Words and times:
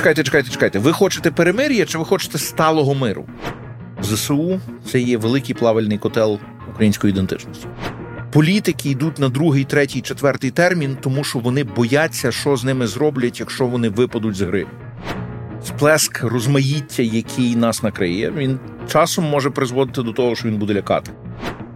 чекайте, 0.00 0.24
чекайте, 0.24 0.50
чекайте. 0.50 0.78
Ви 0.78 0.92
хочете 0.92 1.30
перемир'я 1.30 1.86
чи 1.86 1.98
ви 1.98 2.04
хочете 2.04 2.38
сталого 2.38 2.94
миру? 2.94 3.26
ЗСУ 4.02 4.60
це 4.90 5.00
є 5.00 5.16
великий 5.16 5.54
плавальний 5.54 5.98
котел 5.98 6.38
української 6.70 7.12
ідентичності. 7.12 7.66
Політики 8.32 8.90
йдуть 8.90 9.18
на 9.18 9.28
другий, 9.28 9.64
третій, 9.64 10.00
четвертий 10.00 10.50
термін, 10.50 10.96
тому 11.00 11.24
що 11.24 11.38
вони 11.38 11.64
бояться, 11.64 12.32
що 12.32 12.56
з 12.56 12.64
ними 12.64 12.86
зроблять, 12.86 13.40
якщо 13.40 13.66
вони 13.66 13.88
випадуть 13.88 14.34
з 14.34 14.40
гри. 14.40 14.66
Сплеск 15.64 16.22
розмаїття, 16.22 17.02
який 17.02 17.56
нас 17.56 17.82
накриє, 17.82 18.32
він 18.36 18.58
часом 18.92 19.24
може 19.24 19.50
призводити 19.50 20.02
до 20.02 20.12
того, 20.12 20.36
що 20.36 20.48
він 20.48 20.56
буде 20.56 20.74
лякати. 20.74 21.10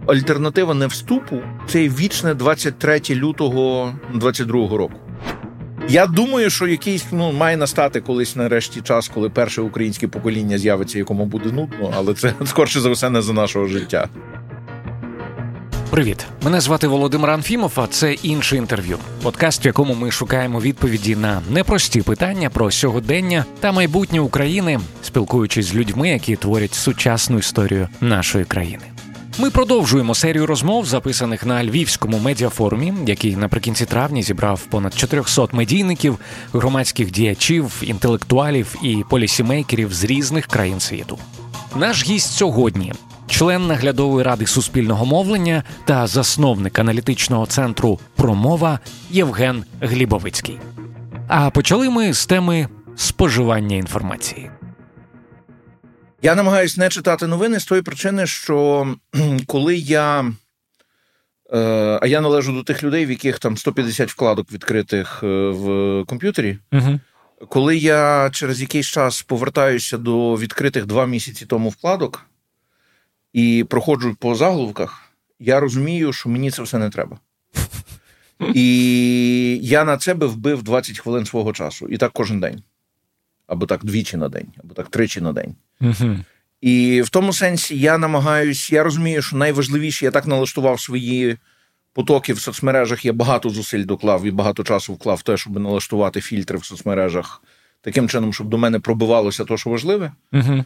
Альтернатива 0.07 0.73
не 0.73 0.87
вступу 0.87 1.37
це 1.67 1.89
вічне 1.89 2.33
23 2.33 3.01
лютого 3.09 3.93
22 4.13 4.77
року. 4.77 5.04
Я 5.89 6.07
думаю, 6.07 6.49
що 6.49 6.67
якийсь 6.67 7.05
ну 7.11 7.31
має 7.31 7.57
настати 7.57 8.01
колись 8.01 8.35
нарешті 8.35 8.81
час, 8.81 9.07
коли 9.07 9.29
перше 9.29 9.61
українське 9.61 10.07
покоління 10.07 10.57
з'явиться, 10.57 10.97
якому 10.97 11.25
буде 11.25 11.51
нудно, 11.51 11.93
але 11.95 12.13
це 12.13 12.33
скорше 12.45 12.79
за 12.79 12.89
все 12.89 13.09
не 13.09 13.21
за 13.21 13.33
нашого 13.33 13.67
життя. 13.67 14.09
Привіт, 15.89 16.25
мене 16.43 16.61
звати 16.61 16.87
Володимир 16.87 17.29
Анфімов. 17.29 17.71
А 17.75 17.87
це 17.87 18.13
інше 18.13 18.57
інтерв'ю. 18.57 18.97
Подкаст, 19.23 19.65
в 19.65 19.67
якому 19.67 19.93
ми 19.93 20.11
шукаємо 20.11 20.59
відповіді 20.59 21.15
на 21.15 21.41
непрості 21.49 22.01
питання 22.01 22.49
про 22.49 22.71
сьогодення 22.71 23.45
та 23.59 23.71
майбутнє 23.71 24.19
України, 24.19 24.79
спілкуючись 25.03 25.65
з 25.65 25.75
людьми, 25.75 26.09
які 26.09 26.35
творять 26.35 26.73
сучасну 26.73 27.37
історію 27.37 27.87
нашої 28.01 28.45
країни. 28.45 28.94
Ми 29.37 29.49
продовжуємо 29.49 30.15
серію 30.15 30.45
розмов, 30.45 30.85
записаних 30.85 31.45
на 31.45 31.63
львівському 31.63 32.19
медіафорумі, 32.19 32.93
який 33.07 33.35
наприкінці 33.35 33.85
травня 33.85 34.21
зібрав 34.21 34.61
понад 34.65 34.93
400 34.93 35.47
медійників, 35.51 36.19
громадських 36.53 37.11
діячів, 37.11 37.81
інтелектуалів 37.81 38.75
і 38.83 39.03
полісімейкерів 39.09 39.93
з 39.93 40.03
різних 40.03 40.47
країн 40.47 40.79
світу. 40.79 41.17
Наш 41.75 42.05
гість 42.05 42.31
сьогодні. 42.31 42.93
Член 43.27 43.67
наглядової 43.67 44.25
ради 44.25 44.47
суспільного 44.47 45.05
мовлення 45.05 45.63
та 45.85 46.07
засновник 46.07 46.79
аналітичного 46.79 47.45
центру 47.45 47.99
Промова 48.15 48.79
Євген 49.09 49.63
Глібовицький. 49.81 50.59
А 51.27 51.49
почали 51.49 51.89
ми 51.89 52.13
з 52.13 52.25
теми 52.25 52.67
споживання 52.95 53.75
інформації. 53.75 54.49
Я 56.25 56.35
намагаюся 56.35 56.81
не 56.81 56.89
читати 56.89 57.27
новини 57.27 57.59
з 57.59 57.65
тої 57.65 57.81
причини, 57.81 58.27
що 58.27 58.87
коли 59.47 59.75
я. 59.75 60.33
Е, 61.53 61.99
а 62.01 62.07
я 62.07 62.21
належу 62.21 62.53
до 62.53 62.63
тих 62.63 62.83
людей, 62.83 63.05
в 63.05 63.09
яких 63.09 63.39
там 63.39 63.57
150 63.57 64.11
вкладок 64.11 64.51
відкритих 64.51 65.19
е, 65.23 65.27
в 65.49 66.03
комп'ютері. 66.07 66.57
Угу. 66.73 66.99
Коли 67.49 67.77
я 67.77 68.29
через 68.33 68.61
якийсь 68.61 68.85
час 68.85 69.21
повертаюся 69.21 69.97
до 69.97 70.35
відкритих 70.35 70.85
два 70.85 71.05
місяці 71.05 71.45
тому 71.45 71.69
вкладок 71.69 72.25
і 73.33 73.65
проходжу 73.69 74.15
по 74.19 74.35
заголовках, 74.35 75.01
я 75.39 75.59
розумію, 75.59 76.13
що 76.13 76.29
мені 76.29 76.51
це 76.51 76.63
все 76.63 76.77
не 76.77 76.89
треба. 76.89 77.17
І 78.53 79.59
я 79.61 79.83
на 79.83 79.97
це 79.97 80.13
би 80.13 80.27
вбив 80.27 80.63
20 80.63 80.99
хвилин 80.99 81.25
свого 81.25 81.53
часу. 81.53 81.87
І 81.87 81.97
так 81.97 82.11
кожен 82.13 82.39
день. 82.39 82.63
Або 83.47 83.65
так 83.65 83.85
двічі 83.85 84.17
на 84.17 84.29
день, 84.29 84.47
або 84.63 84.73
так 84.73 84.87
тричі 84.89 85.21
на 85.21 85.33
день. 85.33 85.55
Угу. 85.81 86.17
І 86.61 87.01
в 87.01 87.09
тому 87.09 87.33
сенсі 87.33 87.79
я 87.79 87.97
намагаюсь, 87.97 88.71
я 88.71 88.83
розумію, 88.83 89.21
що 89.21 89.37
найважливіше, 89.37 90.05
я 90.05 90.11
так 90.11 90.27
налаштував 90.27 90.79
свої 90.79 91.37
потоки 91.93 92.33
в 92.33 92.39
соцмережах. 92.39 93.05
Я 93.05 93.13
багато 93.13 93.49
зусиль 93.49 93.85
доклав 93.85 94.25
і 94.25 94.31
багато 94.31 94.63
часу 94.63 94.93
вклав 94.93 95.17
в 95.17 95.21
те, 95.21 95.37
щоб 95.37 95.59
налаштувати 95.59 96.21
фільтри 96.21 96.57
в 96.57 96.65
соцмережах 96.65 97.41
таким 97.81 98.09
чином, 98.09 98.33
щоб 98.33 98.47
до 98.47 98.57
мене 98.57 98.79
пробивалося 98.79 99.45
те, 99.45 99.57
що 99.57 99.69
важливе. 99.69 100.11
Угу. 100.33 100.65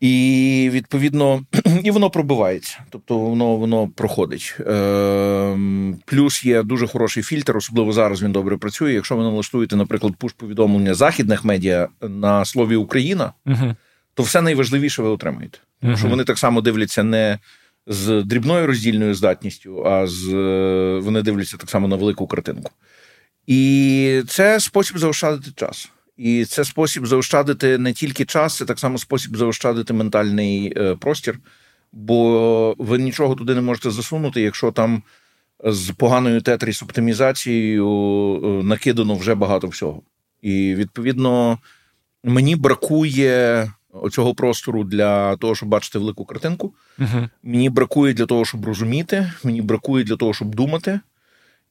І 0.00 0.68
відповідно, 0.72 1.42
і 1.84 1.90
воно 1.90 2.10
пробивається, 2.10 2.78
тобто 2.90 3.18
воно 3.18 3.56
воно 3.56 3.88
проходить. 3.88 4.56
Е, 4.60 5.56
Плюс 6.04 6.44
є 6.44 6.62
дуже 6.62 6.86
хороший 6.86 7.22
фільтр, 7.22 7.56
особливо 7.56 7.92
зараз 7.92 8.22
він 8.22 8.32
добре 8.32 8.56
працює. 8.56 8.92
Якщо 8.92 9.16
ви 9.16 9.22
налаштуєте, 9.22 9.76
наприклад, 9.76 10.12
пуш-повідомлення 10.18 10.94
західних 10.94 11.44
медіа 11.44 11.88
на 12.02 12.44
слові 12.44 12.76
Україна, 12.76 13.32
Угу. 13.46 13.74
то 14.14 14.22
все 14.22 14.42
найважливіше 14.42 15.02
ви 15.02 15.08
отримаєте. 15.08 15.58
Тому 15.80 15.96
що 15.96 16.08
вони 16.08 16.24
так 16.24 16.38
само 16.38 16.60
дивляться 16.60 17.02
не 17.02 17.38
з 17.86 18.22
дрібною 18.22 18.66
роздільною 18.66 19.14
здатністю, 19.14 19.86
а 19.86 20.06
з 20.06 20.26
вони 21.02 21.22
дивляться 21.22 21.56
так 21.56 21.70
само 21.70 21.88
на 21.88 21.96
велику 21.96 22.26
картинку. 22.26 22.72
І 23.46 24.22
це 24.28 24.60
спосіб 24.60 24.98
заощадити 24.98 25.50
час. 25.56 25.90
І 26.20 26.44
це 26.44 26.64
спосіб 26.64 27.06
заощадити 27.06 27.78
не 27.78 27.92
тільки 27.92 28.24
час, 28.24 28.56
це 28.56 28.64
так 28.64 28.78
само 28.78 28.98
спосіб 28.98 29.36
заощадити 29.36 29.92
ментальний 29.92 30.72
е, 30.76 30.94
простір, 30.94 31.38
бо 31.92 32.74
ви 32.78 32.98
нічого 32.98 33.34
туди 33.34 33.54
не 33.54 33.60
можете 33.60 33.90
засунути, 33.90 34.40
якщо 34.40 34.72
там 34.72 35.02
з 35.64 35.90
поганою 35.90 36.40
тетріс 36.40 36.82
оптимізацією 36.82 37.86
е, 38.44 38.64
накидано 38.64 39.14
вже 39.14 39.34
багато 39.34 39.68
всього. 39.68 40.02
І 40.42 40.74
відповідно 40.74 41.58
мені 42.24 42.56
бракує 42.56 43.70
цього 44.10 44.34
простору 44.34 44.84
для 44.84 45.36
того, 45.36 45.54
щоб 45.54 45.68
бачити 45.68 45.98
велику 45.98 46.24
картинку. 46.24 46.74
Угу. 46.98 47.28
Мені 47.42 47.70
бракує 47.70 48.14
для 48.14 48.26
того, 48.26 48.44
щоб 48.44 48.66
розуміти, 48.66 49.32
мені 49.44 49.62
бракує 49.62 50.04
для 50.04 50.16
того, 50.16 50.34
щоб 50.34 50.54
думати. 50.54 51.00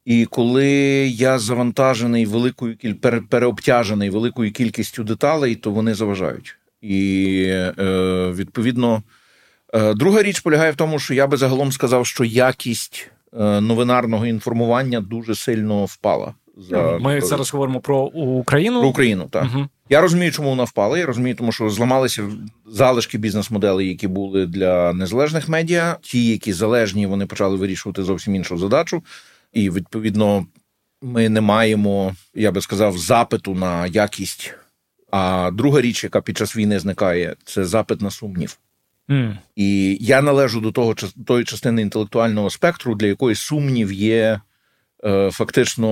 І 0.06 0.26
коли 0.26 0.68
я 1.08 1.40
завантажений 1.40 2.26
великою 2.26 2.76
переобтяжений 3.30 4.10
великою 4.10 4.52
кількістю 4.52 5.04
деталей, 5.04 5.56
то 5.56 5.72
вони 5.72 5.94
заважають. 5.94 6.56
І 6.82 7.44
е, 7.80 8.32
відповідно, 8.36 9.04
е, 9.74 9.94
друга 9.94 10.24
річ 10.24 10.40
полягає 10.40 10.72
в 10.72 10.76
тому, 10.76 11.00
що 11.00 11.14
я 11.14 11.28
би 11.28 11.38
загалом 11.38 11.72
сказав, 11.72 12.06
що 12.06 12.24
якість 12.24 13.12
е, 13.40 13.62
новинарного 13.62 14.26
інформування 14.26 15.02
дуже 15.02 15.36
сильно 15.36 15.86
впала. 15.86 16.34
За 16.70 16.98
Ми 16.98 17.22
зараз 17.22 17.54
говоримо 17.54 17.80
про 17.80 18.00
Україну. 18.14 18.80
про 18.80 18.90
Україну. 18.90 19.28
Так 19.32 19.48
Угу. 19.56 19.68
я 19.90 20.02
розумію, 20.02 20.32
чому 20.32 20.50
вона 20.50 20.64
впала. 20.64 20.98
Я 20.98 21.06
розумію, 21.06 21.36
тому 21.36 21.52
що 21.52 21.70
зламалися 21.70 22.24
залишки 22.68 23.18
бізнес-моделей, 23.18 23.88
які 23.90 24.08
були 24.08 24.46
для 24.46 24.94
незалежних 24.94 25.50
медіа. 25.50 25.98
Ті, 26.02 26.28
які 26.32 26.54
залежні, 26.54 27.08
вони 27.08 27.26
почали 27.26 27.56
вирішувати 27.58 28.04
зовсім 28.04 28.36
іншу 28.36 28.58
задачу. 28.58 29.04
І 29.54 29.70
відповідно, 29.70 30.46
ми 31.02 31.30
не 31.30 31.42
маємо, 31.42 32.16
я 32.36 32.52
би 32.52 32.62
сказав, 32.62 32.98
запиту 32.98 33.56
на 33.56 33.88
якість. 33.88 34.54
А 35.12 35.52
друга 35.54 35.82
річ, 35.82 36.04
яка 36.04 36.22
під 36.22 36.38
час 36.38 36.56
війни 36.56 36.80
зникає, 36.80 37.36
це 37.44 37.66
запит 37.66 38.02
на 38.02 38.12
сумнів. 38.12 38.60
М. 39.10 39.38
І 39.56 39.98
я 40.02 40.22
належу 40.22 40.62
до 40.62 40.72
того 40.72 40.96
тої 41.26 41.46
частини 41.46 41.82
інтелектуального 41.82 42.50
спектру, 42.50 42.96
для 42.96 43.08
якої 43.08 43.36
сумнів 43.36 43.92
є 43.92 44.42
е, 45.06 45.32
фактично 45.32 45.88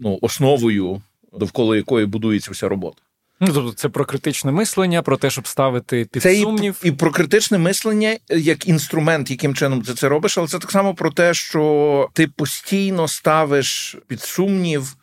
ну, 0.00 0.18
основою, 0.22 1.02
довкола 1.32 1.76
якої 1.76 2.06
будується 2.06 2.50
вся 2.50 2.68
робота. 2.68 3.02
Ну, 3.40 3.52
тобто 3.52 3.72
це 3.72 3.88
про 3.88 4.04
критичне 4.04 4.52
мислення, 4.52 5.02
про 5.02 5.16
те, 5.16 5.30
щоб 5.30 5.48
ставити 5.48 6.08
під 6.12 6.22
Це 6.22 6.36
сумнів. 6.36 6.80
і, 6.84 6.88
і 6.88 6.92
про 6.92 7.10
критичне 7.10 7.58
мислення 7.58 8.16
як 8.28 8.68
інструмент, 8.68 9.30
яким 9.30 9.54
чином 9.54 9.82
ти 9.82 9.94
це 9.94 10.08
робиш, 10.08 10.38
але 10.38 10.48
це 10.48 10.58
так 10.58 10.70
само 10.70 10.94
про 10.94 11.10
те, 11.10 11.34
що 11.34 12.08
ти 12.12 12.28
постійно 12.28 13.08
ставиш 13.08 13.96
під 14.06 14.20
сумнів 14.20 14.96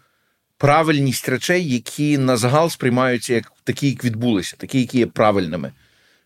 правильність 0.57 1.29
речей, 1.29 1.73
які 1.73 2.17
на 2.17 2.37
загал 2.37 2.69
сприймаються 2.69 3.33
як 3.33 3.51
такі, 3.63 3.89
як 3.89 4.03
відбулися, 4.03 4.55
такі, 4.57 4.79
які 4.79 4.97
є 4.97 5.05
правильними. 5.05 5.71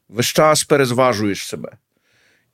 Весь 0.10 0.26
час 0.26 0.64
перезважуєш 0.64 1.48
себе. 1.48 1.72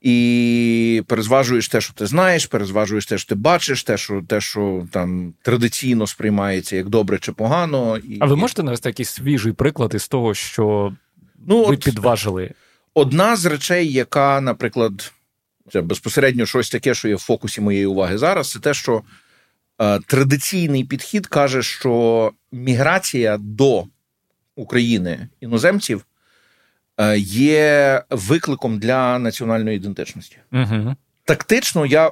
І 0.01 1.03
перезважуєш 1.07 1.67
те, 1.67 1.81
що 1.81 1.93
ти 1.93 2.05
знаєш, 2.05 2.45
перезважуєш 2.45 3.05
те, 3.05 3.17
що 3.17 3.29
ти 3.29 3.35
бачиш, 3.35 3.83
те, 3.83 3.97
що 3.97 4.23
те, 4.27 4.41
що 4.41 4.87
там 4.91 5.33
традиційно 5.41 6.07
сприймається 6.07 6.75
як 6.75 6.89
добре 6.89 7.19
чи 7.19 7.31
погано. 7.31 7.97
І, 7.97 8.17
А 8.19 8.25
ви 8.25 8.35
можете 8.35 8.63
навести 8.63 8.89
якийсь 8.89 9.09
свіжий 9.09 9.53
приклад 9.53 9.93
із 9.95 10.07
того, 10.07 10.33
що 10.33 10.95
ну, 11.47 11.65
ви 11.65 11.73
от, 11.73 11.83
підважили? 11.83 12.51
Одна 12.93 13.35
з 13.35 13.45
речей, 13.45 13.91
яка, 13.91 14.41
наприклад, 14.41 15.13
це 15.71 15.81
безпосередньо 15.81 16.45
щось 16.45 16.69
таке, 16.69 16.93
що 16.93 17.07
є 17.07 17.15
в 17.15 17.19
фокусі 17.19 17.61
моєї 17.61 17.85
уваги 17.85 18.17
зараз, 18.17 18.51
це 18.51 18.59
те, 18.59 18.73
що 18.73 19.01
е, 19.81 19.99
традиційний 19.99 20.83
підхід 20.83 21.27
каже, 21.27 21.63
що 21.63 22.31
міграція 22.51 23.37
до 23.37 23.83
України 24.55 25.27
іноземців 25.41 26.05
є 27.17 28.03
викликом 28.09 28.79
для 28.79 29.19
національної 29.19 29.77
ідентичності. 29.77 30.37
Угу. 30.51 30.95
Тактично, 31.23 31.85
я 31.85 32.11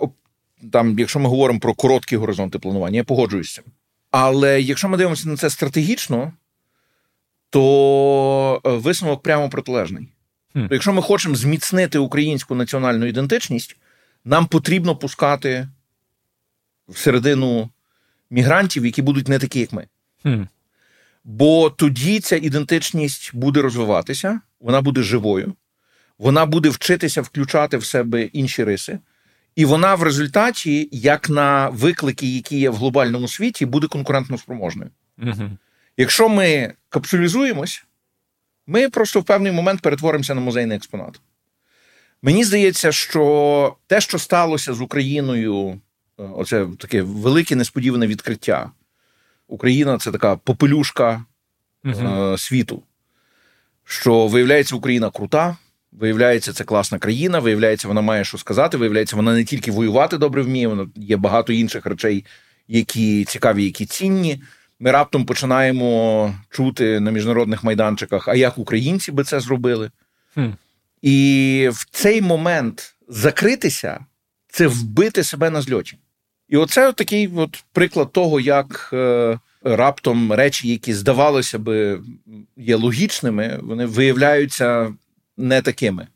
там, 0.71 0.99
якщо 0.99 1.19
ми 1.19 1.29
говоримо 1.29 1.59
про 1.59 1.73
короткі 1.73 2.17
горизонти 2.17 2.59
планування, 2.59 2.97
я 2.97 3.03
погоджуюсь 3.03 3.49
з 3.49 3.53
цим. 3.53 3.63
Але 4.11 4.61
якщо 4.61 4.89
ми 4.89 4.97
дивимося 4.97 5.29
на 5.29 5.37
це 5.37 5.49
стратегічно, 5.49 6.33
то 7.49 8.61
е, 8.65 8.69
висновок 8.69 9.23
прямо 9.23 9.49
протилежний. 9.49 10.09
То 10.53 10.67
якщо 10.71 10.93
ми 10.93 11.01
хочемо 11.01 11.35
зміцнити 11.35 11.97
українську 11.97 12.55
національну 12.55 13.05
ідентичність, 13.05 13.75
нам 14.25 14.45
потрібно 14.45 14.95
пускати 14.95 15.67
всередину 16.87 17.69
мігрантів, 18.29 18.85
які 18.85 19.01
будуть 19.01 19.27
не 19.27 19.39
такі, 19.39 19.59
як 19.59 19.73
ми. 19.73 19.87
Хм. 20.23 20.43
Бо 21.23 21.69
тоді 21.69 22.19
ця 22.19 22.35
ідентичність 22.35 23.31
буде 23.33 23.61
розвиватися, 23.61 24.41
вона 24.63 24.81
буде 24.81 25.01
живою, 25.03 25.53
вона 26.17 26.45
буде 26.45 26.69
вчитися 26.69 27.21
включати 27.21 27.77
в 27.77 27.85
себе 27.85 28.23
інші 28.23 28.63
риси, 28.63 28.99
і 29.55 29.65
вона 29.65 29.95
в 29.95 30.03
результаті, 30.03 30.89
як 30.91 31.29
на 31.29 31.69
виклики, 31.69 32.35
які 32.35 32.59
є 32.59 32.69
в 32.69 32.75
глобальному 32.75 33.27
світі, 33.27 33.65
буде 33.65 33.87
конкурентно 33.87 34.37
спроможною. 34.37 34.89
Угу. 35.17 35.49
Якщо 35.97 36.29
ми 36.29 36.73
капсулізуємось, 36.89 37.85
ми 38.67 38.89
просто 38.89 39.19
в 39.19 39.23
певний 39.23 39.51
момент 39.51 39.81
перетворимося 39.81 40.35
на 40.35 40.41
музейний 40.41 40.77
експонат. 40.77 41.21
Мені 42.21 42.43
здається, 42.43 42.91
що 42.91 43.75
те, 43.87 44.01
що 44.01 44.19
сталося 44.19 44.73
з 44.73 44.81
Україною, 44.81 45.69
е, 45.69 46.23
оце 46.23 46.67
таке 46.79 47.01
велике 47.01 47.55
несподіване 47.55 48.07
відкриття. 48.07 48.71
Україна 49.47 49.97
це 49.97 50.11
така 50.11 50.35
попелюшка 50.35 51.25
uh 51.85 52.37
світу. 52.37 52.83
Що 53.85 54.27
виявляється, 54.27 54.75
Україна 54.75 55.09
крута, 55.09 55.57
виявляється, 55.91 56.53
це 56.53 56.63
класна 56.63 56.99
країна, 56.99 57.39
виявляється, 57.39 57.87
вона 57.87 58.01
має 58.01 58.23
що 58.23 58.37
сказати. 58.37 58.77
Виявляється, 58.77 59.15
вона 59.15 59.33
не 59.33 59.43
тільки 59.43 59.71
воювати 59.71 60.17
добре 60.17 60.41
вміє, 60.41 60.67
вона 60.67 60.87
є 60.95 61.17
багато 61.17 61.53
інших 61.53 61.85
речей, 61.85 62.25
які 62.67 63.25
цікаві, 63.25 63.63
які 63.63 63.85
цінні. 63.85 64.41
Ми 64.79 64.91
раптом 64.91 65.25
починаємо 65.25 66.35
чути 66.49 66.99
на 66.99 67.11
міжнародних 67.11 67.63
майданчиках, 67.63 68.27
а 68.27 68.35
як 68.35 68.57
українці 68.57 69.11
би 69.11 69.23
це 69.23 69.39
зробили. 69.39 69.91
Mm. 70.37 70.53
І 71.01 71.69
в 71.71 71.87
цей 71.91 72.21
момент 72.21 72.95
закритися 73.07 74.05
це 74.47 74.67
вбити 74.67 75.23
себе 75.23 75.49
на 75.49 75.61
зльоті. 75.61 75.97
І 76.49 76.57
оце 76.57 76.93
такий 76.93 77.29
от 77.35 77.63
приклад 77.73 78.11
того, 78.11 78.39
як 78.39 78.89
е, 78.93 79.39
раптом 79.63 80.33
речі, 80.33 80.67
які 80.67 80.93
здавалося 80.93 81.59
би 81.59 81.99
є 82.57 82.75
логічними, 82.75 83.59
вони 83.63 83.85
виявляються 83.85 84.93
не 85.37 85.61
такими. 85.61 86.07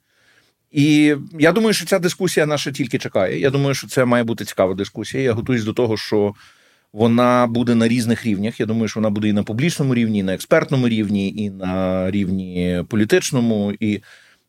І 0.71 1.15
я 1.39 1.51
думаю, 1.51 1.73
що 1.73 1.85
ця 1.85 1.99
дискусія 1.99 2.45
наша 2.45 2.71
тільки 2.71 2.97
чекає. 2.97 3.39
Я 3.39 3.49
думаю, 3.49 3.73
що 3.73 3.87
це 3.87 4.05
має 4.05 4.23
бути 4.23 4.45
цікава 4.45 4.73
дискусія. 4.73 5.23
Я 5.23 5.33
готуюсь 5.33 5.63
до 5.63 5.73
того, 5.73 5.97
що 5.97 6.33
вона 6.93 7.47
буде 7.47 7.75
на 7.75 7.87
різних 7.87 8.25
рівнях. 8.25 8.59
Я 8.59 8.65
думаю, 8.65 8.87
що 8.87 8.99
вона 8.99 9.09
буде 9.09 9.27
і 9.27 9.33
на 9.33 9.43
публічному 9.43 9.95
рівні, 9.95 10.19
і 10.19 10.23
на 10.23 10.33
експертному 10.33 10.89
рівні, 10.89 11.29
і 11.29 11.49
на 11.49 12.11
рівні 12.11 12.83
політичному. 12.89 13.73
І 13.79 14.01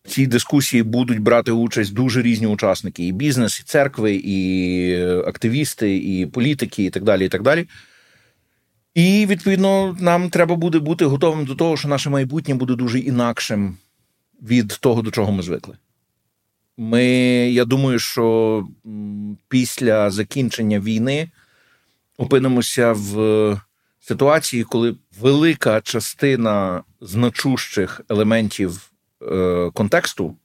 цій 0.06 0.26
дискусії 0.26 0.82
будуть 0.82 1.18
брати 1.18 1.52
участь 1.52 1.94
дуже 1.94 2.22
різні 2.22 2.46
учасники: 2.46 3.06
і 3.06 3.12
бізнес, 3.12 3.60
і 3.60 3.62
церкви, 3.62 4.20
і 4.24 4.94
активісти, 5.26 5.96
і 5.96 6.26
політики, 6.26 6.84
і 6.84 6.90
так 6.90 7.04
далі. 7.04 7.26
І 7.26 7.28
так 7.28 7.42
далі. 7.42 7.66
І 8.94 9.26
відповідно 9.26 9.96
нам 10.00 10.30
треба 10.30 10.56
буде 10.56 10.78
бути 10.78 11.04
готовим 11.04 11.44
до 11.44 11.54
того, 11.54 11.76
що 11.76 11.88
наше 11.88 12.10
майбутнє 12.10 12.54
буде 12.54 12.74
дуже 12.74 12.98
інакшим 12.98 13.76
від 14.42 14.68
того, 14.68 15.02
до 15.02 15.10
чого 15.10 15.32
ми 15.32 15.42
звикли. 15.42 15.76
Ми, 16.76 17.04
я 17.50 17.64
думаю, 17.64 17.98
що 17.98 18.66
після 19.48 20.10
закінчення 20.10 20.80
війни 20.80 21.30
опинимося 22.16 22.92
в 22.92 23.60
ситуації, 24.00 24.64
коли 24.64 24.96
велика 25.20 25.80
частина 25.80 26.82
значущих 27.00 28.00
елементів 28.08 28.90
Е, 29.22 29.70
контексту 29.74 30.36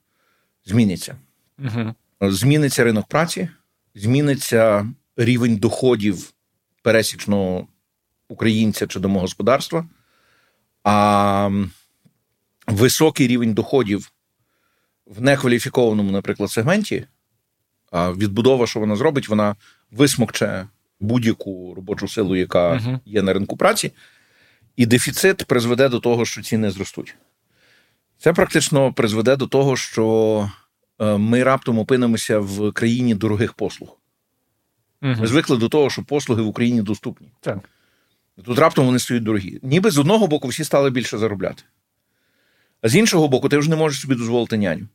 зміниться. 0.66 1.16
Угу. 1.60 1.96
Зміниться 2.22 2.84
ринок 2.84 3.08
праці, 3.08 3.50
зміниться 3.96 4.92
рівень 5.18 5.58
доходів 5.58 6.34
пересічного 6.82 7.68
українця 8.34 8.88
чи 8.88 9.00
домогосподарства, 9.00 9.86
а 10.84 11.50
високий 12.68 13.28
рівень 13.28 13.54
доходів 13.54 14.12
в 15.06 15.22
некваліфікованому, 15.22 16.12
наприклад, 16.12 16.52
сегменті. 16.52 17.06
Відбудова, 17.94 18.68
що 18.68 18.80
вона 18.80 18.96
зробить, 18.96 19.30
вона 19.30 19.56
висмокче 19.92 20.68
будь-яку 21.00 21.74
робочу 21.76 22.08
силу, 22.08 22.36
яка 22.36 22.74
uh 22.74 23.00
є 23.06 23.22
на 23.22 23.34
ринку 23.34 23.58
праці, 23.58 23.92
і 24.76 24.86
дефіцит 24.86 25.46
призведе 25.46 25.90
до 25.90 26.00
того, 26.00 26.26
що 26.26 26.42
ціни 26.42 26.72
зростуть. 26.72 27.16
Це 28.18 28.34
практично 28.34 28.94
призведе 28.94 29.36
до 29.36 29.48
того, 29.48 29.78
що 29.78 30.52
е, 31.00 31.18
ми 31.18 31.44
раптом 31.44 31.80
опинимося 31.80 32.40
в 32.40 32.72
країні 32.72 33.16
дорогих 33.16 33.54
послуг. 33.54 33.98
Угу. 35.02 35.16
Ми 35.20 35.28
звикли 35.28 35.58
до 35.58 35.70
того, 35.70 35.90
що 35.90 36.04
послуги 36.04 36.42
в 36.42 36.48
Україні 36.48 36.82
доступні. 36.82 37.32
Так. 37.40 37.60
Тут 38.46 38.60
раптом 38.60 38.86
вони 38.86 39.00
стають 39.00 39.24
дорогі. 39.24 39.60
Ніби 39.64 39.92
з 39.92 39.98
одного 39.98 40.28
боку 40.28 40.48
всі 40.48 40.64
стали 40.64 40.90
більше 40.90 41.18
заробляти. 41.18 41.64
А 42.82 42.90
з 42.90 42.96
іншого 42.96 43.28
боку, 43.28 43.50
ти 43.50 43.58
вже 43.58 43.70
не 43.70 43.76
можеш 43.76 44.02
собі 44.02 44.16
дозволити 44.16 44.58
няню. 44.58 44.88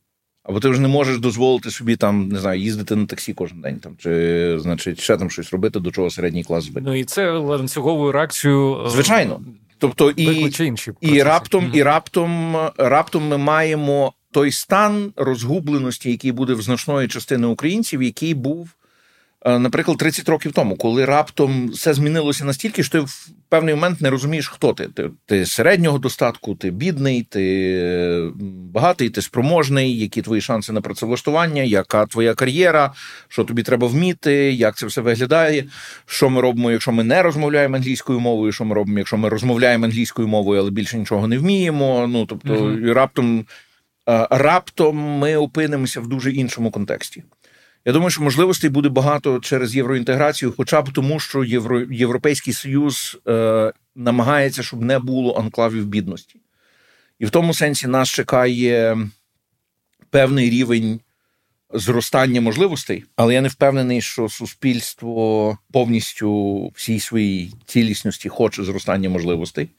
Або 0.43 0.59
ти 0.59 0.69
вже 0.69 0.81
не 0.81 0.87
можеш 0.87 1.19
дозволити 1.19 1.71
собі 1.71 1.95
там, 1.95 2.27
не 2.27 2.39
знаю, 2.39 2.61
їздити 2.61 2.95
на 2.95 3.05
таксі 3.05 3.33
кожен 3.33 3.61
день, 3.61 3.79
там, 3.79 3.95
чи, 3.97 4.55
значить, 4.59 4.99
ще 4.99 5.17
там 5.17 5.29
щось 5.29 5.53
робити, 5.53 5.79
до 5.79 5.91
чого 5.91 6.09
середній 6.09 6.43
клас 6.43 6.63
звик. 6.63 6.83
Ну 6.85 6.95
і 6.95 7.03
це 7.03 7.31
ланцюговою 7.31 8.11
реакцією. 8.11 8.85
Е, 8.85 8.89
Звичайно. 8.89 9.41
Тобто 9.77 10.11
і 10.11 10.23
і 11.01 11.23
раптом, 11.23 11.65
mm-hmm. 11.65 11.75
і 11.75 11.83
раптом, 11.83 12.57
раптом 12.77 13.27
ми 13.27 13.37
маємо 13.37 14.13
той 14.31 14.51
стан 14.51 15.13
розгубленості, 15.15 16.11
який 16.11 16.31
буде 16.31 16.53
в 16.53 16.61
значної 16.61 17.07
частини 17.07 17.47
українців, 17.47 18.03
який 18.03 18.33
був 18.33 18.69
наприклад, 19.45 19.97
30 19.97 20.29
років 20.29 20.51
тому, 20.51 20.75
коли 20.75 21.05
раптом 21.05 21.69
все 21.69 21.93
змінилося 21.93 22.45
настільки, 22.45 22.83
що 22.83 22.91
ти 22.91 22.99
в 22.99 23.29
певний 23.49 23.75
момент 23.75 24.01
не 24.01 24.09
розумієш, 24.09 24.47
хто 24.47 24.73
ти. 24.73 24.87
Ти, 24.87 25.09
ти 25.25 25.45
середнього 25.45 25.99
достатку, 25.99 26.55
ти 26.55 26.71
бідний, 26.71 27.23
ти 27.23 28.31
багатий, 28.73 29.09
ти 29.09 29.21
спроможний, 29.21 29.99
які 29.99 30.21
твої 30.21 30.41
шанси 30.41 30.73
на 30.73 30.81
працевлаштування, 30.81 31.63
яка 31.63 32.05
твоя 32.05 32.33
кар'єра, 32.33 32.93
що 33.27 33.43
тобі 33.43 33.63
треба 33.63 33.87
вміти, 33.87 34.33
як 34.53 34.77
це 34.77 34.85
все 34.85 35.01
виглядає. 35.01 35.65
Що 36.05 36.29
ми 36.29 36.41
робимо, 36.41 36.71
якщо 36.71 36.91
ми 36.91 37.03
не 37.03 37.23
розмовляємо 37.23 37.75
англійською 37.75 38.19
мовою, 38.19 38.51
що 38.51 38.65
ми 38.65 38.75
робимо, 38.75 38.97
якщо 38.97 39.17
ми 39.17 39.29
розмовляємо 39.29 39.85
англійською 39.85 40.27
мовою, 40.27 40.61
але 40.61 40.71
більше 40.71 40.97
нічого 40.97 41.27
не 41.27 41.37
вміємо. 41.37 42.07
Ну 42.07 42.25
тобто, 42.25 42.53
mm 42.53 42.93
раптом, 42.93 43.45
е, 44.09 44.27
раптом 44.31 44.97
ми 44.97 45.35
опинимося 45.35 46.01
в 46.01 46.07
дуже 46.07 46.31
іншому 46.31 46.71
контексті. 46.71 47.23
Я 47.85 47.93
думаю, 47.93 48.09
що 48.09 48.21
можливостей 48.21 48.69
буде 48.69 48.89
багато 48.89 49.39
через 49.39 49.75
євроінтеграцію, 49.75 50.53
хоча 50.57 50.81
б 50.81 50.93
тому, 50.93 51.19
що 51.19 51.43
Євро, 51.43 51.81
Європейський 51.81 52.53
Союз 52.53 53.17
е, 53.27 53.73
намагається, 53.95 54.63
щоб 54.63 54.81
не 54.81 54.99
було 54.99 55.35
анклавів 55.35 55.85
бідності. 55.85 56.39
І 57.19 57.25
в 57.25 57.29
тому 57.29 57.53
сенсі 57.53 57.87
нас 57.87 58.09
чекає 58.09 58.97
певний 60.09 60.49
рівень 60.49 60.99
зростання 61.73 62.41
можливостей, 62.41 63.05
але 63.15 63.33
я 63.33 63.41
не 63.41 63.47
впевнений, 63.47 64.01
що 64.01 64.29
суспільство 64.29 65.57
повністю 65.71 66.67
всій 66.75 66.99
своїй 66.99 67.53
цілісності 67.65 68.29
хоче 68.29 68.63
зростання 68.63 69.09
можливостей. 69.09 69.69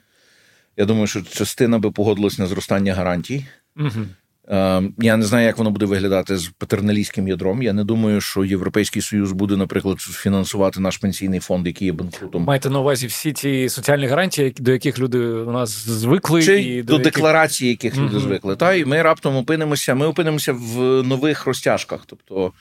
Я 0.77 0.85
думаю, 0.85 1.07
що 1.07 1.23
частина 1.23 1.79
би 1.79 1.91
погодилась 1.91 2.39
на 2.39 2.47
зростання 2.47 2.95
гарантій. 2.95 3.47
Угу. 3.77 4.07
Ем, 4.53 4.95
я 4.99 5.17
не 5.17 5.25
знаю, 5.25 5.47
як 5.47 5.59
воно 5.59 5.71
буде 5.71 5.87
виглядати 5.87 6.39
з 6.39 6.49
патерналістським 6.49 7.29
ядром. 7.29 7.63
Я 7.63 7.73
не 7.73 7.85
думаю, 7.85 8.21
що 8.21 8.45
Європейський 8.45 9.03
Союз 9.03 9.33
буде, 9.33 9.57
наприклад, 9.57 10.01
фінансувати 10.01 10.81
наш 10.81 10.97
пенсійний 10.99 11.41
фонд, 11.41 11.67
який 11.67 11.87
є 11.87 11.93
банкрутом. 11.93 12.43
Маєте 12.43 12.71
на 12.71 12.81
увазі 12.81 13.07
всі 13.07 13.33
ті 13.33 13.69
соціальні 13.69 14.07
гарантії, 14.07 14.55
до 14.59 14.73
яких 14.73 14.99
люди 14.99 15.19
у 15.19 15.53
нас 15.53 15.71
звикли, 15.89 16.43
Чи 16.43 16.63
і 16.63 16.83
до, 16.83 16.87
до 16.87 16.93
яких... 16.93 17.13
декларації, 17.13 17.71
яких 17.71 17.95
mm-hmm. 17.95 18.05
люди 18.05 18.19
звикли. 18.19 18.57
Та 18.57 18.75
і 18.75 18.85
ми 18.85 19.03
раптом 19.03 19.37
опинимося. 19.37 19.95
Ми 19.95 20.07
опинимося 20.07 20.53
в 20.53 21.03
нових 21.03 21.47
розтяжках, 21.47 22.01
тобто. 22.07 22.53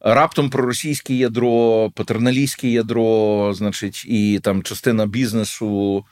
Раптом 0.00 0.50
проросійське 0.50 1.14
ядро, 1.14 1.90
патерналістське 1.94 2.68
ядро, 2.68 3.52
значить, 3.54 4.04
і 4.08 4.40
там 4.42 4.62
частина 4.62 5.06
бізнесу 5.06 6.04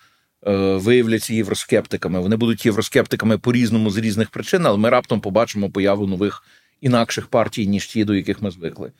виявляться 0.52 1.34
євроскептиками. 1.34 2.20
Вони 2.20 2.36
будуть 2.36 2.66
євроскептиками 2.66 3.38
по 3.38 3.52
різному 3.52 3.90
з 3.90 3.96
різних 3.96 4.30
причин, 4.30 4.66
але 4.66 4.78
ми 4.78 4.90
раптом 4.90 5.20
побачимо 5.20 5.70
появу 5.70 6.06
нових 6.06 6.42
інакших 6.80 7.26
партій, 7.26 7.66
ніж 7.66 7.86
ті, 7.86 8.04
до 8.04 8.14
яких 8.14 8.42
ми 8.42 8.50
звикли. 8.50 8.92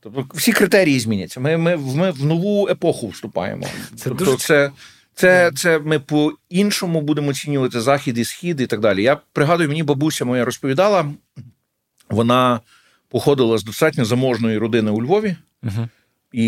Тобто 0.00 0.26
всі 0.34 0.52
критерії 0.52 1.00
зміняться. 1.00 1.40
Ми 1.40 1.56
ми, 1.56 1.76
ми 1.76 2.10
в 2.10 2.24
нову 2.24 2.68
епоху 2.68 3.08
вступаємо. 3.08 3.66
Це 3.96 4.04
тобто, 4.04 4.24
дуже... 4.24 4.36
це, 4.36 4.70
це, 5.14 5.50
це 5.56 5.78
ми 5.78 5.98
по-іншому 5.98 7.00
будемо 7.00 7.28
оцінювати 7.28 7.80
захід 7.80 8.18
і 8.18 8.24
схід 8.24 8.60
і 8.60 8.66
так 8.66 8.80
далі. 8.80 9.02
Я 9.02 9.18
пригадую, 9.32 9.68
мені 9.68 9.82
бабуся 9.82 10.24
моя 10.24 10.44
розповідала, 10.44 11.12
вона 12.10 12.60
походила 13.08 13.58
з 13.58 13.64
достатньо 13.64 14.04
заможної 14.04 14.58
родини 14.58 14.90
у 14.90 15.02
Львові. 15.02 15.36
uh 15.62 15.88
І 16.32 16.44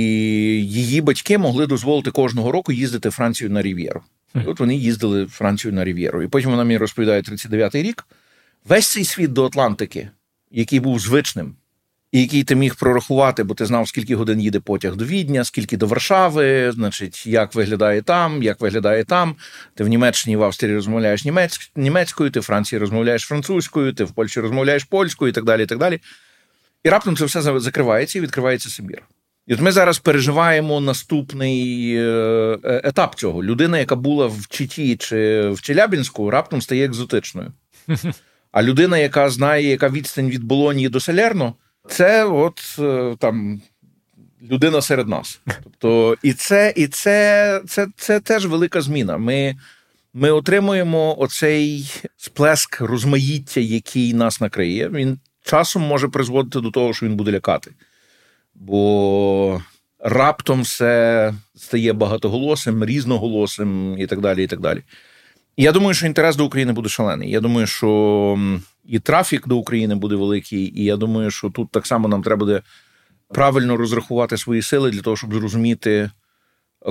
її 0.64 1.00
батьки 1.00 1.38
могли 1.38 1.66
дозволити 1.66 2.10
кожного 2.10 2.52
року 2.52 2.72
їздити 2.72 3.10
Францію 3.10 3.50
на 3.50 3.62
Рів'єру. 3.62 4.02
І 4.34 4.46
От 4.46 4.60
вони 4.60 4.76
їздили 4.76 5.24
в 5.24 5.30
Францію 5.30 5.74
на 5.74 5.84
Рів'єру. 5.84 6.22
І 6.22 6.28
потім 6.28 6.50
вона 6.50 6.64
мені 6.64 6.78
розповідає 6.78 7.20
39-й 7.20 7.82
рік. 7.82 8.06
Весь 8.64 8.88
цей 8.88 9.04
світ 9.04 9.32
до 9.32 9.46
Атлантики, 9.46 10.10
який 10.50 10.80
був 10.80 10.98
звичним, 10.98 11.54
і 12.12 12.20
який 12.20 12.44
ти 12.44 12.54
міг 12.54 12.74
прорахувати, 12.76 13.42
бо 13.42 13.54
ти 13.54 13.66
знав, 13.66 13.88
скільки 13.88 14.16
годин 14.16 14.40
їде 14.40 14.60
потяг 14.60 14.96
до 14.96 15.04
Відня, 15.04 15.44
скільки 15.44 15.76
до 15.76 15.86
Варшави, 15.86 16.72
значить, 16.72 17.26
як 17.26 17.54
виглядає 17.54 18.02
там, 18.02 18.42
як 18.42 18.60
виглядає 18.60 19.04
там. 19.04 19.36
Ти 19.74 19.84
в 19.84 19.88
Німеччині 19.88 20.36
в 20.36 20.42
Австрії 20.42 20.74
розмовляєш 20.74 21.24
німецькою, 21.76 22.30
ти 22.30 22.40
в 22.40 22.42
Франції 22.42 22.78
розмовляєш 22.78 23.22
французькою, 23.22 23.92
ти 23.92 24.04
в 24.04 24.10
Польщі 24.10 24.40
розмовляєш 24.40 24.84
польською 24.84 25.28
і 25.28 25.32
так 25.32 25.44
далі. 25.44 25.62
І 25.62 25.66
так 25.66 25.78
далі. 25.78 26.00
І 26.84 26.88
раптом 26.88 27.16
це 27.16 27.24
все 27.24 27.60
закривається 27.60 28.18
і 28.18 28.22
відкривається 28.22 28.70
Сибір. 28.70 29.02
І 29.48 29.54
от 29.54 29.60
ми 29.60 29.72
зараз 29.72 29.98
переживаємо 29.98 30.80
наступний 30.80 31.94
е, 31.96 32.00
е, 32.64 32.80
етап 32.84 33.14
цього. 33.14 33.44
Людина, 33.44 33.78
яка 33.78 33.96
була 33.96 34.26
в 34.26 34.46
Читі 34.48 34.96
чи 34.96 35.48
в 35.48 35.60
Челябінську, 35.60 36.30
раптом 36.30 36.62
стає 36.62 36.86
екзотичною. 36.86 37.52
А 38.52 38.62
людина, 38.62 38.98
яка 38.98 39.30
знає, 39.30 39.70
яка 39.70 39.88
відстань 39.88 40.28
від 40.30 40.44
Болонії 40.44 40.88
до 40.88 41.00
Салерно, 41.00 41.54
це 41.88 42.24
от 42.24 42.76
е, 42.78 43.16
там. 43.18 43.60
Людина 44.50 44.82
серед 44.82 45.08
нас. 45.08 45.40
Тобто, 45.64 46.16
і 46.22 46.32
це 46.32 46.72
і 46.76 46.86
це, 46.86 47.60
це, 47.66 47.86
це 47.96 48.20
теж 48.20 48.46
велика 48.46 48.80
зміна. 48.80 49.18
Ми 49.18 49.56
ми 50.14 50.30
отримуємо 50.30 51.20
оцей 51.20 51.90
сплеск 52.16 52.80
розмаїття, 52.80 53.60
який 53.60 54.14
нас 54.14 54.40
накриє. 54.40 54.88
Він 54.88 55.18
часом 55.42 55.82
може 55.82 56.08
призводити 56.08 56.60
до 56.60 56.70
того, 56.70 56.94
що 56.94 57.06
він 57.06 57.16
буде 57.16 57.32
лякати 57.32 57.70
бо 58.60 59.62
раптом 59.98 60.62
все 60.62 61.34
стає 61.54 61.92
багатоголосим, 61.92 62.84
різноголосим 62.84 63.98
і 63.98 64.06
так 64.06 64.20
далі. 64.20 64.44
І 64.44 64.46
так 64.46 64.60
далі. 64.60 64.82
І 65.56 65.62
я 65.62 65.72
думаю, 65.72 65.94
що 65.94 66.06
інтерес 66.06 66.36
до 66.36 66.46
України 66.46 66.72
буде 66.72 66.88
шалений. 66.88 67.30
Я 67.30 67.40
думаю, 67.40 67.66
що 67.66 68.38
і 68.84 68.98
трафік 68.98 69.48
до 69.48 69.56
України 69.56 69.94
буде 69.94 70.14
великий, 70.14 70.80
і 70.80 70.84
я 70.84 70.96
думаю, 70.96 71.30
що 71.30 71.50
тут 71.50 71.70
так 71.70 71.86
само 71.86 72.08
нам 72.08 72.22
треба 72.22 72.38
буде 72.38 72.62
правильно 73.28 73.76
розрахувати 73.76 74.36
свої 74.36 74.62
сили 74.62 74.90
для 74.90 75.00
того, 75.00 75.16
щоб 75.16 75.34
зрозуміти. 75.34 76.10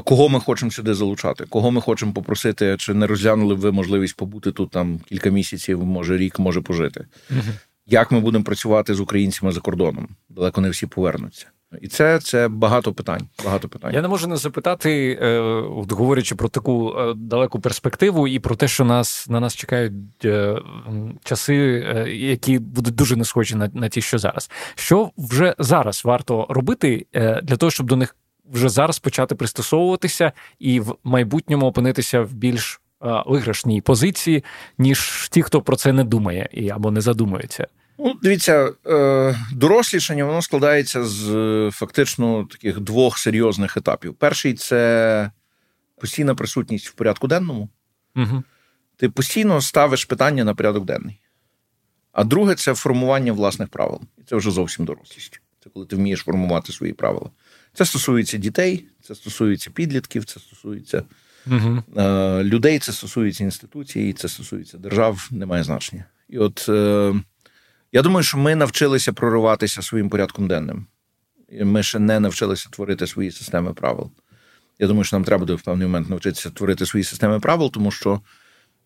Кого 0.03 0.29
ми 0.29 0.39
хочемо 0.39 0.71
сюди 0.71 0.93
залучати, 0.93 1.45
кого 1.49 1.71
ми 1.71 1.81
хочемо 1.81 2.13
попросити, 2.13 2.75
чи 2.79 2.93
не 2.93 3.07
розглянули 3.07 3.55
б 3.55 3.59
ви 3.59 3.71
можливість 3.71 4.15
побути 4.15 4.51
тут 4.51 4.71
там 4.71 4.99
кілька 4.99 5.29
місяців, 5.29 5.85
може 5.85 6.17
рік, 6.17 6.39
може 6.39 6.61
пожити. 6.61 7.05
uh 7.31 7.43
Як 7.85 8.11
ми 8.11 8.19
будемо 8.19 8.43
працювати 8.43 8.93
з 8.93 8.99
українцями 8.99 9.51
за 9.51 9.59
кордоном? 9.59 10.09
Далеко 10.29 10.61
не 10.61 10.69
всі 10.69 10.87
повернуться. 10.87 11.47
І 11.81 11.87
це 11.87 12.19
це 12.19 12.47
багато 12.47 12.93
питань. 12.93 13.27
Багато 13.45 13.69
питань. 13.69 13.93
Я 13.93 14.01
не 14.01 14.07
можу 14.07 14.27
не 14.27 14.37
запитати, 14.37 15.19
е, 15.21 15.39
от 15.75 15.91
говорячи 15.91 16.35
про 16.35 16.49
таку 16.49 16.95
е, 16.99 17.13
далеку 17.13 17.59
перспективу, 17.59 18.27
і 18.27 18.39
про 18.39 18.55
те, 18.55 18.67
що 18.67 18.85
нас 18.85 19.29
на 19.29 19.39
нас 19.39 19.55
чекають 19.55 20.25
е, 20.25 20.55
часи, 21.23 21.55
які 22.07 22.59
будуть 22.59 22.95
дуже 22.95 23.15
не 23.15 23.25
схожі 23.25 23.55
на, 23.55 23.69
на 23.73 23.89
ті, 23.89 24.01
що 24.01 24.17
зараз. 24.17 24.49
Що 24.75 25.11
вже 25.17 25.55
зараз 25.59 26.05
варто 26.05 26.45
робити 26.49 27.05
для 27.43 27.57
того, 27.57 27.71
щоб 27.71 27.87
до 27.87 27.95
них 27.95 28.15
вже 28.51 28.69
зараз 28.69 28.99
почати 28.99 29.35
пристосовуватися 29.35 30.31
і 30.59 30.79
в 30.79 30.95
майбутньому 31.03 31.65
опинитися 31.65 32.21
в 32.21 32.33
більш 32.33 32.81
виграшній 33.25 33.81
позиції, 33.81 34.43
ніж 34.77 35.29
ті, 35.31 35.41
хто 35.41 35.61
про 35.61 35.75
це 35.75 35.93
не 35.93 36.03
думає 36.03 36.49
і 36.51 36.69
або 36.69 36.91
не 36.91 37.01
задумується. 37.01 37.67
Ну, 37.99 38.19
дивіться, 38.23 38.71
е, 38.87 39.35
дорослішання 39.53 40.25
воно 40.25 40.41
складається 40.41 41.03
з 41.03 41.29
е, 41.35 41.71
фактично 41.71 42.47
таких 42.51 42.79
двох 42.79 43.17
серйозних 43.17 43.77
етапів. 43.77 44.13
Перший 44.13 44.53
це 44.53 45.31
постійна 46.01 46.35
присутність 46.35 46.87
в 46.87 46.93
порядку 46.93 47.27
денному. 47.27 47.69
Угу. 48.15 48.43
Ти 48.97 49.09
постійно 49.09 49.61
ставиш 49.61 50.05
питання 50.05 50.43
на 50.43 50.55
порядок 50.55 50.85
денний. 50.85 51.19
А 52.11 52.23
друге 52.23 52.55
це 52.55 52.75
формування 52.75 53.33
власних 53.33 53.69
правил. 53.69 54.01
І 54.17 54.21
це 54.23 54.35
вже 54.35 54.51
зовсім 54.51 54.85
дорослість. 54.85 55.41
Це 55.63 55.69
коли 55.69 55.85
ти 55.85 55.95
вмієш 55.95 56.19
формувати 56.19 56.73
свої 56.73 56.93
правила. 56.93 57.29
Це 57.73 57.85
стосується 57.85 58.37
дітей, 58.37 58.87
це 59.01 59.15
стосується 59.15 59.69
підлітків, 59.69 60.25
це 60.25 60.39
стосується 60.39 61.03
угу. 61.47 61.83
людей, 62.43 62.79
це 62.79 62.91
стосується 62.93 63.43
інституцій, 63.43 64.13
це 64.13 64.29
стосується 64.29 64.77
держав, 64.77 65.27
немає 65.31 65.63
значення. 65.63 66.05
І 66.29 66.37
от. 66.37 66.69
Я 67.91 68.01
думаю, 68.01 68.23
що 68.23 68.37
ми 68.37 68.55
навчилися 68.55 69.13
прориватися 69.13 69.81
своїм 69.81 70.09
порядком 70.09 70.47
денним. 70.47 70.85
Ми 71.61 71.83
ще 71.83 71.99
не 71.99 72.19
навчилися 72.19 72.69
творити 72.69 73.07
свої 73.07 73.31
системи 73.31 73.73
правил. 73.73 74.11
Я 74.79 74.87
думаю, 74.87 75.03
що 75.03 75.15
нам 75.15 75.23
треба 75.23 75.39
буде 75.39 75.53
в 75.53 75.61
певний 75.61 75.87
момент 75.87 76.09
навчитися 76.09 76.49
творити 76.49 76.85
свої 76.85 77.03
системи 77.03 77.39
правил, 77.39 77.71
тому 77.71 77.91
що 77.91 78.21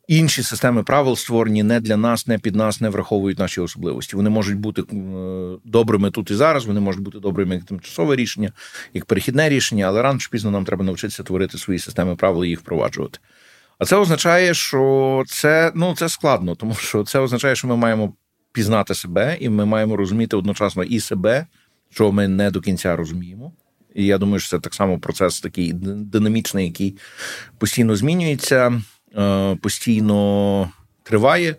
інші 0.08 0.44
системи 0.44 0.84
правил 0.84 1.16
створені 1.16 1.64
не 1.64 1.80
для 1.80 1.98
нас, 1.98 2.28
не 2.28 2.40
під 2.40 2.56
нас, 2.56 2.82
не 2.82 2.90
враховують 2.90 3.40
наші 3.40 3.62
особливості. 3.62 4.16
Вони 4.16 4.30
можуть 4.30 4.58
бути 4.58 4.84
добрими 5.66 6.12
тут 6.12 6.32
і 6.32 6.36
зараз, 6.36 6.66
вони 6.66 6.80
можуть 6.80 7.04
бути 7.04 7.20
добрими 7.20 7.56
як 7.56 7.64
тимчасове 7.64 8.16
рішення, 8.16 8.52
як 8.94 9.06
перехідне 9.06 9.50
рішення, 9.50 9.86
але 9.86 10.02
рано 10.02 10.20
чи 10.20 10.30
пізно 10.32 10.52
нам 10.52 10.66
треба 10.66 10.86
навчитися 10.86 11.24
творити 11.24 11.58
свої 11.58 11.80
системи 11.80 12.16
правил 12.16 12.46
і 12.46 12.50
їх 12.50 12.60
впроваджувати. 12.60 13.20
А 13.80 13.86
це 13.86 13.96
означає, 13.96 14.54
що 14.54 15.24
це 15.28 15.72
ну 15.76 15.96
це 15.96 16.10
складно, 16.10 16.56
тому 16.56 16.76
що 16.76 17.04
це 17.04 17.20
означає, 17.20 17.56
що 17.56 17.68
ми 17.68 17.76
маємо 17.76 18.14
пізнати 18.52 18.96
себе, 18.96 19.38
і 19.40 19.50
ми 19.50 19.66
маємо 19.66 19.96
розуміти 19.96 20.38
одночасно 20.38 20.84
і 20.84 21.00
себе, 21.00 21.48
що 21.90 22.12
ми 22.12 22.28
не 22.28 22.52
до 22.52 22.62
кінця 22.62 22.96
розуміємо. 22.96 23.52
І 23.96 24.06
я 24.06 24.18
думаю, 24.18 24.40
що 24.40 24.50
це 24.50 24.60
так 24.60 24.74
само 24.74 25.00
процес 25.00 25.42
такий 25.42 25.74
динамічний, 25.74 26.66
який 26.66 26.98
постійно 27.58 27.96
змінюється, 27.96 28.82
е, 29.18 29.56
постійно 29.56 30.70
триває. 31.04 31.56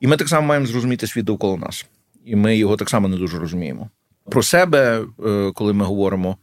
І 0.00 0.06
ми 0.06 0.16
так 0.16 0.28
само 0.28 0.46
маємо 0.46 0.66
зрозуміти 0.66 1.06
світ 1.06 1.24
довкола 1.24 1.56
нас. 1.56 1.86
І 2.24 2.36
ми 2.36 2.56
його 2.56 2.76
так 2.76 2.90
само 2.90 3.08
не 3.08 3.16
дуже 3.16 3.38
розуміємо. 3.38 3.90
Про 4.30 4.42
себе, 4.42 5.04
е, 5.26 5.52
коли 5.54 5.72
ми 5.72 5.84
говоримо, 5.84 6.36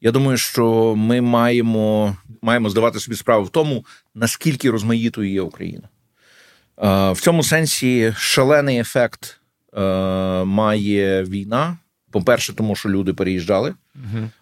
я 0.00 0.10
думаю, 0.10 0.36
що 0.36 0.94
ми 0.96 1.20
маємо 1.20 2.16
маємо 2.42 2.70
здавати 2.70 3.00
собі 3.00 3.16
справу 3.16 3.44
в 3.44 3.48
тому, 3.50 3.84
наскільки 4.14 4.70
розмаїтою 4.70 5.30
є 5.30 5.42
Україна. 5.42 5.88
Е, 6.82 7.12
в 7.12 7.20
цьому 7.20 7.42
сенсі 7.42 8.14
шалений 8.18 8.78
ефект 8.78 9.40
е, 9.76 9.80
має 10.44 11.24
війна. 11.24 11.76
По-перше, 12.10 12.52
тому 12.52 12.76
що 12.76 12.88
люди 12.88 13.12
переїжджали. 13.12 13.74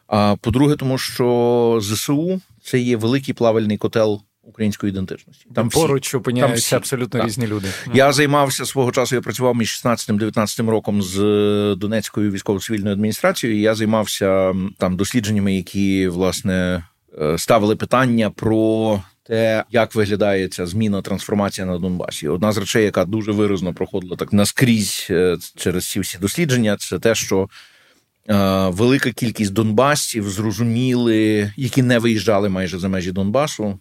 А 0.06 0.36
по-друге, 0.40 0.76
тому 0.76 0.98
що 0.98 1.78
ЗСУ 1.82 2.40
це 2.62 2.78
є 2.78 2.96
великий 2.96 3.34
плавальний 3.34 3.76
котел 3.76 4.22
української 4.42 4.90
ідентичності. 4.90 5.46
Там 5.54 5.68
поруч 5.68 6.08
всі, 6.08 6.16
опиняються 6.16 6.70
там 6.70 6.76
абсолютно 6.76 7.20
так. 7.20 7.28
різні 7.28 7.46
люди. 7.46 7.68
Я 7.94 8.12
займався 8.12 8.66
свого 8.66 8.92
часу. 8.92 9.14
Я 9.14 9.20
працював 9.20 9.56
між 9.56 9.82
16-19 9.84 10.70
роком 10.70 11.02
з 11.02 11.16
Донецькою 11.78 12.30
військово-цивільною 12.30 12.92
адміністрацією. 12.94 13.58
і 13.58 13.62
Я 13.62 13.74
займався 13.74 14.54
там 14.78 14.96
дослідженнями, 14.96 15.54
які 15.54 16.08
власне 16.08 16.84
е, 17.20 17.38
ставили 17.38 17.76
питання 17.76 18.30
про 18.30 19.02
те, 19.22 19.64
як 19.70 19.94
виглядає 19.94 20.48
ця 20.48 20.66
зміна 20.66 21.02
трансформація 21.02 21.66
на 21.66 21.78
Донбасі. 21.78 22.28
Одна 22.28 22.52
з 22.52 22.58
речей, 22.58 22.84
яка 22.84 23.04
дуже 23.04 23.32
виразно 23.32 23.74
проходила 23.74 24.16
так 24.16 24.32
наскрізь 24.32 25.06
е, 25.10 25.36
через 25.56 25.90
ці 25.90 26.00
всі 26.00 26.18
дослідження, 26.18 26.76
це 26.76 26.98
те, 26.98 27.14
що 27.14 27.48
е, 28.28 28.68
велика 28.68 29.10
кількість 29.10 29.52
донбасців 29.52 30.30
зрозуміли, 30.30 31.52
які 31.56 31.82
не 31.82 31.98
виїжджали 31.98 32.48
майже 32.48 32.78
за 32.78 32.88
межі 32.88 33.12
Донбасу. 33.12 33.78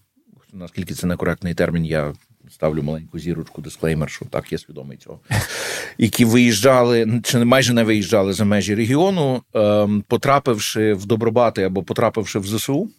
Наскільки 0.53 0.93
це 0.93 1.07
некоректний 1.07 1.53
термін, 1.53 1.85
я 1.85 2.13
ставлю 2.51 2.83
маленьку 2.83 3.19
зірочку, 3.19 3.61
дисклеймер, 3.61 4.09
що 4.09 4.25
так, 4.25 4.51
я 4.51 4.57
свідомий 4.57 4.97
цього. 4.97 5.19
Які 5.97 6.25
виїжджали, 6.25 7.21
чи 7.23 7.45
майже 7.45 7.73
не 7.73 7.83
виїжджали 7.83 8.33
за 8.33 8.45
межі 8.45 8.75
регіону, 8.75 9.43
ем, 9.53 10.03
потрапивши 10.07 10.93
в 10.93 11.05
Добробати 11.05 11.63
або 11.63 11.83
потрапивши 11.83 12.39
в 12.39 12.47
ЗСУ. 12.47 12.89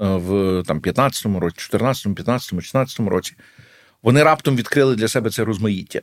Е, 0.00 0.06
в 0.06 0.62
там 0.66 0.80
15-му 0.80 1.40
році, 1.40 1.68
14-му, 1.72 2.14
15-му, 2.14 2.60
16-му 2.60 3.10
році, 3.10 3.34
вони 4.02 4.22
раптом 4.22 4.56
відкрили 4.56 4.96
для 4.96 5.08
себе 5.08 5.30
це 5.30 5.44
розмаїття. 5.44 6.00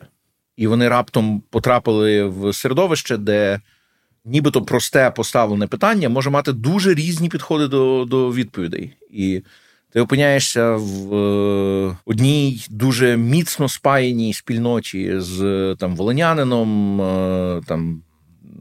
І 0.57 0.67
вони 0.67 0.89
раптом 0.89 1.43
потрапили 1.49 2.23
в 2.23 2.53
середовище, 2.53 3.17
де 3.17 3.61
нібито 4.25 4.61
просте 4.61 5.11
поставлене 5.11 5.67
питання 5.67 6.09
може 6.09 6.29
мати 6.29 6.53
дуже 6.53 6.93
різні 6.93 7.29
підходи 7.29 7.67
до, 7.67 8.05
до 8.07 8.31
відповідей. 8.31 8.93
І 9.11 9.41
ти 9.89 10.01
опиняєшся 10.01 10.71
в 10.75 11.15
е, 11.15 11.97
одній 12.05 12.65
дуже 12.69 13.17
міцно 13.17 13.69
спаяній 13.69 14.33
спільноті 14.33 15.13
з 15.19 15.75
там 15.79 15.95
волонянином, 15.95 17.01
е, 17.01 17.61
там 17.67 18.01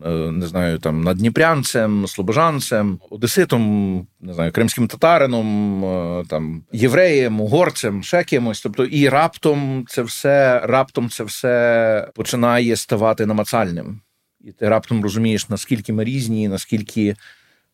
не 0.04 0.46
знаю, 0.46 0.78
там 0.78 1.04
надніпрянцем, 1.04 2.06
слобожанцем, 2.06 3.00
одеситом, 3.10 4.06
не 4.20 4.34
знаю, 4.34 4.52
кримським 4.52 4.88
татарином, 4.88 5.84
е, 5.84 6.24
там 6.28 6.62
євреєм, 6.72 7.40
угорцем, 7.40 8.02
ще 8.02 8.24
кимось. 8.24 8.60
Тобто, 8.60 8.84
і 8.84 9.08
раптом 9.08 9.84
це 9.88 10.02
все, 10.02 10.60
раптом 10.64 11.10
це 11.10 11.24
все 11.24 12.10
починає 12.14 12.76
ставати 12.76 13.26
намацальним. 13.26 14.00
І 14.40 14.52
ти 14.52 14.68
раптом 14.68 15.02
розумієш, 15.02 15.48
наскільки 15.48 15.92
ми 15.92 16.04
різні, 16.04 16.48
наскільки 16.48 17.16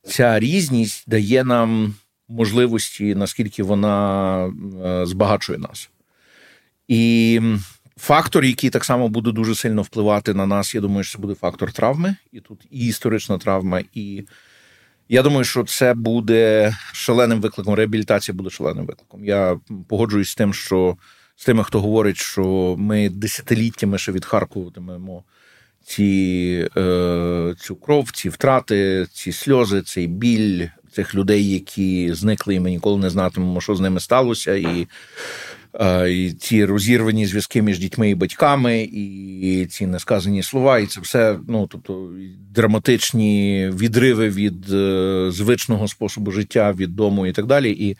ця 0.02 0.40
різність 0.40 1.04
дає 1.06 1.44
нам 1.44 1.94
можливості, 2.28 3.14
наскільки 3.14 3.62
вона 3.62 4.46
е, 4.84 5.06
збагачує 5.06 5.58
нас. 5.58 5.90
І 6.88 7.40
Фактор, 7.96 8.44
який 8.44 8.70
так 8.70 8.84
само 8.84 9.08
буде 9.08 9.32
дуже 9.32 9.54
сильно 9.54 9.82
впливати 9.82 10.34
на 10.34 10.46
нас, 10.46 10.74
я 10.74 10.80
думаю, 10.80 11.04
що 11.04 11.18
це 11.18 11.22
буде 11.22 11.34
фактор 11.34 11.72
травми, 11.72 12.16
і 12.32 12.40
тут 12.40 12.66
і 12.70 12.86
історична 12.86 13.38
травма, 13.38 13.82
і 13.94 14.24
я 15.08 15.22
думаю, 15.22 15.44
що 15.44 15.64
це 15.64 15.94
буде 15.94 16.72
шаленим 16.92 17.40
викликом. 17.40 17.74
Реабілітація 17.74 18.34
буде 18.34 18.50
шаленим 18.50 18.86
викликом. 18.86 19.24
Я 19.24 19.58
погоджуюсь 19.88 20.28
з 20.28 20.34
тим, 20.34 20.54
що 20.54 20.96
з 21.36 21.44
тими, 21.44 21.64
хто 21.64 21.80
говорить, 21.80 22.16
що 22.16 22.74
ми 22.78 23.08
десятиліттями 23.08 23.98
ще 23.98 24.12
відхаркуватимемо 24.12 25.24
ці, 25.84 26.68
е, 26.76 27.54
цю 27.58 27.76
кров, 27.76 28.10
ці 28.10 28.28
втрати, 28.28 29.06
ці 29.12 29.32
сльози, 29.32 29.82
цей 29.82 30.06
біль 30.06 30.66
цих 30.92 31.14
людей, 31.14 31.50
які 31.50 32.14
зникли, 32.14 32.54
і 32.54 32.60
ми 32.60 32.70
ніколи 32.70 32.98
не 32.98 33.10
знатимемо, 33.10 33.60
що 33.60 33.74
з 33.74 33.80
ними 33.80 34.00
сталося. 34.00 34.54
І 34.54 34.88
і 36.10 36.32
ці 36.40 36.64
розірвані 36.64 37.26
зв'язки 37.26 37.62
між 37.62 37.78
дітьми 37.78 38.10
і 38.10 38.14
батьками, 38.14 38.82
і 38.82 39.66
ці 39.70 39.86
несказані 39.86 40.42
слова, 40.42 40.78
і 40.78 40.86
це 40.86 41.00
все 41.00 41.38
ну 41.48 41.66
тобто 41.66 42.12
драматичні 42.50 43.70
відриви 43.74 44.28
від 44.28 44.72
е, 44.72 45.26
звичного 45.30 45.88
способу 45.88 46.30
життя, 46.30 46.72
від 46.72 46.96
дому 46.96 47.26
і 47.26 47.32
так 47.32 47.46
далі. 47.46 47.70
І 47.70 47.96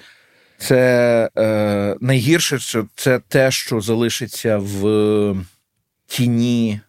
це 0.59 1.31
е, 1.39 1.97
найгірше, 2.01 2.59
що 2.59 2.87
це 2.95 3.21
те, 3.29 3.51
що 3.51 3.81
залишиться 3.81 4.59
в 4.59 5.37
тіні, 6.07 6.81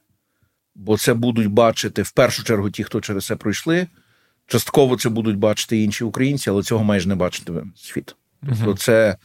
бо 0.76 0.98
це 0.98 1.14
будуть 1.14 1.48
бачити 1.48 2.02
в 2.02 2.12
першу 2.12 2.44
чергу 2.44 2.70
ті, 2.70 2.84
хто 2.84 3.02
через 3.02 3.26
це 3.26 3.36
пройшли. 3.36 3.88
Частково 4.48 4.98
це 4.98 5.10
будуть 5.10 5.38
бачити 5.38 5.78
інші 5.78 6.04
українці, 6.04 6.50
але 6.50 6.64
цього 6.64 6.84
майже 6.84 7.10
не 7.10 7.16
бачитиме 7.16 7.64
світ. 7.76 8.16
Тобто, 8.50 8.76
це 8.76 9.18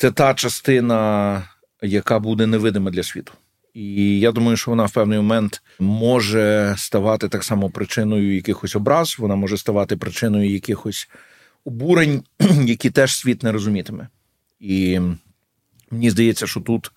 це 0.00 0.10
та 0.10 0.34
частина, 0.34 1.42
яка 1.82 2.18
буде 2.18 2.46
невидима 2.46 2.90
для 2.90 3.02
світу. 3.02 3.32
І 3.74 4.20
я 4.20 4.32
думаю, 4.32 4.56
що 4.56 4.70
вона 4.70 4.84
в 4.84 4.92
певний 4.92 5.18
момент 5.18 5.62
може 5.78 6.74
ставати 6.78 7.28
так 7.28 7.44
само 7.44 7.70
причиною 7.70 8.34
якихось 8.34 8.76
образ, 8.76 9.16
вона 9.18 9.36
може 9.36 9.56
ставати 9.56 9.96
причиною 9.96 10.50
якихось 10.50 11.08
обурень, 11.64 12.22
які 12.64 12.90
теж 12.90 13.16
світ 13.16 13.42
не 13.42 13.52
розумітиме. 13.52 14.08
І 14.60 15.00
мені 15.90 16.10
здається, 16.10 16.46
що 16.46 16.60
тут 16.60 16.92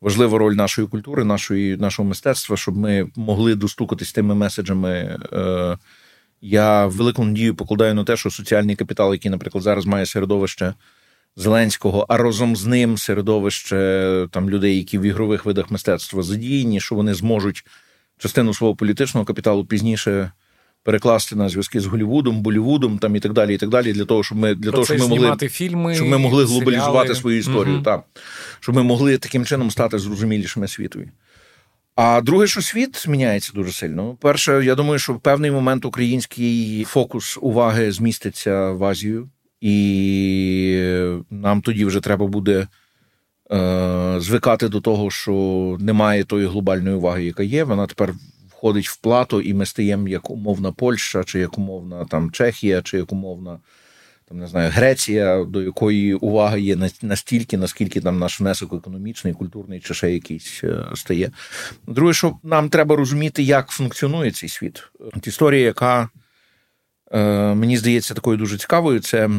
важлива 0.00 0.38
роль 0.38 0.54
нашої 0.54 0.88
культури, 0.88 1.24
нашої, 1.24 1.76
нашого 1.76 2.08
мистецтва, 2.08 2.56
щоб 2.56 2.76
ми 2.76 3.10
могли 3.16 3.54
достукатись 3.54 4.12
тими 4.12 4.34
меседжами. 4.34 5.18
Е, 5.32 5.78
я 6.40 6.86
велику 6.86 7.24
надію 7.24 7.54
покладаю 7.54 7.94
на 7.94 8.04
те, 8.04 8.16
що 8.16 8.30
соціальний 8.30 8.76
капітал, 8.76 9.12
який, 9.12 9.30
наприклад, 9.30 9.64
зараз 9.64 9.86
має 9.86 10.06
середовище. 10.06 10.74
Зеленського, 11.36 12.06
а 12.08 12.16
разом 12.16 12.56
з 12.56 12.66
ним 12.66 12.98
середовище 12.98 14.28
там 14.30 14.50
людей, 14.50 14.76
які 14.76 14.98
в 14.98 15.02
ігрових 15.02 15.44
видах 15.44 15.70
мистецтва 15.70 16.22
задіяні, 16.22 16.80
що 16.80 16.94
вони 16.94 17.14
зможуть 17.14 17.64
частину 18.18 18.54
свого 18.54 18.76
політичного 18.76 19.26
капіталу 19.26 19.64
пізніше 19.64 20.32
перекласти 20.82 21.36
на 21.36 21.48
зв'язки 21.48 21.80
з 21.80 21.86
Голівудом, 21.86 22.42
Болівудом 22.42 22.98
там 22.98 23.16
і 23.16 23.20
так 23.20 23.32
далі. 23.32 23.54
І 23.54 23.58
так 23.58 23.68
далі, 23.68 23.92
для 23.92 24.04
того, 24.04 24.22
щоб 24.22 24.38
ми 24.38 24.54
для 24.54 24.70
того, 24.70 24.84
щоб 24.84 24.98
ми 24.98 25.08
могли 25.08 25.48
фільми, 25.48 25.94
щоб 25.94 26.08
ми 26.08 26.18
могли 26.18 26.44
глобалізувати 26.44 26.98
серіали. 26.98 27.14
свою 27.14 27.38
історію, 27.38 27.74
угу. 27.74 27.84
так 27.84 28.04
щоб 28.60 28.74
ми 28.74 28.82
могли 28.82 29.18
таким 29.18 29.44
чином 29.44 29.70
стати 29.70 29.98
зрозумілішими 29.98 30.68
світові. 30.68 31.08
А 31.96 32.20
друге, 32.20 32.46
що 32.46 32.62
світ 32.62 33.02
зміняється 33.02 33.52
дуже 33.54 33.72
сильно. 33.72 34.16
Перше, 34.20 34.64
я 34.64 34.74
думаю, 34.74 34.98
що 34.98 35.12
в 35.12 35.20
певний 35.20 35.50
момент 35.50 35.84
український 35.84 36.84
фокус 36.84 37.38
уваги 37.40 37.92
зміститься 37.92 38.70
в 38.70 38.84
Азію. 38.84 39.28
І 39.64 41.16
нам 41.30 41.62
тоді 41.62 41.84
вже 41.84 42.00
треба 42.00 42.26
буде 42.26 42.66
е, 43.52 44.16
звикати 44.18 44.68
до 44.68 44.80
того, 44.80 45.10
що 45.10 45.76
немає 45.80 46.24
тої 46.24 46.46
глобальної 46.46 46.96
уваги, 46.96 47.24
яка 47.24 47.42
є. 47.42 47.64
Вона 47.64 47.86
тепер 47.86 48.14
входить 48.48 48.88
в 48.88 48.96
плату, 48.96 49.40
і 49.40 49.54
ми 49.54 49.66
стаємо 49.66 50.08
як 50.08 50.30
умовна 50.30 50.72
Польща, 50.72 51.24
чи 51.24 51.38
як 51.38 51.58
умовна 51.58 52.04
там 52.04 52.30
Чехія, 52.30 52.82
чи 52.82 52.96
як 52.96 53.12
умовна 53.12 53.58
там 54.28 54.38
не 54.38 54.46
знаю 54.46 54.70
Греція, 54.70 55.44
до 55.44 55.62
якої 55.62 56.14
увага 56.14 56.56
є 56.56 56.90
настільки, 57.02 57.56
наскільки 57.56 58.00
там 58.00 58.18
наш 58.18 58.40
внесок 58.40 58.72
економічний, 58.72 59.34
культурний 59.34 59.80
чи 59.80 59.94
ще 59.94 60.12
якийсь 60.12 60.60
е, 60.64 60.84
стає. 60.94 61.30
Друге, 61.86 62.12
що 62.12 62.38
нам 62.42 62.68
треба 62.68 62.96
розуміти, 62.96 63.42
як 63.42 63.68
функціонує 63.68 64.30
цей 64.30 64.48
світ. 64.48 64.88
Історія, 65.22 65.62
яка 65.62 66.08
е, 67.12 67.54
мені 67.54 67.76
здається 67.76 68.14
такою 68.14 68.36
дуже 68.36 68.58
цікавою, 68.58 69.00
це 69.00 69.30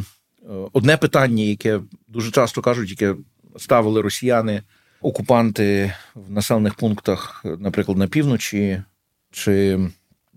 Одне 0.73 0.97
питання, 0.97 1.43
яке 1.43 1.81
дуже 2.07 2.31
часто 2.31 2.61
кажуть, 2.61 2.89
яке 2.89 3.15
ставили 3.57 4.01
росіяни, 4.01 4.63
окупанти 5.01 5.93
в 6.15 6.31
населених 6.31 6.75
пунктах, 6.75 7.45
наприклад, 7.59 7.97
на 7.97 8.07
півночі, 8.07 8.83
чи 9.31 9.79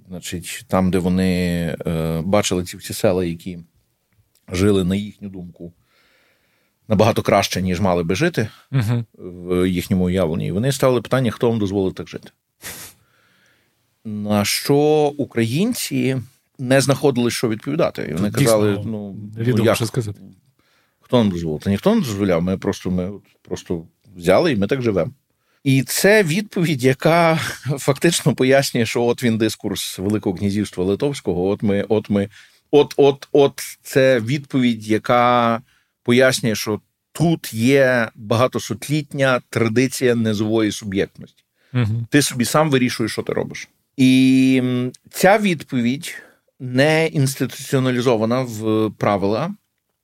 значить, 0.09 0.64
там, 0.68 0.90
де 0.90 0.99
вони 0.99 1.37
е, 1.87 2.23
бачили 2.25 2.64
ці 2.64 2.77
всі 2.77 2.94
села, 2.94 3.25
які 3.25 3.59
жили, 4.53 4.85
на 4.85 4.97
їхню 4.97 5.29
думку, 5.29 5.73
набагато 6.88 7.23
краще, 7.23 7.62
ніж 7.62 7.81
мали 7.81 8.03
би 8.03 8.14
жити 8.14 8.49
uh 8.73 9.05
в 9.14 9.68
їхньому 9.68 10.05
уявленні. 10.05 10.47
І 10.47 10.53
вони 10.53 10.73
ставили 10.73 11.03
питання, 11.03 11.31
хто 11.31 11.51
вам 11.51 11.59
дозволить 11.59 11.94
так 11.94 12.09
жити. 12.09 12.31
На 14.05 14.44
що 14.44 14.77
українці 15.18 16.16
не 16.59 16.81
знаходили, 16.81 17.31
що 17.31 17.49
відповідати. 17.49 18.09
І 18.11 18.14
вони 18.14 18.31
казали: 18.31 18.83
ну, 18.87 19.16
ну 19.37 19.64
як, 19.64 19.77
що 19.77 19.87
сказати. 19.87 20.21
Хто 21.01 21.18
нам 21.18 21.31
дозволив? 21.31 21.61
Та 21.61 21.71
ніхто 21.71 21.94
не 21.94 22.01
дозволяв. 22.01 22.42
Ми 22.42 22.59
просто 22.59 22.90
ми 22.90 23.12
просто 23.42 23.85
взяли 24.16 24.53
і 24.53 24.57
ми 24.57 24.66
так 24.66 24.83
живемо. 24.83 25.11
І 25.64 25.83
це 25.83 26.23
відповідь, 26.23 26.85
яка 26.85 27.37
фактично 27.79 28.35
пояснює, 28.35 28.87
що 28.87 29.03
от 29.03 29.23
він 29.23 29.38
дискурс 29.38 29.99
Великого 29.99 30.37
князівства 30.37 30.85
Литовського. 30.85 31.49
От 31.49 31.62
ми, 31.62 31.85
от 31.88 32.11
ми, 32.11 32.29
от, 32.71 32.94
от, 32.97 33.29
от 33.33 33.62
це 33.83 34.21
відповідь, 34.21 34.88
яка 34.88 35.61
пояснює, 36.03 36.55
що 36.55 36.81
тут 37.12 37.55
є 37.55 38.09
багатосотлітня 38.14 39.40
традиція 39.51 40.14
низової 40.14 40.73
суб'єктності. 40.73 41.44
Угу. 41.75 42.07
Ти 42.11 42.23
собі 42.23 42.44
сам 42.44 42.71
вирішуєш, 42.71 43.12
що 43.12 43.23
ти 43.23 43.33
робиш. 43.33 43.68
І 43.97 44.62
ця 45.11 45.38
відповідь 45.38 46.14
не 46.61 47.07
інституціоналізована 47.07 48.40
в 48.40 48.90
правила, 48.90 49.55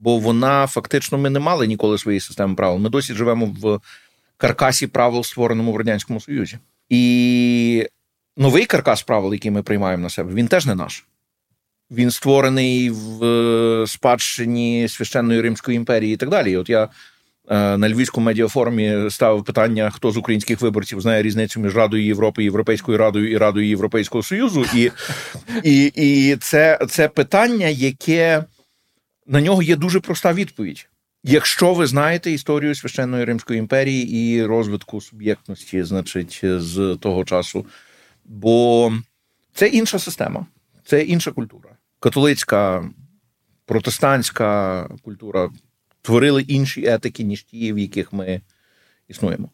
бо 0.00 0.18
вона 0.18 0.66
фактично 0.66 1.18
ми 1.18 1.30
не 1.30 1.38
мали 1.38 1.66
ніколи 1.66 1.98
своєї 1.98 2.20
системи 2.20 2.54
правил. 2.54 2.78
Ми 2.78 2.90
досі 2.90 3.14
живемо 3.14 3.46
в 3.46 3.80
каркасі 4.36 4.86
правил, 4.86 5.24
створеному 5.24 5.72
в 5.72 5.76
Радянському 5.76 6.20
Союзі. 6.20 6.58
І 6.88 7.86
новий 8.36 8.66
каркас 8.66 9.02
правил, 9.02 9.32
який 9.32 9.50
ми 9.50 9.62
приймаємо 9.62 10.02
на 10.02 10.10
себе, 10.10 10.34
він 10.34 10.48
теж 10.48 10.66
не 10.66 10.74
наш. 10.74 11.04
Він 11.90 12.10
створений 12.10 12.90
в 12.90 13.84
спадщині 13.86 14.88
священної 14.88 15.40
Римської 15.40 15.76
імперії 15.76 16.14
і 16.14 16.16
так 16.16 16.28
далі. 16.28 16.56
От 16.56 16.70
я 16.70 16.82
Е, 16.84 16.88
на 17.50 17.88
Львівському 17.88 18.24
медіафорумі 18.24 19.10
ставив 19.10 19.44
питання, 19.44 19.90
хто 19.90 20.10
з 20.10 20.16
українських 20.16 20.60
виборців 20.60 21.00
знає 21.00 21.22
різницю 21.22 21.60
між 21.60 21.76
Радою 21.76 22.04
Європи, 22.04 22.44
Європейською 22.44 22.98
Радою 22.98 23.30
і 23.30 23.36
Радою 23.36 23.68
Європейського 23.68 24.22
Союзу, 24.22 24.64
і 24.74 24.90
і, 25.62 25.92
і 25.96 26.36
це, 26.36 26.78
це 26.88 27.08
питання, 27.08 27.66
яке 27.66 28.44
на 29.26 29.40
нього 29.40 29.62
є 29.62 29.76
дуже 29.76 30.00
проста 30.00 30.32
відповідь. 30.32 30.88
Якщо 31.22 31.74
ви 31.74 31.86
знаєте 31.86 32.30
історію 32.30 32.74
священної 32.74 33.24
Римської 33.24 33.58
імперії 33.58 34.34
і 34.34 34.44
розвитку 34.44 35.00
суб'єктності, 35.00 35.82
значить, 35.82 36.40
з 36.42 36.98
того 37.00 37.24
часу, 37.24 37.66
бо 38.24 38.92
це 39.54 39.68
інша 39.68 39.98
система, 39.98 40.46
це 40.84 41.02
інша 41.02 41.30
культура, 41.30 41.70
католицька, 42.00 42.90
протестантська 43.66 44.88
культура 45.02 45.50
творили 46.04 46.42
інші 46.42 46.86
етики, 46.86 47.22
ніж 47.24 47.42
ті, 47.42 47.72
в 47.72 47.78
яких 47.78 48.12
ми 48.12 48.40
існуємо. 49.08 49.48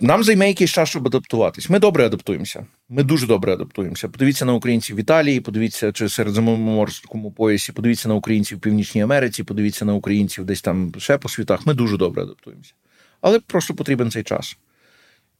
Нам 0.00 0.24
займе 0.24 0.48
якийсь 0.48 0.70
час, 0.70 0.88
щоб 0.88 1.06
адаптуватись. 1.06 1.70
Ми 1.70 1.78
добре 1.78 2.06
адаптуємося. 2.06 2.66
Ми 2.88 3.02
дуже 3.02 3.26
добре 3.26 3.52
адаптуємося. 3.52 4.08
Подивіться 4.08 4.44
на 4.44 4.54
українців 4.54 4.96
в 4.96 4.98
Італії, 4.98 5.40
подивіться 5.40 5.92
чи 5.92 6.08
середземноморському 6.08 7.32
поясі, 7.32 7.72
подивіться 7.72 8.08
на 8.08 8.14
українців 8.14 8.58
в 8.58 8.60
Північній 8.60 9.02
Америці, 9.02 9.42
подивіться 9.42 9.84
на 9.84 9.94
українців 9.94 10.44
десь 10.44 10.62
там 10.62 10.92
ще 10.98 11.18
по 11.18 11.28
світах. 11.28 11.66
Ми 11.66 11.74
дуже 11.74 11.96
добре 11.96 12.22
адаптуємося. 12.22 12.72
Але 13.20 13.40
просто 13.40 13.74
потрібен 13.74 14.10
цей 14.10 14.22
час. 14.22 14.56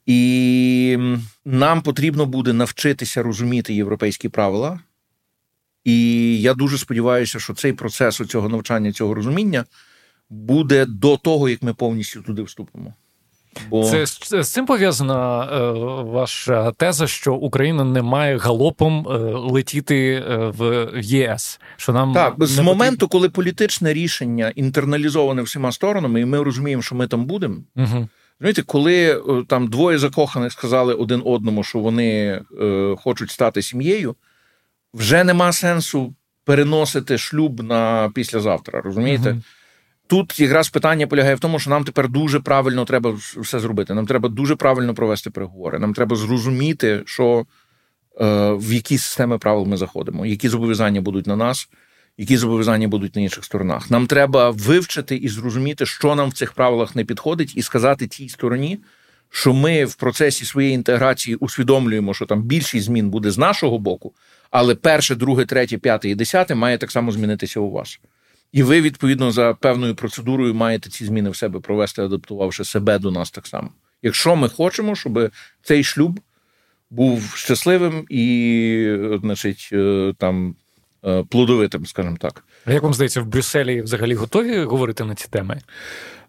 І 0.07 0.99
нам 1.45 1.83
потрібно 1.83 2.27
буде 2.27 2.53
навчитися 2.53 3.23
розуміти 3.23 3.75
європейські 3.75 4.29
правила. 4.29 4.81
І 5.85 6.41
я 6.41 6.55
дуже 6.55 6.79
сподіваюся, 6.79 7.39
що 7.39 7.55
цей 7.55 7.73
процес 7.73 8.17
цього 8.17 8.49
навчання, 8.49 8.93
цього 8.93 9.15
розуміння 9.15 9.65
буде 10.31 10.87
до 10.87 11.17
того, 11.17 11.49
як 11.49 11.63
ми 11.63 11.75
повністю 11.75 12.23
туди 12.23 12.43
вступимо. 12.43 12.95
Бо 13.71 13.85
це 13.85 14.07
з 14.43 14.53
цим 14.53 14.67
пов'язана 14.67 15.45
е, 15.45 15.71
ваша 16.03 16.73
теза, 16.73 17.07
що 17.07 17.35
Україна 17.35 17.85
не 17.85 18.03
має 18.03 18.39
галопом 18.39 19.09
е, 19.09 19.13
летіти 19.53 20.25
е, 20.31 20.37
в 20.37 20.91
ЄС. 21.01 21.61
Що 21.77 21.93
нам 21.93 22.15
так 22.15 22.35
з 22.35 22.37
потрібно... 22.37 22.63
моменту, 22.63 23.09
коли 23.09 23.29
політичне 23.29 23.93
рішення 23.93 24.53
інтерналізоване 24.55 25.43
всіма 25.43 25.73
сторонами, 25.73 26.21
і 26.21 26.25
ми 26.25 26.43
розуміємо, 26.43 26.83
що 26.83 26.95
ми 26.95 27.07
там 27.07 27.25
будемо. 27.25 27.57
Угу. 27.77 28.09
Знаєте, 28.41 28.63
коли 28.63 29.23
там 29.49 29.69
двоє 29.69 29.99
закоханих 29.99 30.53
сказали 30.53 30.95
один 30.95 31.23
одному, 31.25 31.63
що 31.63 31.79
вони 31.79 32.43
е, 32.61 32.95
хочуть 32.99 33.31
стати 33.31 33.63
сім'єю, 33.63 34.15
вже 34.95 35.25
нема 35.25 35.53
сенсу 35.53 36.15
переносити 36.45 37.19
шлюб 37.19 37.63
на 37.63 38.11
післязавтра. 38.15 38.81
Розумієте? 38.81 39.31
uh 39.31 39.43
Тут 40.07 40.41
якраз 40.41 40.69
питання 40.69 41.07
полягає 41.07 41.35
в 41.35 41.41
тому, 41.41 41.59
що 41.59 41.71
нам 41.71 41.85
тепер 41.85 42.09
дуже 42.09 42.41
правильно 42.41 42.85
треба 42.85 43.19
все 43.37 43.61
зробити. 43.61 43.95
Нам 43.95 44.07
треба 44.07 44.29
дуже 44.29 44.57
правильно 44.57 44.95
провести 44.95 45.31
переговори. 45.31 45.79
Нам 45.79 45.95
треба 45.95 46.17
зрозуміти, 46.17 47.03
що 47.07 47.47
е, 48.21 48.53
в 48.53 48.73
які 48.73 48.99
системи 48.99 49.39
правил 49.39 49.67
ми 49.67 49.77
заходимо, 49.77 50.27
які 50.27 50.49
зобов'язання 50.49 51.01
будуть 51.01 51.27
на 51.27 51.37
нас, 51.37 51.69
які 52.19 52.37
зобов'язання 52.37 52.89
будуть 52.89 53.17
на 53.17 53.23
інших 53.23 53.45
сторонах. 53.45 53.91
Нам 53.91 54.07
треба 54.07 54.51
вивчити 54.51 55.17
і 55.17 55.29
зрозуміти, 55.29 55.87
що 55.87 56.15
нам 56.15 56.29
в 56.29 56.33
цих 56.33 56.53
правилах 56.53 56.97
не 56.97 57.05
підходить, 57.05 57.57
і 57.57 57.63
сказати 57.63 58.07
тій 58.07 58.29
стороні, 58.29 58.79
що 59.31 59.53
ми 59.53 59.85
в 59.85 59.95
процесі 59.95 60.45
своєї 60.45 60.75
інтеграції 60.75 61.37
усвідомлюємо, 61.37 62.15
що 62.15 62.27
там 62.27 62.43
більшість 62.43 62.87
змін 62.87 63.11
буде 63.11 63.31
з 63.31 63.39
нашого 63.39 63.79
боку, 63.79 64.13
але 64.51 64.75
перше, 64.75 65.15
друге, 65.15 65.45
третє, 65.45 65.79
п'яте 65.79 66.09
і 66.09 66.15
десяте 66.15 66.55
має 66.55 66.79
так 66.79 66.91
само 66.91 67.13
змінитися 67.13 67.61
у 67.61 67.71
вас. 67.71 68.01
І 68.53 68.63
ви, 68.63 68.81
відповідно, 68.81 69.31
за 69.31 69.55
певною 69.55 69.95
процедурою 69.95 70.55
маєте 70.55 70.91
ці 70.91 71.05
зміни 71.05 71.31
в 71.31 71.37
себе 71.37 71.61
провести, 71.61 72.03
адаптувавши 72.03 72.65
себе 72.65 72.99
до 72.99 73.11
нас 73.11 73.31
так 73.31 73.47
само. 73.47 73.71
Якщо 74.03 74.37
ми 74.37 74.49
хочемо, 74.49 74.95
щоб 74.97 75.31
цей 75.63 75.85
шлюб 75.85 76.21
був 76.91 77.33
щасливим 77.37 78.07
і, 78.09 78.97
значить, 79.23 79.71
е, 79.73 80.15
там 80.19 80.55
е, 81.05 81.25
плодовитим, 81.31 81.87
скажімо 81.87 82.17
так. 82.21 82.45
А 82.65 82.73
як 82.73 82.83
вам 82.83 82.95
здається, 82.95 83.21
в 83.21 83.27
Брюсселі 83.27 83.83
взагалі 83.83 84.15
готові 84.15 84.59
говорити 84.61 85.05
на 85.05 85.15
ці 85.15 85.29
теми? 85.29 85.61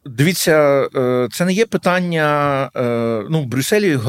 Дивіться, 0.05 0.87
е, 0.95 1.27
це 1.31 1.45
не 1.45 1.53
є 1.53 1.65
питання. 1.65 2.69
Ну, 3.29 3.41
в 3.41 3.45
Брюсселі 3.45 3.99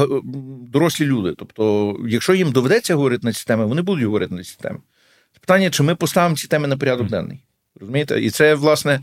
дорослі 0.71 1.05
люди. 1.05 1.33
Тобто, 1.37 1.95
якщо 2.07 2.33
їм 2.33 2.51
доведеться 2.51 2.95
говорити 2.95 3.27
на 3.27 3.33
ці 3.33 3.45
теми, 3.45 3.65
вони 3.65 3.81
будуть 3.81 4.05
говорити 4.05 4.35
на 4.35 4.43
ці 4.43 4.57
теми. 4.61 4.79
Питання, 5.39 5.69
чи 5.69 5.83
ми 5.83 5.95
поставимо 5.95 6.35
ці 6.35 6.47
теми 6.47 6.67
на 6.67 6.77
порядок 6.77 7.07
денний. 7.07 7.39
Розумієте? 7.79 8.21
І 8.21 8.29
це, 8.29 8.55
власне, 8.55 9.01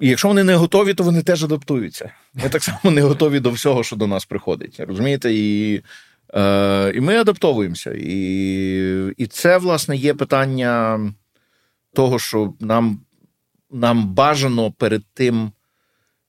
якщо 0.00 0.28
вони 0.28 0.44
не 0.44 0.54
готові, 0.54 0.94
то 0.94 1.04
вони 1.04 1.22
теж 1.22 1.44
адаптуються. 1.44 2.12
Ми 2.34 2.48
так 2.48 2.62
само 2.62 2.90
не 2.90 3.02
готові 3.02 3.40
до 3.40 3.50
всього, 3.50 3.84
що 3.84 3.96
до 3.96 4.06
нас 4.06 4.24
приходить. 4.24 4.80
Розумієте? 4.80 5.34
І 5.34 5.82
е, 6.34 6.92
і 6.94 7.00
ми 7.00 7.16
адаптовуємося. 7.16 7.94
І 7.98 9.14
і 9.16 9.26
це, 9.26 9.58
власне, 9.58 9.96
є 9.96 10.14
питання 10.14 11.00
того, 11.92 12.18
що 12.18 12.54
нам, 12.60 13.00
нам 13.70 14.08
бажано 14.08 14.72
перед 14.72 15.02
тим, 15.14 15.52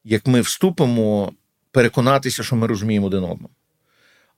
як 0.03 0.27
ми 0.27 0.41
вступимо, 0.41 1.31
переконатися, 1.71 2.43
що 2.43 2.55
ми 2.55 2.67
розуміємо 2.67 3.07
один 3.07 3.23
одного. 3.23 3.49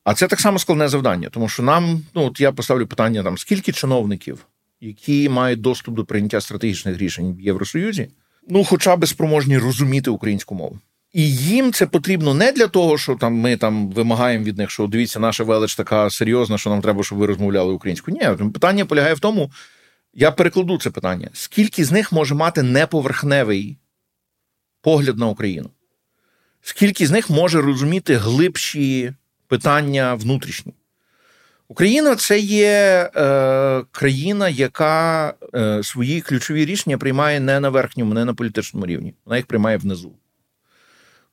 А 0.04 0.13
це 0.13 0.27
так 0.27 0.39
само 0.39 0.60
складне 0.60 0.88
завдання, 0.88 1.30
тому 1.30 1.49
що 1.49 1.63
нам, 1.63 2.04
ну 2.15 2.25
от 2.25 2.39
я 2.39 2.51
поставлю 2.51 2.88
питання: 2.88 3.23
там 3.23 3.38
скільки 3.38 3.71
чиновників 3.71 4.45
які 4.82 5.30
мають 5.30 5.62
доступ 5.62 5.96
до 5.96 6.06
прийняття 6.06 6.41
стратегічних 6.41 6.98
рішень 6.98 7.36
в 7.36 7.41
Євросоюзі, 7.41 8.08
ну 8.50 8.63
хоча 8.63 8.96
б 8.96 9.08
спроможні 9.08 9.58
розуміти 9.58 10.10
українську 10.10 10.56
мову. 10.56 10.80
І 11.13 11.36
їм 11.36 11.74
це 11.74 11.86
потрібно 11.86 12.34
не 12.34 12.52
для 12.52 12.67
того, 12.67 12.98
що 12.98 13.15
там 13.15 13.34
ми 13.34 13.58
там 13.58 13.89
вимагаємо 13.89 14.46
від 14.46 14.58
них, 14.58 14.70
що 14.72 14.88
дивіться, 14.88 15.20
наша 15.20 15.44
велич 15.44 15.76
така 15.76 16.10
серйозна, 16.10 16.58
що 16.58 16.70
нам 16.70 16.82
треба, 16.82 17.04
щоб 17.04 17.17
ви 17.17 17.26
розмовляли 17.26 17.74
українською. 17.74 18.17
Ні, 18.17 18.50
питання 18.52 18.86
полягає 18.86 19.13
в 19.13 19.20
тому, 19.20 19.52
я 20.13 20.32
перекладу 20.32 20.78
це 20.78 20.89
питання: 20.89 21.30
скільки 21.34 21.86
з 21.86 21.91
них 21.91 22.12
може 22.12 22.36
мати 22.36 22.63
неповерхневий 22.63 23.78
погляд 24.82 25.17
на 25.17 25.28
Україну? 25.28 25.70
Скільки 26.62 27.08
з 27.08 27.12
них 27.12 27.30
може 27.30 27.62
розуміти 27.62 28.15
глибші 28.15 29.13
питання 29.48 30.13
внутрішні? 30.15 30.74
Україна 31.71 32.15
це 32.15 32.39
є 32.39 33.10
е, 33.15 33.84
країна, 33.91 34.49
яка 34.49 35.34
е, 35.55 35.84
свої 35.84 36.21
ключові 36.21 36.65
рішення 36.65 36.97
приймає 36.97 37.39
не 37.39 37.60
на 37.60 37.69
верхньому, 37.69 38.13
не 38.13 38.25
на 38.25 38.34
політичному 38.34 38.86
рівні. 38.86 39.13
Вона 39.25 39.38
їх 39.38 39.45
приймає 39.45 39.77
внизу. 39.77 40.12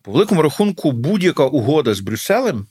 По 0.03 0.13
великому 0.13 0.43
рахунку, 0.43 0.93
будь-яка 0.93 1.45
угода 1.47 1.95
з 1.95 2.01
Брюсселем 2.01 2.67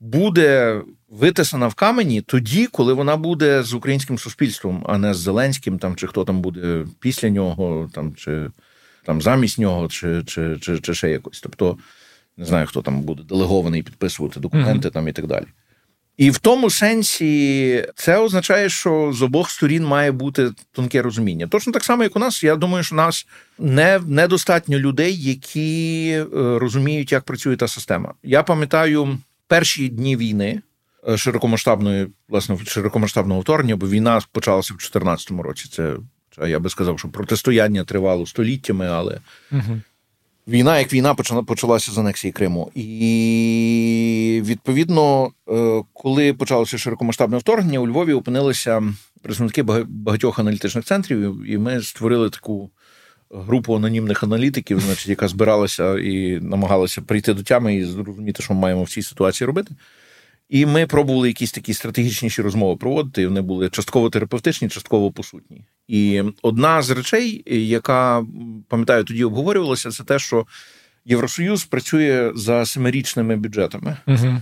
буде 0.00 0.80
витисана 1.08 1.66
в 1.66 1.74
камені 1.74 2.20
тоді, 2.20 2.66
коли 2.66 2.92
вона 2.92 3.16
буде 3.16 3.62
з 3.62 3.74
українським 3.74 4.18
суспільством, 4.18 4.84
а 4.88 4.98
не 4.98 5.14
з 5.14 5.18
Зеленським, 5.18 5.78
там, 5.78 5.96
чи 5.96 6.06
хто 6.06 6.24
там 6.24 6.40
буде 6.40 6.86
після 7.00 7.28
нього, 7.28 7.90
там, 7.94 8.14
чи 8.14 8.50
там 9.04 9.22
замість 9.22 9.58
нього, 9.58 9.88
чи, 9.88 10.22
чи, 10.26 10.58
чи, 10.60 10.78
чи 10.78 10.94
ще 10.94 11.10
якось. 11.10 11.40
Тобто, 11.40 11.78
не 12.36 12.44
знаю, 12.44 12.66
хто 12.66 12.82
там 12.82 13.02
буде 13.02 13.22
делегований 13.22 13.82
підписувати 13.82 14.40
документи 14.40 14.88
mm-hmm. 14.88 14.92
там 14.92 15.08
і 15.08 15.12
так 15.12 15.26
далі. 15.26 15.46
І 16.16 16.30
в 16.30 16.38
тому 16.38 16.70
сенсі 16.70 17.86
це 17.94 18.18
означає, 18.18 18.68
що 18.68 19.12
з 19.14 19.22
обох 19.22 19.50
сторін 19.50 19.84
має 19.84 20.12
бути 20.12 20.50
тонке 20.72 21.02
розуміння. 21.02 21.46
Точно 21.46 21.72
так 21.72 21.84
само, 21.84 22.02
як 22.02 22.16
у 22.16 22.18
нас. 22.18 22.44
Я 22.44 22.56
думаю, 22.56 22.84
що 22.84 22.94
у 22.94 22.96
нас 22.96 23.26
не 23.58 24.00
недостатньо 24.06 24.78
людей, 24.78 25.22
які 25.22 26.08
е, 26.10 26.24
розуміють, 26.58 27.12
як 27.12 27.24
працює 27.24 27.56
та 27.56 27.68
система. 27.68 28.14
Я 28.22 28.42
пам'ятаю 28.42 29.18
перші 29.48 29.88
дні 29.88 30.16
війни 30.16 30.60
е, 31.08 31.16
широкомасштабної, 31.16 32.06
власне, 32.28 32.58
широкомасштабного 32.66 33.40
вторгнення, 33.40 33.76
бо 33.76 33.88
війна 33.88 34.20
почалася 34.32 34.74
в 34.74 34.76
2014 34.76 35.30
році. 35.30 35.68
Це 35.72 35.96
я 36.48 36.58
би 36.58 36.70
сказав, 36.70 36.98
що 36.98 37.08
протистояння 37.08 37.84
тривало 37.84 38.26
століттями, 38.26 38.86
але. 38.86 39.20
Угу. 39.52 39.80
Війна, 40.48 40.78
як 40.78 40.92
війна, 40.92 41.14
почалася 41.46 41.92
з 41.92 41.98
анексії 41.98 42.32
Криму. 42.32 42.70
І 42.74 44.42
відповідно, 44.44 45.30
е, 45.48 45.82
коли 45.92 46.32
почалося 46.32 46.78
широкомасштабне 46.78 47.38
вторгнення, 47.38 47.78
у 47.78 47.88
Львові 47.88 48.12
опинилися 48.12 48.82
представники 49.22 49.62
багатьох 49.88 50.38
аналітичних 50.38 50.84
центрів, 50.84 51.50
і 51.50 51.58
ми 51.58 51.82
створили 51.82 52.30
таку 52.30 52.70
групу 53.30 53.76
анонімних 53.76 54.22
аналітиків, 54.22 54.80
значить, 54.80 55.08
яка 55.08 55.28
збиралася 55.28 55.98
і 55.98 56.40
намагалася 56.40 57.02
прийти 57.02 57.34
до 57.34 57.42
тями 57.42 57.76
і 57.76 57.84
зрозуміти, 57.84 58.42
що 58.42 58.54
ми 58.54 58.60
маємо 58.60 58.82
в 58.82 58.90
цій 58.90 59.02
ситуації 59.02 59.46
робити. 59.46 59.74
І 60.48 60.66
ми 60.66 60.86
пробували 60.86 61.28
якісь 61.28 61.52
такі 61.52 61.74
стратегічніші 61.74 62.42
розмови 62.42 62.76
проводити. 62.76 63.22
і 63.22 63.26
Вони 63.26 63.40
були 63.40 63.68
частково 63.68 64.10
терапевтичні, 64.10 64.68
частково 64.68 65.12
посутні. 65.12 65.64
І 65.88 66.22
одна 66.42 66.82
з 66.82 66.90
речей, 66.90 67.42
яка 67.68 68.26
пам'ятаю, 68.68 69.04
тоді 69.04 69.24
обговорювалася, 69.24 69.90
це 69.90 70.04
те, 70.04 70.18
що 70.18 70.46
Євросоюз 71.04 71.64
працює 71.64 72.32
за 72.34 72.66
семирічними 72.66 73.36
бюджетами. 73.36 73.96
Угу. 74.06 74.40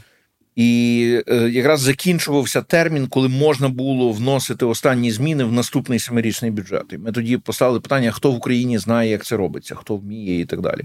І 0.57 1.21
е, 1.29 1.49
якраз 1.49 1.81
закінчувався 1.81 2.63
термін, 2.63 3.07
коли 3.07 3.29
можна 3.29 3.69
було 3.69 4.13
вносити 4.13 4.65
останні 4.65 5.11
зміни 5.11 5.45
в 5.45 5.53
наступний 5.53 5.99
семирічний 5.99 6.51
бюджет. 6.51 6.85
І 6.93 6.99
Ми 6.99 7.13
тоді 7.13 7.37
поставили 7.37 7.81
питання: 7.81 8.11
хто 8.11 8.31
в 8.31 8.35
Україні 8.35 8.79
знає, 8.79 9.11
як 9.11 9.25
це 9.25 9.37
робиться, 9.37 9.75
хто 9.75 9.97
вміє, 9.97 10.41
і 10.41 10.45
так 10.45 10.61
далі. 10.61 10.85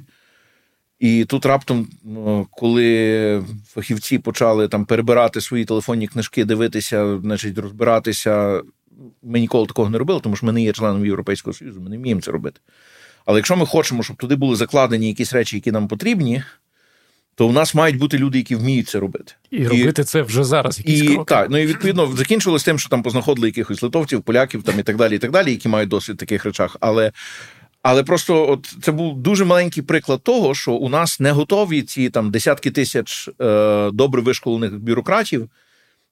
І 1.00 1.26
тут 1.26 1.46
раптом, 1.46 1.88
коли 2.52 3.44
фахівці 3.68 4.20
почали 4.20 4.68
там 4.68 4.86
перебирати 4.86 5.42
свої 5.42 5.66
телефонні 5.66 6.08
книжки, 6.08 6.46
дивитися, 6.46 7.20
значить, 7.20 7.58
розбиратися, 7.58 8.62
ми 9.24 9.40
ніколи 9.40 9.68
такого 9.68 9.90
не 9.90 9.98
робили, 9.98 10.20
тому 10.20 10.36
що 10.36 10.46
ми 10.46 10.52
не 10.52 10.62
є 10.62 10.74
членом 10.74 11.06
Європейського 11.06 11.54
Союзу, 11.54 11.82
ми 11.82 11.90
не 11.90 11.98
вміємо 11.98 12.22
це 12.22 12.32
робити. 12.32 12.60
Але 13.26 13.40
якщо 13.40 13.56
ми 13.56 13.66
хочемо, 13.66 14.04
щоб 14.04 14.18
туди 14.18 14.36
були 14.36 14.56
закладені 14.56 15.08
якісь 15.08 15.34
речі, 15.34 15.58
які 15.58 15.72
нам 15.72 15.88
потрібні, 15.88 16.44
то 17.36 17.48
у 17.48 17.52
нас 17.52 17.76
мають 17.76 17.98
бути 17.98 18.18
люди, 18.18 18.38
які 18.38 18.56
вміють 18.56 18.90
це 18.90 19.00
робити. 19.00 19.34
І, 19.52 19.58
і 19.58 19.68
робити 19.68 20.04
це 20.04 20.22
вже 20.22 20.44
зараз. 20.44 20.80
якісь 20.80 21.02
і, 21.02 21.08
кроки. 21.08 21.36
Так, 21.36 21.50
ну 21.50 21.58
і 21.58 21.66
відповідно 21.66 22.08
закінчилось 22.08 22.64
тим, 22.64 22.80
що 22.80 22.90
там 22.90 23.04
познаходили 23.04 23.48
якихось 23.48 23.84
литовців, 23.84 24.22
поляків 24.22 24.64
там 24.64 24.80
і 24.80 24.84
так 24.84 24.96
далі, 24.96 25.16
і 25.16 25.20
так 25.20 25.32
далі, 25.32 25.52
які 25.52 25.70
мають 25.70 25.90
досвід 25.90 26.16
в 26.16 26.20
таких 26.20 26.46
речах. 26.46 26.78
Але 26.80 27.12
але 27.82 28.04
просто 28.04 28.52
от 28.52 28.76
це 28.82 28.92
був 28.92 29.18
дуже 29.18 29.46
маленький 29.46 29.84
приклад 29.84 30.22
того, 30.24 30.56
що 30.56 30.72
у 30.72 30.90
нас 30.90 31.20
не 31.20 31.32
готові 31.32 31.82
ці 31.82 32.10
там 32.10 32.32
десятки 32.32 32.72
тисяч 32.72 33.30
е, 33.42 33.90
добре 33.94 34.22
вишколених 34.22 34.80
бюрократів, 34.80 35.50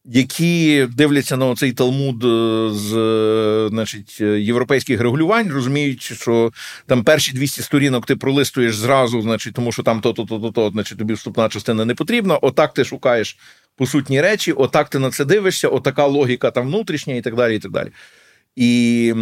які 0.05 0.87
дивляться 0.95 1.37
на 1.37 1.55
цей 1.55 1.73
талмуд 1.73 2.23
е, 2.23 2.69
з 2.73 3.69
значить, 3.69 4.21
європейських 4.21 5.01
регулювань, 5.01 5.51
розуміють, 5.51 6.01
що 6.01 6.51
там 6.85 7.03
перші 7.03 7.33
200 7.33 7.61
сторінок 7.61 8.05
ти 8.05 8.15
пролистуєш 8.15 8.77
зразу, 8.77 9.21
значить, 9.21 9.53
тому 9.53 9.71
що 9.71 9.83
там 9.83 10.01
то-то, 10.01 10.23
то-то, 10.25 10.51
то, 10.51 10.69
значить, 10.69 10.97
тобі 10.97 11.13
вступна 11.13 11.49
частина 11.49 11.85
не 11.85 11.95
потрібна. 11.95 12.37
Отак 12.37 12.73
ти 12.73 12.85
шукаєш 12.85 13.37
посутні 13.75 14.21
речі, 14.21 14.51
отак 14.51 14.89
ти 14.89 14.99
на 14.99 15.11
це 15.11 15.25
дивишся, 15.25 15.67
отака 15.67 16.05
логіка 16.05 16.51
там 16.51 16.67
внутрішня, 16.67 17.15
і 17.15 17.21
так 17.21 17.35
далі. 17.35 17.55
і 17.55 17.59
так 17.59 17.71
далі. 17.71 17.91
І 18.57 19.13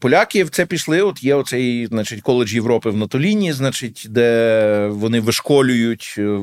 поляки 0.00 0.44
в 0.44 0.50
це 0.50 0.66
пішли. 0.66 1.02
От 1.02 1.22
є 1.22 1.34
оцей, 1.34 1.86
значить, 1.86 2.20
коледж 2.22 2.54
Європи 2.54 2.90
в 2.90 2.96
Натоліні, 2.96 3.52
значить, 3.52 4.06
де 4.10 4.88
вони 4.92 5.20
вишколюють 5.20 6.14
е, 6.18 6.38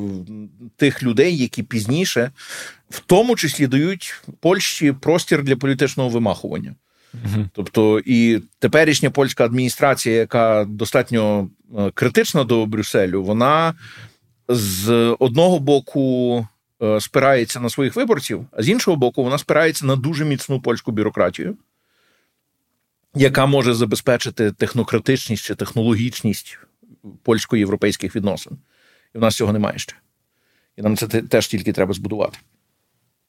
тих 0.76 1.04
людей, 1.04 1.38
які 1.38 1.64
пізніше, 1.64 2.32
в 2.90 3.00
тому 3.00 3.36
числі 3.36 3.68
дають 3.68 4.22
Польщі 4.40 4.92
простір 4.92 5.44
для 5.44 5.56
політичного 5.56 6.10
вимахування. 6.10 6.76
Угу. 7.14 7.46
Тобто, 7.54 8.02
і 8.06 8.42
теперішня 8.60 9.10
польська 9.10 9.46
адміністрація, 9.46 10.16
яка 10.16 10.66
достатньо 10.70 11.50
е, 11.78 11.92
критична 11.94 12.44
до 12.44 12.66
Брюсселю, 12.66 13.24
вона 13.24 13.74
з 14.48 15.16
одного 15.20 15.60
боку 15.60 16.48
е, 16.82 17.02
спирається 17.02 17.60
на 17.60 17.70
своїх 17.70 17.96
виборців, 17.96 18.46
а 18.52 18.64
з 18.64 18.70
іншого 18.70 18.98
боку, 18.98 19.24
вона 19.24 19.38
спирається 19.38 19.86
на 19.86 19.96
дуже 19.96 20.26
міцну 20.26 20.62
польську 20.62 20.92
бюрократію, 20.92 21.58
яка 23.16 23.46
може 23.46 23.74
забезпечити 23.74 24.52
технократичність 24.52 25.44
чи 25.44 25.56
технологічність 25.56 26.60
польсько-європейських 27.24 28.16
відносин. 28.16 28.58
І 29.16 29.18
в 29.18 29.22
нас 29.22 29.36
цього 29.36 29.54
немає 29.54 29.78
ще. 29.78 29.96
І 30.78 30.82
нам 30.82 30.98
це 30.98 31.08
теж 31.08 31.48
тільки 31.48 31.74
треба 31.74 31.94
збудувати. 31.94 32.38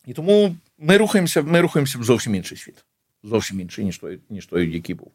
І 0.06 0.12
тому 0.12 0.56
ми 0.78 0.96
рухаємося 0.96 1.42
ми 1.42 1.60
рухаємося 1.60 1.98
в 1.98 2.04
зовсім 2.04 2.34
інший 2.34 2.58
світ. 2.58 2.84
Зовсім 3.22 3.60
інший, 3.60 3.84
ніж 3.84 3.98
той, 3.98 4.20
ніж 4.30 4.46
той, 4.46 4.72
який 4.72 4.94
був. 4.94 5.12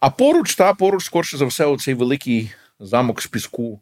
А 0.00 0.10
поруч, 0.10 0.54
та 0.54 0.74
поруч, 0.74 1.04
скорше 1.04 1.36
за 1.36 1.44
все, 1.44 1.64
оцей 1.64 1.94
великий 1.94 2.52
замок 2.80 3.22
з 3.22 3.26
піску, 3.26 3.80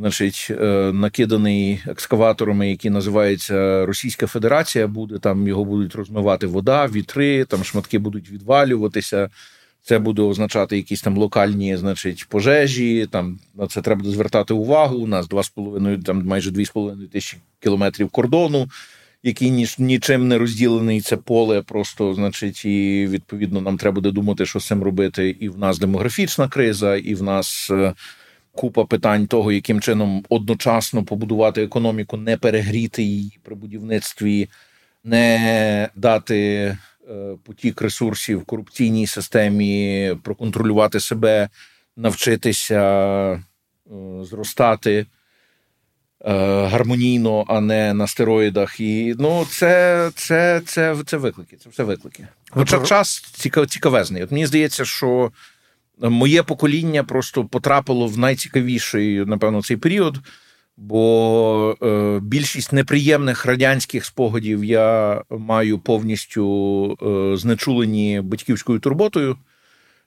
значить, 0.00 0.48
е, 0.50 0.92
накиданий 0.92 1.80
екскаваторами, 1.86 2.70
які 2.70 2.90
називаються 2.90 3.86
Російська 3.86 4.26
Федерація, 4.26 4.86
буде 4.86 5.18
там 5.18 5.48
його 5.48 5.64
будуть 5.64 5.94
розмивати 5.94 6.46
вода, 6.46 6.86
вітри, 6.86 7.44
там 7.44 7.64
шматки 7.64 7.98
будуть 7.98 8.30
відвалюватися. 8.30 9.30
Це 9.82 9.98
буде 9.98 10.22
означати 10.22 10.76
якісь 10.76 11.02
там 11.02 11.16
локальні, 11.16 11.76
значить, 11.76 12.26
пожежі. 12.28 13.06
Там 13.10 13.38
на 13.54 13.66
це 13.66 13.82
треба 13.82 14.10
звертати 14.10 14.54
увагу. 14.54 14.96
У 14.96 15.06
нас 15.06 15.28
2,5, 15.28 16.02
там 16.02 16.26
майже 16.26 16.50
2,5 16.50 17.08
тисячі 17.08 17.38
кілометрів 17.60 18.08
кордону, 18.08 18.68
який 19.22 19.50
ніж 19.50 19.78
нічим 19.78 20.28
не 20.28 20.38
розділений. 20.38 21.00
Це 21.00 21.16
поле 21.16 21.62
просто, 21.62 22.14
значить, 22.14 22.64
і 22.64 23.06
відповідно 23.10 23.60
нам 23.60 23.76
треба 23.76 23.94
буде 23.94 24.10
думати, 24.10 24.46
що 24.46 24.60
з 24.60 24.66
цим 24.66 24.82
робити. 24.82 25.36
І 25.40 25.48
в 25.48 25.58
нас 25.58 25.78
демографічна 25.78 26.48
криза, 26.48 26.96
і 26.96 27.14
в 27.14 27.22
нас 27.22 27.70
е, 27.70 27.94
купа 28.52 28.84
питань 28.84 29.26
того, 29.26 29.52
яким 29.52 29.80
чином 29.80 30.24
одночасно 30.28 31.04
побудувати 31.04 31.62
економіку, 31.62 32.16
не 32.16 32.36
перегріти 32.36 33.02
її 33.02 33.38
при 33.42 33.54
будівництві, 33.54 34.48
не 35.04 35.88
дати. 35.94 36.76
Е, 37.10 37.36
потік 37.44 37.82
ресурсів 37.82 38.44
корупційній 38.44 39.06
системі, 39.06 40.16
проконтролювати 40.22 41.00
себе, 41.00 41.48
навчитися 41.96 42.82
е, 43.32 43.40
зростати 44.22 44.92
е, 44.96 45.06
гармонійно, 46.66 47.44
а 47.48 47.60
не 47.60 47.94
на 47.94 48.06
стероїдах. 48.06 48.80
І 48.80 49.14
ну, 49.18 49.46
це 49.50 50.10
це, 50.14 50.62
це, 50.66 50.96
це 51.06 51.16
виклики. 51.16 51.56
Це 51.56 51.70
все 51.70 51.82
виклики. 51.82 52.26
Хоча 52.50 52.84
час 52.84 53.20
цікав, 53.32 53.66
цікавезний. 53.66 54.22
От 54.22 54.30
мені 54.30 54.46
здається, 54.46 54.84
що 54.84 55.32
моє 56.00 56.42
покоління 56.42 57.04
просто 57.04 57.44
потрапило 57.44 58.06
в 58.06 58.18
найцікавіший, 58.18 59.24
напевно, 59.24 59.62
цей 59.62 59.76
період 59.76 60.20
бо 60.80 61.76
е, 61.82 62.20
більшість 62.22 62.72
неприємних 62.72 63.46
радянських 63.46 64.04
спогадів 64.04 64.64
я 64.64 65.22
маю 65.30 65.78
повністю 65.78 66.96
е, 67.02 67.36
знечулені 67.36 68.20
батьківською 68.20 68.78
турботою. 68.78 69.36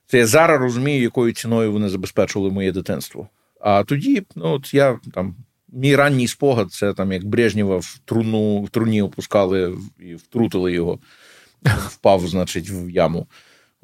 Це 0.07 0.17
я 0.17 0.27
зараз 0.27 0.61
розумію, 0.61 1.01
якою 1.01 1.33
ціною 1.33 1.71
вони 1.71 1.89
забезпечували 1.89 2.51
моє 2.51 2.71
дитинство. 2.71 3.27
А 3.61 3.83
тоді, 3.83 4.23
ну 4.35 4.53
от 4.53 4.73
я 4.73 4.99
там. 5.13 5.35
Мій 5.75 5.95
ранній 5.95 6.27
спогад 6.27 6.71
це 6.71 6.93
там 6.93 7.11
як 7.11 7.25
Брежнєва 7.25 7.77
в 7.77 7.99
труну 8.05 8.61
в 8.61 8.69
труні 8.69 9.01
опускали 9.01 9.77
і 9.99 10.15
втрутили 10.15 10.71
його, 10.73 10.99
впав, 11.87 12.27
значить, 12.27 12.69
в 12.69 12.89
яму. 12.89 13.27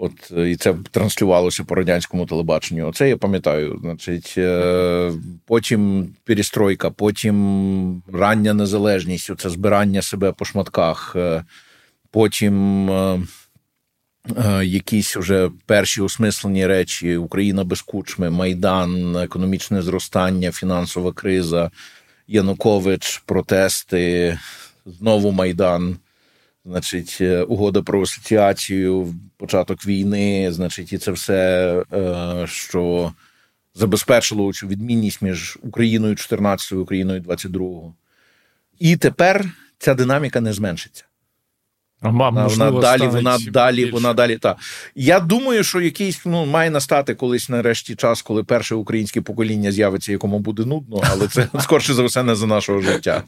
От 0.02 0.32
і 0.32 0.56
це 0.56 0.76
транслювалося 0.92 1.64
по 1.64 1.76
радянському 1.76 2.26
телебаченню. 2.26 2.88
Оце 2.88 3.10
я 3.10 3.18
пам'ятаю. 3.18 3.80
Значить, 3.82 4.34
е, 4.38 5.12
потім 5.46 6.10
перестройка, 6.24 6.90
потім 6.90 8.04
рання 8.14 8.54
незалежність, 8.54 9.32
це 9.38 9.50
збирання 9.50 10.02
себе 10.02 10.32
по 10.32 10.46
шматках, 10.46 11.14
е, 11.16 11.44
потім 12.12 12.90
е, 12.92 13.20
якісь 14.64 15.18
вже 15.18 15.50
перші 15.66 16.02
осмислені 16.02 16.68
речі: 16.68 17.18
Україна 17.18 17.64
без 17.64 17.82
кучми, 17.82 18.30
Майдан, 18.30 19.16
економічне 19.16 19.82
зростання, 19.82 20.52
фінансова 20.52 21.14
криза, 21.14 21.72
Янукович, 22.28 23.24
протести, 23.26 24.40
знову 24.86 25.32
Майдан 25.32 25.98
значить, 26.70 27.18
е, 27.22 27.44
угода 27.44 27.82
про 27.82 28.02
асоціацію, 28.02 29.16
початок 29.38 29.86
війни, 29.86 30.52
значить, 30.52 30.94
і 30.94 30.98
це 30.98 31.12
все, 31.12 31.84
е, 31.94 32.48
що 32.48 33.14
забезпечило 33.74 34.54
цю 34.54 34.68
відмінність 34.68 35.22
між 35.22 35.58
Україною 35.62 36.16
14 36.16 36.72
і 36.72 36.76
Україною 36.76 37.20
22. 37.22 37.94
І 38.80 38.98
тепер 38.98 39.46
ця 39.78 39.94
динаміка 39.94 40.42
не 40.42 40.54
зменшиться. 40.54 41.06
А, 42.02 42.10
вона, 42.10 42.48
вона 42.48 42.72
далі, 42.72 43.08
вона 43.08 43.38
далі, 43.52 43.76
більше. 43.76 43.92
вона 43.92 44.14
далі. 44.14 44.38
Та 44.38 44.56
я 44.96 45.20
думаю, 45.20 45.64
що 45.64 45.82
якийсь 45.82 46.26
ну 46.26 46.46
має 46.46 46.70
настати 46.70 47.16
колись 47.16 47.50
нарешті 47.50 47.96
час, 47.96 48.22
коли 48.22 48.44
перше 48.44 48.76
українське 48.76 49.22
покоління 49.22 49.72
з'явиться, 49.72 50.12
якому 50.12 50.40
буде 50.40 50.66
нудно, 50.66 51.02
але 51.12 51.28
це 51.28 51.48
скорше 51.60 51.94
за 51.94 52.04
все 52.04 52.24
не 52.24 52.36
за 52.36 52.48
нашого 52.48 52.82
життя. 52.82 53.24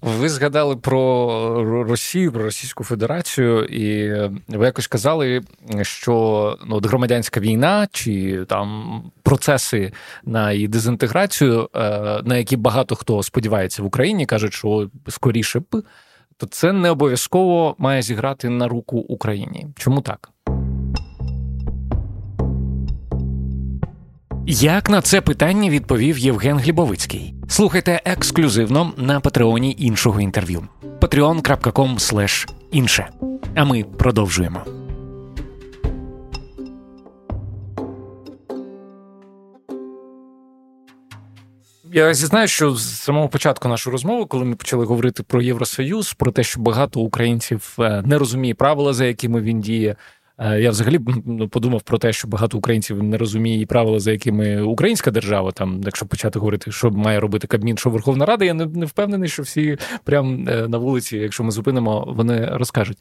Ви 0.00 0.28
згадали 0.28 0.76
про 0.76 1.84
Росію, 1.88 2.32
про 2.32 2.44
Російську 2.44 2.84
Федерацію, 2.84 3.64
і 3.64 4.12
ви 4.48 4.66
якось 4.66 4.86
казали, 4.86 5.40
що 5.82 6.58
ну, 6.66 6.76
от 6.76 6.86
громадянська 6.86 7.40
війна 7.40 7.88
чи 7.92 8.44
там 8.48 9.02
процеси 9.22 9.92
на 10.24 10.52
її 10.52 10.68
дезінтеграцію, 10.68 11.68
е, 11.74 11.80
на 12.24 12.36
які 12.36 12.56
багато 12.56 12.94
хто 12.94 13.22
сподівається 13.22 13.82
в 13.82 13.86
Україні, 13.86 14.26
кажуть, 14.26 14.54
що 14.54 14.90
скоріше 15.08 15.60
б 15.60 15.82
то 16.44 16.50
це 16.50 16.72
не 16.72 16.90
обов'язково 16.90 17.74
має 17.78 18.02
зіграти 18.02 18.48
на 18.48 18.68
руку 18.68 18.98
Україні. 18.98 19.66
Чому 19.76 20.00
так? 20.00 20.30
Як 24.46 24.90
на 24.90 25.02
це 25.02 25.20
питання 25.20 25.70
відповів 25.70 26.18
Євген 26.18 26.58
Глібовицький? 26.58 27.34
Слухайте 27.48 28.00
ексклюзивно 28.04 28.92
на 28.96 29.20
патреоні 29.20 29.76
іншого 29.78 30.20
інтерв'ю. 30.20 30.68
patreon.com 31.00 32.46
інше. 32.72 33.08
А 33.54 33.64
ми 33.64 33.84
продовжуємо. 33.84 34.83
Я 41.94 42.14
зізнаю, 42.14 42.48
що 42.48 42.74
з 42.74 43.00
самого 43.00 43.28
початку 43.28 43.68
нашої 43.68 43.92
розмови, 43.92 44.24
коли 44.24 44.44
ми 44.44 44.54
почали 44.54 44.84
говорити 44.84 45.22
про 45.22 45.42
Євросоюз, 45.42 46.12
про 46.12 46.32
те, 46.32 46.42
що 46.42 46.60
багато 46.60 47.00
українців 47.00 47.76
е, 47.78 48.02
не 48.06 48.18
розуміє 48.18 48.54
правила, 48.54 48.92
за 48.92 49.04
якими 49.04 49.40
він 49.40 49.60
діє. 49.60 49.96
Е, 50.38 50.60
я 50.60 50.70
взагалі 50.70 51.00
ну, 51.26 51.48
подумав 51.48 51.82
про 51.82 51.98
те, 51.98 52.12
що 52.12 52.28
багато 52.28 52.58
українців 52.58 53.02
не 53.02 53.16
розуміє 53.16 53.60
і 53.60 53.66
правила, 53.66 54.00
за 54.00 54.12
якими 54.12 54.62
українська 54.62 55.10
держава, 55.10 55.52
там, 55.52 55.80
якщо 55.84 56.06
почати 56.06 56.38
говорити, 56.38 56.72
що 56.72 56.90
має 56.90 57.20
робити 57.20 57.46
Кабмін, 57.46 57.78
що 57.78 57.90
Верховна 57.90 58.26
Рада, 58.26 58.44
я 58.44 58.54
не, 58.54 58.66
не 58.66 58.86
впевнений, 58.86 59.28
що 59.28 59.42
всі 59.42 59.78
прямо 60.04 60.50
е, 60.50 60.68
на 60.68 60.78
вулиці, 60.78 61.16
якщо 61.16 61.44
ми 61.44 61.50
зупинимо, 61.50 62.14
вони 62.16 62.46
розкажуть. 62.46 62.98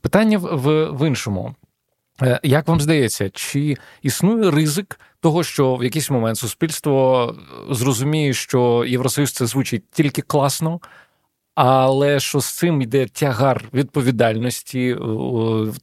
Питання 0.00 0.38
в, 0.38 0.84
в 0.84 1.06
іншому. 1.06 1.54
Як 2.42 2.68
вам 2.68 2.80
здається, 2.80 3.30
чи 3.30 3.76
існує 4.02 4.50
ризик 4.50 5.00
того, 5.20 5.44
що 5.44 5.76
в 5.76 5.84
якийсь 5.84 6.10
момент 6.10 6.38
суспільство 6.38 7.34
зрозуміє, 7.70 8.34
що 8.34 8.84
Євросоюз 8.88 9.32
це 9.32 9.46
звучить 9.46 9.90
тільки 9.90 10.22
класно, 10.22 10.80
але 11.56 12.20
що 12.20 12.40
з 12.40 12.46
цим 12.46 12.82
йде 12.82 13.06
тягар 13.06 13.64
відповідальності 13.74 14.96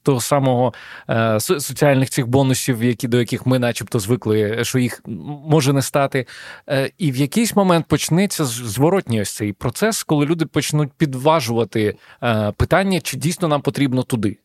того 0.03 0.21
самого 0.21 0.73
е, 1.09 1.39
соціальних 1.39 2.09
цих 2.09 2.27
бонусів, 2.27 2.83
які 2.83 3.07
до 3.07 3.19
яких 3.19 3.45
ми, 3.45 3.59
начебто, 3.59 3.99
звикли, 3.99 4.63
що 4.63 4.79
їх 4.79 5.01
може 5.47 5.73
не 5.73 5.81
стати. 5.81 6.27
Е, 6.69 6.91
і 6.97 7.11
в 7.11 7.15
якийсь 7.15 7.55
момент 7.55 7.85
почнеться 7.87 8.45
зворотній 8.45 9.21
ось 9.21 9.35
цей 9.35 9.53
процес, 9.53 10.03
коли 10.03 10.25
люди 10.25 10.45
почнуть 10.45 10.91
підважувати 10.97 11.95
е, 12.23 12.51
питання, 12.51 13.01
чи 13.01 13.17
дійсно 13.17 13.47
нам 13.47 13.61
потрібно 13.61 14.03
туди. 14.03 14.37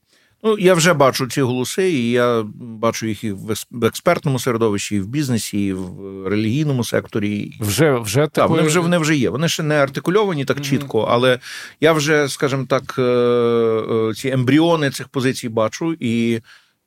Ну, 0.42 0.59
я 0.59 0.74
вже 0.74 0.92
бачу 0.92 1.27
ці 1.27 1.42
голоси, 1.42 1.92
і 1.92 2.11
я 2.11 2.44
бачу 2.61 3.07
їх 3.07 3.24
і 3.24 3.33
в 3.70 3.85
експертному 3.85 4.38
середовищі, 4.38 4.96
і 4.96 5.01
в 5.01 5.07
бізнесі, 5.07 5.66
і 5.66 5.72
в 5.72 6.27
релігійному 6.29 6.85
секторі. 6.85 7.53
Вже 7.61 7.98
вже 7.98 8.20
так, 8.20 8.33
такої... 8.33 8.57
вони 8.57 8.68
вже 8.68 8.81
вони 8.81 8.98
вже 8.98 9.16
є. 9.16 9.31
Вони 9.31 9.48
ще 9.48 9.62
не 9.62 9.74
артикульовані 9.74 10.44
так 10.44 10.61
чітко, 10.61 11.09
але 11.11 11.38
я 11.81 11.92
вже, 11.92 12.29
скажімо 12.29 12.66
так, 12.68 12.94
е, 12.98 13.03
е, 13.03 14.14
ці 14.14 14.29
ембріони 14.29 14.90
цих 14.90 15.09
позицій 15.09 15.48
бачу. 15.48 15.96
І 16.01 16.40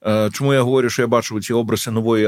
е, 0.07 0.29
чому 0.33 0.53
я 0.53 0.61
говорю, 0.61 0.89
що 0.89 1.01
я 1.01 1.07
бачу 1.07 1.41
ці 1.41 1.53
образи 1.53 1.91
нової 1.91 2.23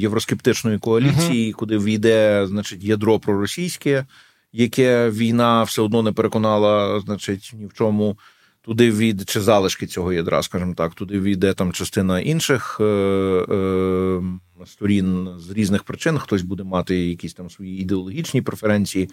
євроскептичної 0.00 0.78
коаліції, 0.78 1.52
куди 1.52 1.78
війде, 1.78 2.46
значить, 2.46 2.84
ядро 2.84 3.18
проросійське, 3.18 4.06
яке 4.52 5.10
війна 5.10 5.62
все 5.62 5.82
одно 5.82 6.02
не 6.02 6.12
переконала, 6.12 7.00
значить, 7.00 7.52
ні 7.54 7.66
в 7.66 7.72
чому 7.72 8.16
туди 8.62 8.90
війде, 8.90 9.24
чи 9.24 9.40
залишки 9.40 9.86
цього 9.86 10.12
ядра, 10.12 10.42
скажімо 10.42 10.74
так, 10.76 10.94
туди 10.94 11.20
війде 11.20 11.52
там 11.52 11.72
частина 11.72 12.20
інших 12.20 12.76
е, 12.80 12.84
е, 12.84 14.22
сторін 14.66 15.28
з 15.38 15.50
різних 15.50 15.82
причин. 15.82 16.18
Хтось 16.18 16.42
буде 16.42 16.64
мати 16.64 16.96
якісь 16.96 17.34
там 17.34 17.50
свої 17.50 17.80
ідеологічні 17.80 18.42
преференції, 18.42 19.10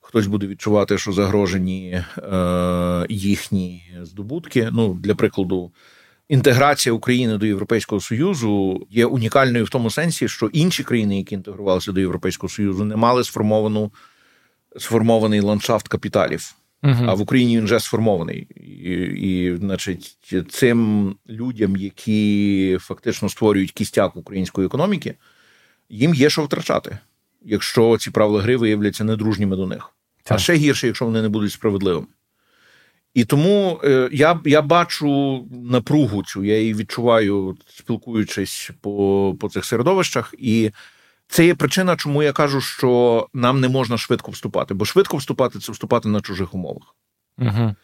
хтось 0.00 0.26
буде 0.26 0.46
відчувати, 0.46 0.98
що 0.98 1.12
загрожені 1.12 2.02
е, 2.18 3.06
їхні 3.08 3.92
здобутки. 4.02 4.68
Ну, 4.72 4.94
для 4.94 5.14
прикладу. 5.14 5.72
Інтеграція 6.28 6.92
України 6.92 7.38
до 7.38 7.46
Європейського 7.46 8.00
Союзу 8.00 8.86
є 8.90 9.06
унікальною 9.06 9.64
в 9.64 9.70
тому 9.70 9.90
сенсі, 9.90 10.28
що 10.28 10.46
інші 10.46 10.84
країни, 10.84 11.18
які 11.18 11.34
інтегрувалися 11.34 11.92
до 11.92 12.00
Європейського 12.00 12.48
Союзу, 12.48 12.84
не 12.84 12.96
мали 12.96 13.24
сформовану 13.24 13.92
сформований 14.76 15.40
ландшафт 15.40 15.88
капіталів. 15.88 16.54
Uh-huh. 16.82 17.10
А 17.10 17.14
в 17.14 17.20
Україні 17.20 17.56
він 17.56 17.64
вже 17.64 17.80
сформований, 17.80 18.46
і, 18.56 18.92
і, 19.02 19.56
значить, 19.56 20.16
цим 20.50 21.14
людям, 21.28 21.76
які 21.76 22.78
фактично 22.80 23.28
створюють 23.28 23.72
кістяк 23.72 24.16
української 24.16 24.66
економіки, 24.66 25.14
їм 25.88 26.14
є 26.14 26.30
що 26.30 26.42
втрачати, 26.42 26.98
якщо 27.44 27.98
ці 27.98 28.10
правила 28.10 28.42
гри 28.42 28.56
виявляться 28.56 29.04
недружніми 29.04 29.56
до 29.56 29.66
них. 29.66 29.90
Так. 30.22 30.36
А 30.36 30.38
ще 30.38 30.54
гірше, 30.54 30.86
якщо 30.86 31.04
вони 31.04 31.22
не 31.22 31.28
будуть 31.28 31.52
справедливими. 31.52 32.06
І 33.14 33.24
тому 33.24 33.80
е, 33.84 34.08
я 34.12 34.40
я 34.44 34.62
бачу 34.62 35.40
напругу 35.50 36.22
цю, 36.24 36.44
я 36.44 36.58
її 36.58 36.74
відчуваю, 36.74 37.56
спілкуючись 37.68 38.70
по, 38.80 39.36
по 39.40 39.48
цих 39.48 39.64
середовищах. 39.64 40.34
і 40.38 40.70
це 41.32 41.46
є 41.46 41.54
причина, 41.54 41.96
чому 41.96 42.22
я 42.22 42.32
кажу, 42.32 42.60
що 42.60 43.28
нам 43.34 43.60
не 43.60 43.68
можна 43.68 43.98
швидко 43.98 44.30
вступати, 44.30 44.74
бо 44.74 44.84
швидко 44.84 45.16
вступати 45.16 45.58
це 45.58 45.72
вступати 45.72 46.08
на 46.08 46.20
чужих 46.20 46.54
умовах. 46.54 46.94
Угу. 47.38 47.74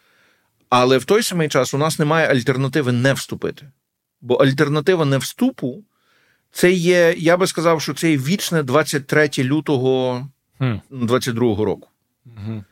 Але 0.69 0.99
в 0.99 1.05
той 1.05 1.23
самий 1.23 1.49
час 1.49 1.75
у 1.75 1.79
нас 1.79 1.99
немає 1.99 2.29
альтернативи 2.29 2.93
не 2.93 3.13
вступити. 3.13 3.71
Бо 4.21 4.35
альтернатива 4.35 5.05
не 5.05 5.19
вступу 5.19 5.85
це 6.53 6.73
є, 6.73 7.15
я 7.19 7.37
би 7.37 7.47
сказав, 7.47 7.83
що 7.83 7.95
це 7.95 8.11
є 8.11 8.17
вічне 8.17 8.63
23 8.63 9.31
лютого 9.39 10.27
22-го 10.91 11.65
року. 11.65 11.89
Угу. 12.27 12.65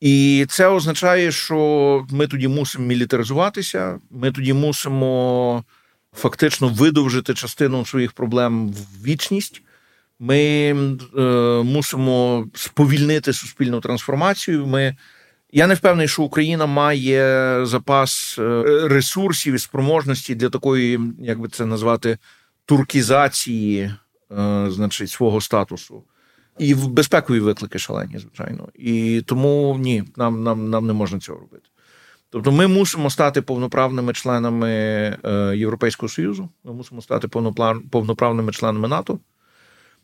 І 0.00 0.46
це 0.48 0.66
означає, 0.66 1.32
що 1.32 2.06
ми 2.10 2.26
тоді 2.26 2.48
мусимо 2.48 2.86
мілітаризуватися, 2.86 3.98
ми 4.10 4.32
тоді 4.32 4.52
мусимо 4.52 5.64
фактично 6.12 6.68
видовжити 6.68 7.34
частину 7.34 7.86
своїх 7.86 8.12
проблем 8.12 8.68
в 8.68 9.04
вічність. 9.04 9.62
Ми 10.22 10.38
е, 11.16 11.20
мусимо 11.62 12.46
сповільнити 12.54 13.32
суспільну 13.32 13.80
трансформацію. 13.80 14.66
Ми 14.66 14.96
я 15.52 15.66
не 15.66 15.74
впевнений, 15.74 16.08
що 16.08 16.22
Україна 16.22 16.66
має 16.66 17.66
запас 17.66 18.36
е, 18.38 18.62
ресурсів 18.88 19.54
і 19.54 19.58
спроможності 19.58 20.34
для 20.34 20.48
такої, 20.48 21.00
як 21.18 21.40
би 21.40 21.48
це 21.48 21.66
назвати, 21.66 22.18
туркізації, 22.66 23.80
е, 23.80 24.66
значить, 24.70 25.10
свого 25.10 25.40
статусу. 25.40 26.02
І 26.58 26.74
в 26.74 26.88
безпекові 26.88 27.40
виклики 27.40 27.78
шалені, 27.78 28.18
звичайно. 28.18 28.68
І 28.74 29.22
тому 29.26 29.76
ні, 29.80 30.04
нам 30.16 30.42
нам, 30.42 30.70
нам 30.70 30.86
не 30.86 30.92
можна 30.92 31.18
цього 31.18 31.38
робити. 31.38 31.68
Тобто, 32.30 32.52
ми 32.52 32.66
мусимо 32.66 33.10
стати 33.10 33.42
повноправними 33.42 34.12
членами 34.12 34.70
е, 34.70 35.56
Європейського 35.56 36.08
Союзу, 36.08 36.48
ми 36.64 36.72
мусимо 36.72 37.02
стати 37.02 37.28
повноправними 37.90 38.52
членами 38.52 38.88
НАТО. 38.88 39.18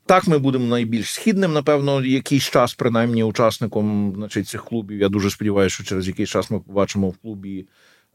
Так, 0.06 0.28
ми 0.28 0.38
будемо 0.38 0.66
найбільш 0.66 1.12
східним, 1.12 1.52
напевно, 1.52 2.04
якийсь 2.04 2.50
час, 2.50 2.74
принаймні, 2.74 3.24
учасником 3.24 4.12
значить, 4.16 4.48
цих 4.48 4.64
клубів. 4.64 5.00
Я 5.00 5.08
дуже 5.08 5.30
сподіваюся, 5.30 5.74
що 5.74 5.84
через 5.84 6.08
якийсь 6.08 6.28
час 6.28 6.50
ми 6.50 6.60
побачимо 6.60 7.08
в 7.08 7.16
клубі 7.16 7.66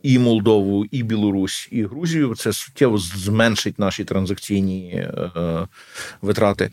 і 0.04 0.20
Молдову, 0.20 0.86
і 0.86 1.04
Білорусь, 1.04 1.68
і 1.72 1.84
Грузію. 1.84 2.36
Це 2.36 2.54
суттєво 2.54 2.98
зменшить 2.98 3.80
наші 3.80 4.04
транзакційні 4.04 4.90
е, 4.94 5.68
витрати. 6.22 6.72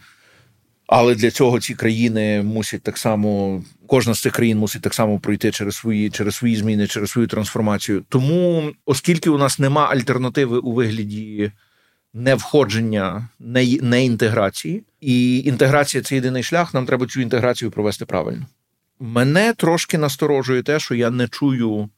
Але 0.86 1.14
для 1.14 1.30
цього 1.30 1.60
ці 1.60 1.74
країни 1.74 2.42
мусять 2.42 2.82
так 2.82 2.98
само, 2.98 3.62
кожна 3.86 4.14
з 4.14 4.20
цих 4.20 4.32
країн 4.32 4.58
мусить 4.58 4.82
так 4.82 4.94
само 4.94 5.18
пройти 5.18 5.50
через 5.50 5.76
свої 5.76 6.10
через 6.10 6.34
свої 6.34 6.56
зміни, 6.56 6.86
через 6.86 7.10
свою 7.10 7.28
трансформацію. 7.28 8.04
Тому, 8.08 8.72
оскільки 8.86 9.30
у 9.30 9.38
нас 9.38 9.58
нема 9.58 9.86
альтернативи 9.86 10.58
у 10.58 10.72
вигляді 10.72 11.52
не 12.14 12.34
входження, 12.34 13.28
не, 13.38 13.78
не 13.82 14.04
інтеграції, 14.04 14.84
і 15.00 15.38
інтеграція 15.38 16.02
це 16.02 16.14
єдиний 16.14 16.42
шлях. 16.42 16.74
Нам 16.74 16.86
треба 16.86 17.06
цю 17.06 17.20
інтеграцію 17.20 17.70
провести 17.70 18.04
правильно. 18.04 18.46
Мене 19.00 19.54
трошки 19.56 19.98
насторожує 19.98 20.62
те, 20.62 20.78
що 20.78 20.94
я 20.94 21.10
не 21.10 21.28
чую 21.28 21.88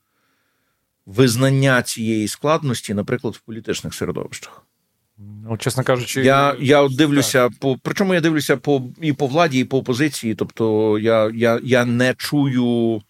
визнання 1.06 1.82
цієї 1.82 2.28
складності, 2.28 2.94
наприклад, 2.94 3.34
в 3.34 3.40
політичних 3.40 3.94
середовищах. 3.94 4.62
Ну, 5.18 5.56
чесно 5.56 5.84
кажучи, 5.84 6.22
я 6.22 6.56
я 6.60 6.88
дивлюся 6.88 7.48
так. 7.48 7.58
по 7.58 7.78
причому 7.82 8.14
я 8.14 8.20
дивлюся 8.20 8.56
по 8.56 8.82
і 9.00 9.12
по 9.12 9.26
владі, 9.26 9.58
і 9.58 9.64
по 9.64 9.78
опозиції. 9.78 10.34
Тобто 10.34 10.98
я 10.98 11.30
я, 11.34 11.60
я 11.62 11.84
не 11.84 12.14
чую. 12.14 13.02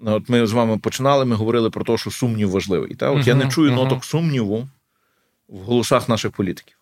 От 0.00 0.28
ми 0.28 0.46
з 0.46 0.52
вами 0.52 0.78
починали, 0.78 1.24
ми 1.24 1.36
говорили 1.36 1.70
про 1.70 1.84
те, 1.84 1.96
що 1.96 2.10
сумнів 2.10 2.50
важливий. 2.50 2.94
Та? 2.94 3.10
От 3.10 3.18
uh-huh, 3.18 3.28
я 3.28 3.34
не 3.34 3.48
чую 3.48 3.70
uh-huh. 3.70 3.74
ноток 3.74 4.04
сумніву 4.04 4.68
в 5.48 5.58
голосах 5.58 6.08
наших 6.08 6.32
політиків. 6.32 6.76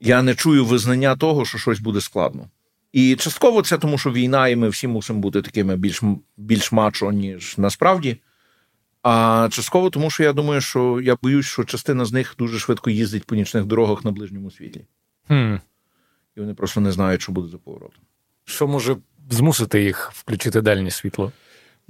Я 0.00 0.22
не 0.22 0.34
чую 0.34 0.64
визнання 0.64 1.16
того, 1.16 1.44
що 1.44 1.58
щось 1.58 1.80
буде 1.80 2.00
складно. 2.00 2.48
І 2.92 3.16
частково 3.16 3.62
це 3.62 3.78
тому, 3.78 3.98
що 3.98 4.12
війна, 4.12 4.48
і 4.48 4.56
ми 4.56 4.68
всі 4.68 4.86
мусимо 4.86 5.20
бути 5.20 5.42
такими 5.42 5.76
більш 5.76 6.02
більш 6.36 6.72
мачо, 6.72 7.12
ніж 7.12 7.54
насправді. 7.58 8.16
А 9.02 9.48
частково 9.52 9.90
тому, 9.90 10.10
що 10.10 10.22
я 10.22 10.32
думаю, 10.32 10.60
що 10.60 11.00
я 11.00 11.16
боюсь, 11.22 11.46
що 11.46 11.64
частина 11.64 12.04
з 12.04 12.12
них 12.12 12.34
дуже 12.38 12.58
швидко 12.58 12.90
їздить 12.90 13.24
по 13.24 13.34
нічних 13.34 13.64
дорогах 13.64 14.04
на 14.04 14.10
ближньому 14.10 14.50
світлі. 14.50 14.86
Хм. 15.26 15.54
І 16.36 16.40
вони 16.40 16.54
просто 16.54 16.80
не 16.80 16.92
знають, 16.92 17.22
що 17.22 17.32
буде 17.32 17.48
за 17.48 17.58
поворотом. 17.58 18.00
Що 18.44 18.68
може 18.68 18.96
змусити 19.30 19.82
їх 19.82 20.10
включити 20.12 20.60
дальнє 20.60 20.90
світло? 20.90 21.32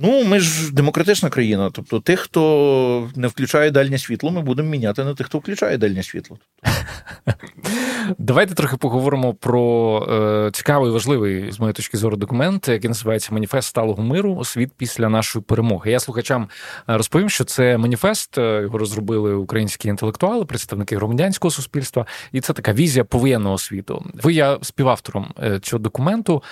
Ну, 0.03 0.25
ми 0.25 0.41
ж 0.41 0.75
демократична 0.75 1.31
країна. 1.31 1.71
Тобто, 1.73 2.01
тих, 2.01 2.21
хто 2.21 3.11
не 3.17 3.29
включає 3.29 3.71
дальнє 3.71 3.99
світло, 3.99 4.31
ми 4.31 4.43
будемо 4.43 4.69
міняти 4.71 5.05
на 5.05 5.15
тих, 5.15 5.27
хто 5.27 5.39
включає 5.39 5.79
дальнє 5.79 6.03
світло. 6.03 6.39
Давайте 8.19 8.55
трохи 8.55 8.77
поговоримо 8.77 9.35
про 9.35 10.07
е, 10.11 10.51
цікавий 10.53 10.91
важливий, 10.91 11.53
з 11.53 11.61
моєї 11.61 11.73
точки 11.73 11.99
зору, 11.99 12.17
документ, 12.17 12.69
який 12.69 12.89
називається 12.89 13.35
Маніфест 13.35 13.69
сталого 13.69 14.03
миру 14.03 14.45
світ 14.45 14.73
після 14.77 15.09
нашої 15.09 15.43
перемоги. 15.43 15.91
Я 15.91 16.01
слухачам 16.01 16.49
е, 16.89 16.97
розповім, 16.97 17.31
що 17.31 17.45
це 17.45 17.79
маніфест. 17.79 18.39
Е, 18.39 18.63
його 18.63 18.79
розробили 18.79 19.35
українські 19.35 19.89
інтелектуали, 19.89 20.45
представники 20.45 20.97
громадянського 20.97 21.51
суспільства, 21.51 22.07
і 22.33 22.41
це 22.41 22.53
така 22.53 22.73
візія 22.73 23.05
повоєнного 23.05 23.59
світу. 23.59 24.05
Ви 24.15 24.33
я 24.33 24.59
співавтором 24.63 25.35
е, 25.43 25.61
цього 25.61 25.81
документу. 25.81 26.43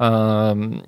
У 0.00 0.04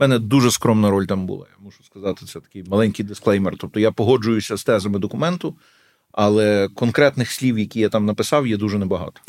мене 0.01 0.19
дуже 0.19 0.51
скромна 0.51 0.91
роль 0.91 1.07
там 1.07 1.27
була. 1.27 1.47
Я 1.59 1.65
мушу 1.65 1.85
сказати, 1.85 2.27
це 2.27 2.41
такий 2.41 2.65
маленький 2.69 3.05
дисклеймер. 3.05 3.55
Тобто 3.59 3.81
я 3.81 3.91
погоджуюся 3.91 4.57
з 4.57 4.65
тезами 4.65 4.99
документу. 4.99 5.55
Але 6.13 6.69
конкретних 6.75 7.31
слів, 7.31 7.59
які 7.59 7.81
я 7.81 7.89
там 7.89 8.05
написав, 8.05 8.47
є 8.47 8.57
дуже 8.57 8.79
небагато. 8.79 9.21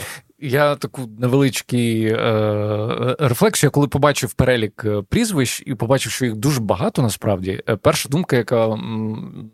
Я 0.42 0.76
таку 0.76 1.02
невеличкий 1.20 2.06
е, 2.06 3.16
рефлексію, 3.20 3.72
коли 3.72 3.88
побачив 3.88 4.34
перелік 4.34 4.86
е, 4.86 5.02
прізвищ 5.10 5.64
і 5.66 5.76
побачив, 5.76 6.12
що 6.12 6.26
їх 6.26 6.36
дуже 6.36 6.62
багато 6.62 7.02
насправді. 7.02 7.62
Е, 7.70 7.76
перша 7.76 8.10
думка, 8.10 8.36
яка 8.36 8.68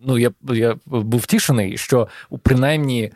ну 0.01 0.17
я 0.17 0.31
я 0.43 0.75
був 0.85 1.19
втішений, 1.19 1.77
що 1.77 2.07
принаймні 2.43 3.11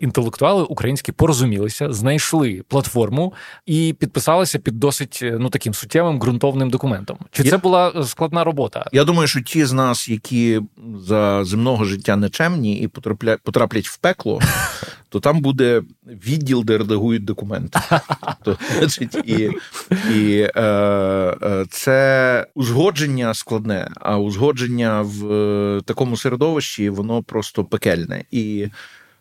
інтелектуали 0.00 0.62
українські 0.62 1.12
порозумілися, 1.12 1.92
знайшли 1.92 2.62
платформу 2.68 3.34
і 3.66 3.94
підписалися 3.98 4.58
під 4.58 4.80
досить 4.80 5.20
е, 5.22 5.36
ну 5.40 5.48
таким 5.48 5.74
суттєвим 5.74 6.18
ґрунтовним 6.18 6.70
документом. 6.70 7.16
Чи 7.30 7.44
це 7.44 7.56
була 7.56 7.92
е, 7.96 8.04
складна 8.04 8.44
робота? 8.44 8.86
Я 8.92 9.04
думаю, 9.04 9.28
що 9.28 9.40
ті 9.40 9.64
з 9.64 9.72
нас, 9.72 10.08
які 10.08 10.60
за 10.98 11.44
земного 11.44 11.84
життя 11.84 12.16
нечемні 12.16 12.78
і 12.78 12.88
потраплять 12.88 13.40
потраплять 13.42 13.88
в 13.88 13.96
пекло, 13.96 14.40
то 15.08 15.20
там 15.20 15.40
буде 15.40 15.82
відділ, 16.06 16.64
де 16.64 16.78
редагують 16.78 17.24
документи. 17.24 17.80
То, 18.44 18.58
значить, 18.78 19.14
І 19.14 19.50
і 20.14 20.48
е, 20.56 20.62
е, 20.62 21.66
це 21.70 22.46
узгодження 22.54 23.34
складне, 23.34 23.90
а 24.00 24.18
узгодження 24.18 25.02
в 25.02 25.82
такому 25.84 26.16
середовищі 26.16 26.90
воно 26.90 27.22
просто 27.22 27.64
пекельне 27.64 28.24
і. 28.30 28.68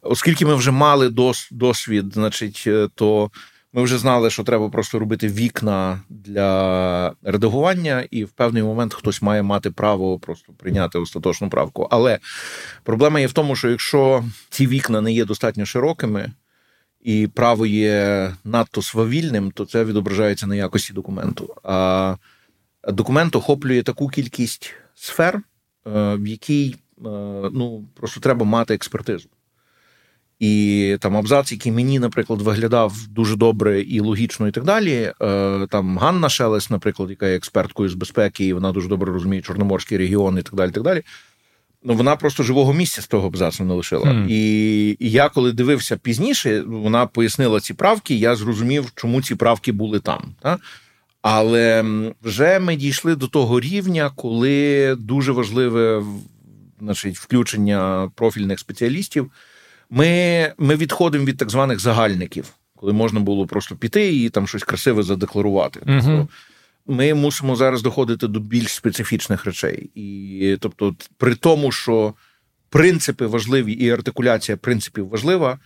Оскільки 0.04 0.46
ми 0.46 0.56
вже 0.56 0.72
мали 0.72 1.10
дос, 1.10 1.50
досвід, 1.52 2.06
значить, 2.14 2.64
е, 2.68 2.90
то 2.96 3.32
ми 3.74 3.84
вже 3.84 3.98
знали, 3.98 4.30
що 4.30 4.44
треба 4.44 4.70
просто 4.70 5.00
робити 5.00 5.28
вікна 5.28 6.02
для 6.10 7.14
редагування, 7.24 8.08
і 8.12 8.24
в 8.24 8.30
певний 8.30 8.64
момент 8.64 8.94
хтось 8.94 9.22
має 9.22 9.44
мати 9.44 9.72
право 9.72 10.20
просто 10.20 10.54
прийняти 10.54 11.00
остаточну 11.00 11.50
правку. 11.50 11.88
Але 11.92 12.20
проблема 12.84 13.20
є 13.20 13.28
в 13.28 13.34
тому, 13.34 13.56
що 13.56 13.70
якщо 13.70 14.24
ці 14.50 14.68
вікна 14.68 15.02
не 15.02 15.14
є 15.14 15.26
достатньо 15.26 15.66
широкими, 15.66 16.32
і 17.02 17.28
право 17.28 17.66
є 17.66 18.32
надто 18.44 18.82
свавільним, 18.82 19.52
то 19.52 19.66
це 19.66 19.86
відображається 19.86 20.48
на 20.48 20.56
якості 20.56 20.94
документу. 20.94 21.56
А 21.64 22.16
документ 22.88 23.36
охоплює 23.36 23.84
таку 23.84 24.08
кількість 24.08 24.74
сфер, 24.96 25.36
е, 25.36 25.42
в 26.16 26.28
якій 26.28 26.76
е, 26.98 27.10
ну 27.52 27.86
просто 27.94 28.20
треба 28.20 28.46
мати 28.46 28.74
експертизу. 28.74 29.30
І 30.44 30.98
там 31.00 31.18
абзац, 31.18 31.52
який 31.52 31.72
мені, 31.72 32.00
наприклад, 32.00 32.42
виглядав 32.42 32.94
дуже 33.10 33.36
добре 33.36 33.82
і 33.82 34.00
логічно, 34.00 34.48
і 34.48 34.52
так 34.52 34.64
далі. 34.64 35.14
Е, 35.22 35.68
там 35.70 35.98
Ганна 35.98 36.30
Шелес, 36.30 36.70
наприклад, 36.70 37.10
яка 37.10 37.28
є 37.28 37.36
експерткою 37.36 37.90
з 37.90 37.94
безпеки, 37.94 38.46
і 38.46 38.54
вона 38.54 38.72
дуже 38.72 38.88
добре 38.88 39.14
розуміє 39.14 39.42
Чорноморський 39.42 39.98
регіон 39.98 40.38
і 40.38 40.42
так 40.42 40.56
далі. 40.56 40.72
так 40.72 40.84
далі. 40.84 41.02
Ну, 41.84 41.94
вона 41.94 42.16
просто 42.16 42.44
живого 42.44 42.74
місця 42.74 43.02
з 43.02 43.08
того 43.08 43.28
абзацу 43.28 43.64
не 43.64 43.74
лишила. 43.74 44.06
Mm. 44.06 44.28
І, 44.30 44.88
і 45.00 45.12
я, 45.12 45.30
коли 45.30 45.52
дивився 45.52 45.98
пізніше, 45.98 46.62
вона 46.62 47.06
пояснила 47.06 47.60
ці 47.60 47.74
правки, 47.74 48.16
я 48.16 48.36
зрозумів, 48.36 48.92
чому 48.96 49.22
ці 49.22 49.36
правки 49.36 49.72
були 49.72 50.00
там. 50.00 50.36
Та? 50.42 50.58
Але 51.22 51.86
вже 52.24 52.60
ми 52.60 52.76
дійшли 52.76 53.16
до 53.16 53.28
того 53.28 53.60
рівня, 53.60 54.12
коли 54.16 54.96
дуже 55.00 55.32
важливе 55.32 56.04
значить, 56.80 57.18
включення 57.18 58.12
профільних 58.16 58.60
спеціалістів. 58.60 59.32
Ми 59.96 60.54
ми 60.58 60.76
відходимо 60.76 61.26
від 61.26 61.38
так 61.38 61.50
званих 61.50 61.80
загальників, 61.80 62.54
коли 62.76 62.94
можна 62.94 63.20
було 63.20 63.48
просто 63.48 63.76
піти 63.76 64.16
і 64.16 64.30
там 64.30 64.48
щось 64.48 64.64
красиве 64.64 65.04
задекларувати. 65.04 65.80
Тобто 65.86 66.28
ми 66.88 67.14
мусимо 67.14 67.56
зараз 67.56 67.82
доходити 67.82 68.28
до 68.28 68.40
більш 68.40 68.74
специфічних 68.74 69.46
речей. 69.46 69.92
І 69.96 70.58
тобто, 70.60 70.96
при 71.18 71.36
тому, 71.36 71.72
що 71.72 72.14
принципи 72.70 73.26
важливі 73.26 73.74
і 73.74 73.90
артикуляція 73.90 74.58
принципів 74.58 75.10
важлива. 75.10 75.60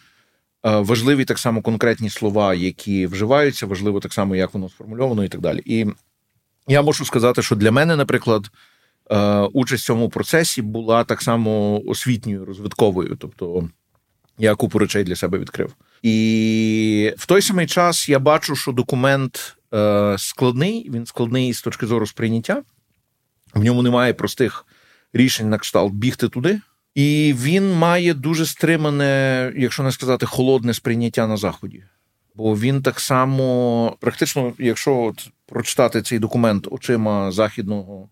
Е, 0.66 0.80
важливі 0.80 1.26
так 1.26 1.40
само 1.40 1.62
конкретні 1.62 2.10
слова, 2.10 2.54
які 2.54 3.08
вживаються, 3.08 3.66
важливо 3.66 4.00
так 4.00 4.14
само, 4.14 4.36
як 4.36 4.54
воно 4.54 4.70
сформульовано, 4.70 5.24
і 5.24 5.28
так 5.28 5.42
далі. 5.42 5.62
І 5.66 5.86
я 6.68 6.82
можу 6.82 7.06
сказати, 7.06 7.42
що 7.42 7.56
для 7.56 7.72
мене, 7.72 7.96
наприклад, 7.96 8.52
е, 9.12 9.40
участь 9.42 9.84
в 9.84 9.88
цьому 9.88 10.10
процесі 10.10 10.62
була 10.62 11.04
так 11.04 11.22
само 11.22 11.82
освітньою, 11.86 12.46
розвитковою. 12.46 13.16
Тобто 13.20 13.70
я 14.38 14.56
купу 14.56 14.80
речей 14.80 15.04
для 15.04 15.16
себе 15.16 15.38
відкрив. 15.38 15.76
І 16.02 17.14
в 17.18 17.26
той 17.26 17.42
самий 17.42 17.68
час 17.68 18.10
я 18.10 18.20
бачу, 18.20 18.56
що 18.56 18.72
документ 18.72 19.58
е, 19.74 20.16
складний, 20.18 20.90
він 20.94 21.06
складний 21.06 21.54
з 21.54 21.62
точки 21.62 21.86
зору 21.86 22.08
сприйняття. 22.08 22.64
В 23.54 23.64
ньому 23.64 23.82
немає 23.82 24.14
простих 24.14 24.66
рішень 25.14 25.50
на 25.50 25.58
кшталт 25.58 25.94
бігти 25.94 26.30
туди. 26.30 26.62
І 26.96 27.36
він 27.38 27.74
має 27.74 28.14
дуже 28.14 28.46
стримане, 28.46 29.54
якщо 29.58 29.84
не 29.84 29.92
сказати, 29.92 30.26
холодне 30.26 30.74
сприйняття 30.74 31.28
на 31.28 31.38
заході. 31.38 31.84
Бо 32.36 32.58
він 32.58 32.82
так 32.82 33.00
само, 33.00 33.98
практично, 34.00 34.54
якщо 34.60 34.98
от 34.98 35.30
прочитати 35.46 36.02
цей 36.02 36.20
документ 36.20 36.68
очима 36.72 37.32
західного 37.32 38.10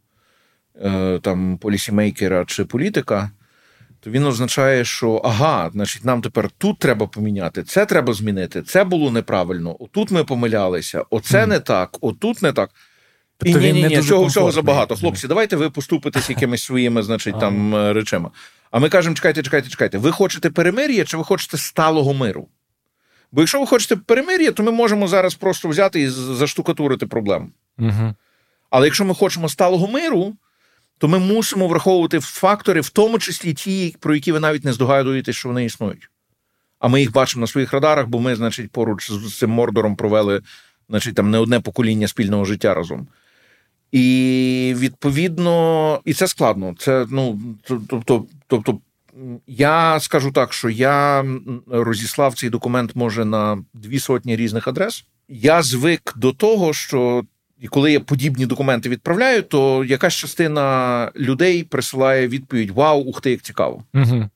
е, 0.82 1.20
там 1.20 1.58
полісімейкера 1.58 2.46
чи 2.46 2.66
політика, 2.66 3.32
то 4.06 4.12
він 4.12 4.26
означає, 4.26 4.86
що 4.86 5.16
ага, 5.16 5.70
значить, 5.74 6.06
нам 6.06 6.22
тепер 6.22 6.50
тут 6.58 6.80
треба 6.80 7.08
поміняти, 7.08 7.64
це 7.64 7.86
треба 7.86 8.14
змінити, 8.14 8.62
це 8.62 8.84
було 8.84 9.12
неправильно, 9.12 9.76
отут 9.80 10.12
ми 10.12 10.24
помилялися, 10.24 11.04
оце 11.10 11.44
mm. 11.44 11.48
не 11.48 11.60
так, 11.60 11.98
отут 12.02 12.42
не 12.42 12.54
так. 12.54 12.70
Тобто 13.38 13.60
і 13.60 13.74
ні, 13.74 13.74
ні, 13.74 13.88
ні, 13.88 14.02
цього 14.02 14.26
всього 14.26 14.52
забагато. 14.52 14.96
Хлопці, 14.96 15.28
давайте 15.28 15.56
ви 15.56 15.70
поступитесь 15.70 16.30
якимись 16.30 16.64
своїми, 16.64 17.04
значить, 17.04 17.40
там 17.40 17.76
е, 17.76 17.94
речами. 17.94 18.30
А 18.72 18.80
ми 18.80 18.90
кажемо, 18.90 19.16
чекайте, 19.16 19.44
чекайте, 19.44 19.70
чекайте. 19.70 19.98
Ви 19.98 20.12
хочете 20.12 20.50
перемир'я 20.50 21.06
чи 21.06 21.18
ви 21.18 21.24
хочете 21.24 21.58
сталого 21.58 22.14
миру? 22.14 22.48
Бо 23.32 23.42
якщо 23.42 23.60
ви 23.60 23.68
хочете 23.68 23.96
перемир'я, 23.96 24.52
то 24.52 24.64
ми 24.64 24.72
можемо 24.72 25.08
зараз 25.08 25.36
просто 25.36 25.70
взяти 25.70 26.02
і 26.02 26.10
заштукатурити 26.10 27.06
проблему. 27.06 27.50
Угу. 27.80 28.14
Але 28.70 28.88
якщо 28.88 29.06
ми 29.06 29.16
хочемо 29.16 29.50
сталого 29.50 29.88
миру, 29.88 30.34
то 30.98 31.08
ми 31.08 31.20
мусимо 31.20 31.68
враховувати 31.68 32.20
фактори, 32.20 32.82
в 32.82 32.90
тому 32.90 33.20
числі 33.20 33.54
ті, 33.54 33.96
про 34.00 34.16
які 34.16 34.32
ви 34.32 34.40
навіть 34.40 34.66
не 34.66 34.74
здогадуєтесь, 34.74 35.36
що 35.36 35.50
вони 35.50 35.66
існують. 35.66 36.10
А 36.80 36.88
ми 36.88 37.00
їх 37.00 37.12
бачимо 37.12 37.42
на 37.42 37.48
своїх 37.48 37.74
радарах, 37.74 38.08
бо 38.08 38.20
ми, 38.20 38.36
значить, 38.36 38.72
поруч 38.72 39.12
з 39.12 39.38
цим 39.38 39.50
мордором 39.50 39.96
провели 39.96 40.42
значить, 40.90 41.16
там 41.16 41.32
не 41.32 41.38
одне 41.38 41.60
покоління 41.60 42.08
спільного 42.08 42.46
життя 42.46 42.74
разом. 42.74 43.08
І 43.92 44.74
відповідно, 44.78 46.00
і 46.06 46.14
це 46.14 46.28
складно. 46.28 46.76
Це 46.78 47.06
ну 47.10 47.40
тобто, 47.68 48.26
тобто, 48.48 48.80
я 49.48 50.00
скажу 50.00 50.32
так, 50.32 50.54
що 50.54 50.70
я 50.70 51.26
розіслав 51.68 52.34
цей 52.34 52.50
документ 52.50 52.96
може 52.96 53.26
на 53.26 53.64
дві 53.74 54.00
сотні 54.00 54.36
різних 54.36 54.68
адрес. 54.68 55.06
Я 55.30 55.62
звик 55.62 56.14
до 56.16 56.34
того, 56.34 56.74
що 56.74 57.24
і 57.66 57.68
коли 57.68 57.92
я 57.92 58.00
подібні 58.00 58.46
документи 58.46 58.90
відправляю, 58.90 59.44
то 59.44 59.84
якась 59.84 60.14
частина 60.14 61.12
людей 61.16 61.64
присилає 61.64 62.28
відповідь: 62.28 62.72
Вау, 62.72 63.02
ух 63.02 63.22
ти, 63.22 63.32
як 63.32 63.42
цікаво. 63.42 63.84
Угу. 63.94 64.30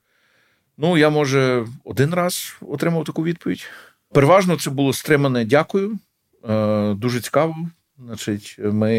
Ну, 0.77 0.97
я 0.97 1.09
може 1.09 1.65
один 1.83 2.13
раз 2.13 2.57
отримав 2.61 3.03
таку 3.03 3.23
відповідь. 3.23 3.67
Переважно 4.13 4.55
це 4.55 4.69
було 4.69 4.93
стримане 4.93 5.45
дякую. 5.45 5.99
Е, 6.49 6.93
дуже 6.93 7.21
цікаво. 7.21 7.55
Значить, 8.05 8.55
ми, 8.59 8.93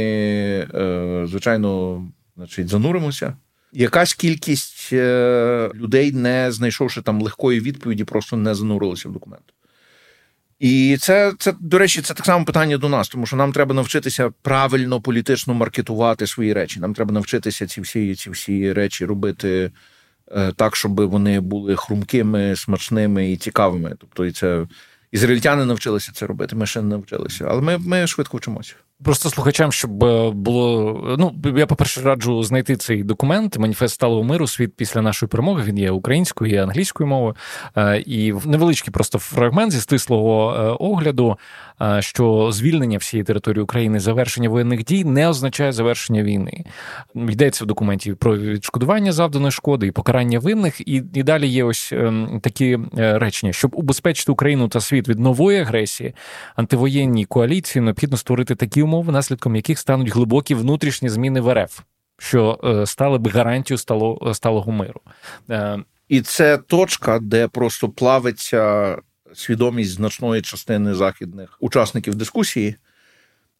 е, 0.75 1.25
звичайно, 1.29 2.03
значить, 2.37 2.69
зануримося. 2.69 3.37
Якась 3.73 4.15
кількість 4.15 4.93
е, 4.93 5.71
людей, 5.75 6.13
не 6.13 6.53
знайшовши 6.53 7.03
там 7.03 7.23
легкої 7.23 7.61
відповіді, 7.61 8.05
просто 8.05 8.37
не 8.37 8.55
занурилися 8.55 9.09
в 9.09 9.13
документ. 9.13 9.45
І 10.61 10.97
це, 11.01 11.33
це, 11.39 11.55
до 11.61 11.79
речі, 11.79 12.03
це 12.03 12.15
так 12.15 12.27
само 12.27 12.45
питання 12.45 12.79
до 12.79 12.89
нас, 12.89 13.09
тому 13.09 13.27
що 13.27 13.37
нам 13.37 13.53
треба 13.53 13.75
навчитися 13.75 14.31
правильно 14.43 15.01
політично 15.01 15.55
маркетувати 15.55 16.27
свої 16.27 16.53
речі. 16.53 16.81
Нам 16.81 16.95
треба 16.95 17.13
навчитися 17.13 17.67
ці 17.67 17.81
всі 17.81 18.15
ці 18.15 18.31
всі 18.31 18.73
речі 18.73 19.05
робити 19.05 19.71
е, 20.33 20.53
так, 20.57 20.77
щоб 20.77 21.01
вони 21.01 21.41
були 21.41 21.77
хрумкими, 21.77 22.57
смачними 22.57 23.33
і 23.33 23.37
цікавими. 23.37 23.95
Тобто, 23.99 24.27
і 24.27 24.33
це 24.33 24.67
ізраїльтяни 25.13 25.65
навчилися 25.65 26.13
це 26.15 26.27
робити. 26.27 26.57
Ми 26.57 26.67
ще 26.67 26.83
не 26.83 26.89
навчилися, 26.89 27.47
але 27.49 27.61
ми, 27.61 27.79
ми 27.79 28.07
швидко 28.07 28.37
вчимося. 28.37 28.75
Просто 29.05 29.31
слухачам, 29.31 29.73
щоб 29.73 30.05
е, 30.05 30.31
було. 30.31 31.17
Ну, 31.19 31.35
я, 31.59 31.67
по-перше, 31.67 32.01
раджу 32.01 32.43
знайти 32.43 32.77
цей 32.77 33.03
документ, 33.03 33.59
маніфест 33.59 33.95
сталого 33.95 34.25
миру, 34.25 34.47
світ 34.47 34.73
після 34.77 35.03
нашої 35.03 35.29
перемоги. 35.29 35.65
Він 35.67 35.79
є 35.79 35.91
українською 35.91 36.55
і 36.55 36.57
англійською 36.57 37.07
мовою. 37.07 37.37
Е, 37.77 37.99
і 37.99 38.33
невеличкий 38.45 38.93
просто 38.93 39.19
фрагмент 39.19 39.73
зі 39.73 39.81
стислого 39.81 40.55
е, 40.55 40.77
огляду, 40.85 41.39
що 42.01 42.49
звільнення 42.53 42.99
всієї 42.99 43.25
території 43.25 43.63
України, 43.63 44.01
завершення 44.01 44.49
воєнних 44.49 44.85
дій 44.85 45.05
не 45.05 45.29
означає 45.29 45.73
завершення 45.73 46.23
війни. 46.23 46.65
Йдеться 47.15 47.65
в 47.65 47.67
документі 47.67 48.13
про 48.13 48.39
відшкодування 48.39 49.13
завданої 49.13 49.53
шкоди 49.53 49.87
і 49.87 49.91
покарання 49.91 50.39
винних. 50.39 50.81
І, 50.81 51.03
і 51.15 51.23
далі 51.23 51.49
є 51.49 51.65
ось 51.65 51.93
такі 52.41 52.79
речення, 52.97 53.53
щоб 53.53 53.71
убезпечити 53.75 54.33
Україну 54.33 54.69
та 54.69 54.81
світ 54.81 55.09
від 55.09 55.19
нової 55.19 55.61
агресії, 55.61 56.15
антивоєнній 56.57 57.25
коаліції 57.25 57.83
необхідно 57.83 58.17
створити 58.17 58.55
такі 58.55 58.83
умови, 58.91 59.13
наслідком 59.13 59.57
яких 59.57 59.79
стануть 59.79 60.09
глибокі 60.09 60.55
внутрішні 60.55 61.09
зміни 61.09 61.41
в 61.41 61.55
РФ, 61.55 61.81
що 62.19 62.61
е, 62.65 62.87
стали 62.87 63.19
б 63.19 63.29
гарантією 63.29 63.79
стало, 63.79 64.35
сталого 64.35 64.73
миру. 64.73 65.01
Е, 65.51 65.79
І 66.09 66.21
це 66.21 66.59
точка, 66.59 67.19
де 67.19 67.49
просто 67.49 67.89
плавиться 67.89 68.97
свідомість 69.35 69.91
значної 69.91 70.43
частини 70.43 70.95
західних 70.95 71.57
учасників 71.61 72.15
дискусії. 72.15 72.77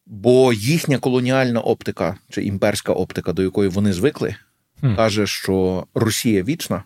Бо 0.05 0.53
їхня 0.53 0.97
колоніальна 0.97 1.59
оптика 1.59 2.17
чи 2.29 2.43
імперська 2.43 2.93
оптика, 2.93 3.33
до 3.33 3.43
якої 3.43 3.69
вони 3.69 3.93
звикли, 3.93 4.35
mm. 4.83 4.95
каже, 4.95 5.27
що 5.27 5.85
Росія 5.93 6.43
вічна, 6.43 6.83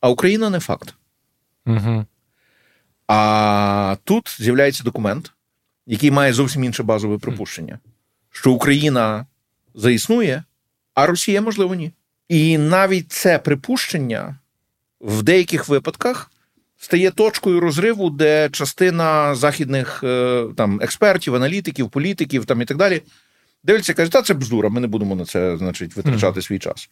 а 0.00 0.08
Україна 0.08 0.50
не 0.50 0.60
факт. 0.60 0.94
Mm-hmm. 1.66 2.04
А 3.08 3.96
тут 4.04 4.36
з'являється 4.38 4.84
документ, 4.84 5.32
який 5.86 6.10
має 6.10 6.32
зовсім 6.32 6.64
інше 6.64 6.82
базове 6.82 7.18
припущення, 7.18 7.78
що 8.30 8.52
Україна 8.52 9.26
заіснує, 9.74 10.44
а 10.94 11.06
Росія, 11.06 11.40
можливо, 11.40 11.74
ні. 11.74 11.92
І 12.28 12.58
навіть 12.58 13.12
це 13.12 13.38
припущення 13.38 14.36
в 15.00 15.22
деяких 15.22 15.68
випадках 15.68 16.30
стає 16.78 17.10
точкою 17.10 17.60
розриву, 17.60 18.10
де 18.10 18.48
частина 18.52 19.34
західних 19.34 20.00
е, 20.04 20.44
там 20.56 20.78
експертів, 20.82 21.34
аналітиків, 21.34 21.90
політиків 21.90 22.44
там 22.44 22.62
і 22.62 22.64
так 22.64 22.76
далі 22.76 23.02
дивляться, 23.64 23.94
кажуть, 23.94 24.12
та 24.12 24.22
це 24.22 24.34
бздура, 24.34 24.68
ми 24.68 24.80
не 24.80 24.86
будемо 24.86 25.14
на 25.14 25.24
це 25.24 25.56
значить, 25.56 25.96
витрачати 25.96 26.42
свій 26.42 26.58
час. 26.58 26.90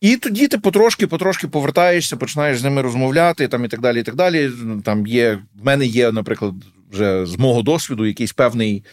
І 0.00 0.16
тоді 0.16 0.48
ти 0.48 0.56
потрошки-потрошки 0.56 1.46
повертаєшся, 1.46 2.16
починаєш 2.16 2.58
з 2.58 2.64
ними 2.64 2.82
розмовляти, 2.82 3.48
там 3.48 3.64
і 3.64 3.68
так 3.68 3.80
далі. 3.80 4.00
і 4.00 4.02
так 4.02 4.14
далі. 4.14 4.50
Там 4.84 5.06
є, 5.06 5.38
В 5.54 5.64
мене 5.64 5.86
є, 5.86 6.12
наприклад, 6.12 6.54
вже 6.92 7.26
з 7.26 7.38
мого 7.38 7.62
досвіду 7.62 8.06
якийсь 8.06 8.32
певний 8.32 8.84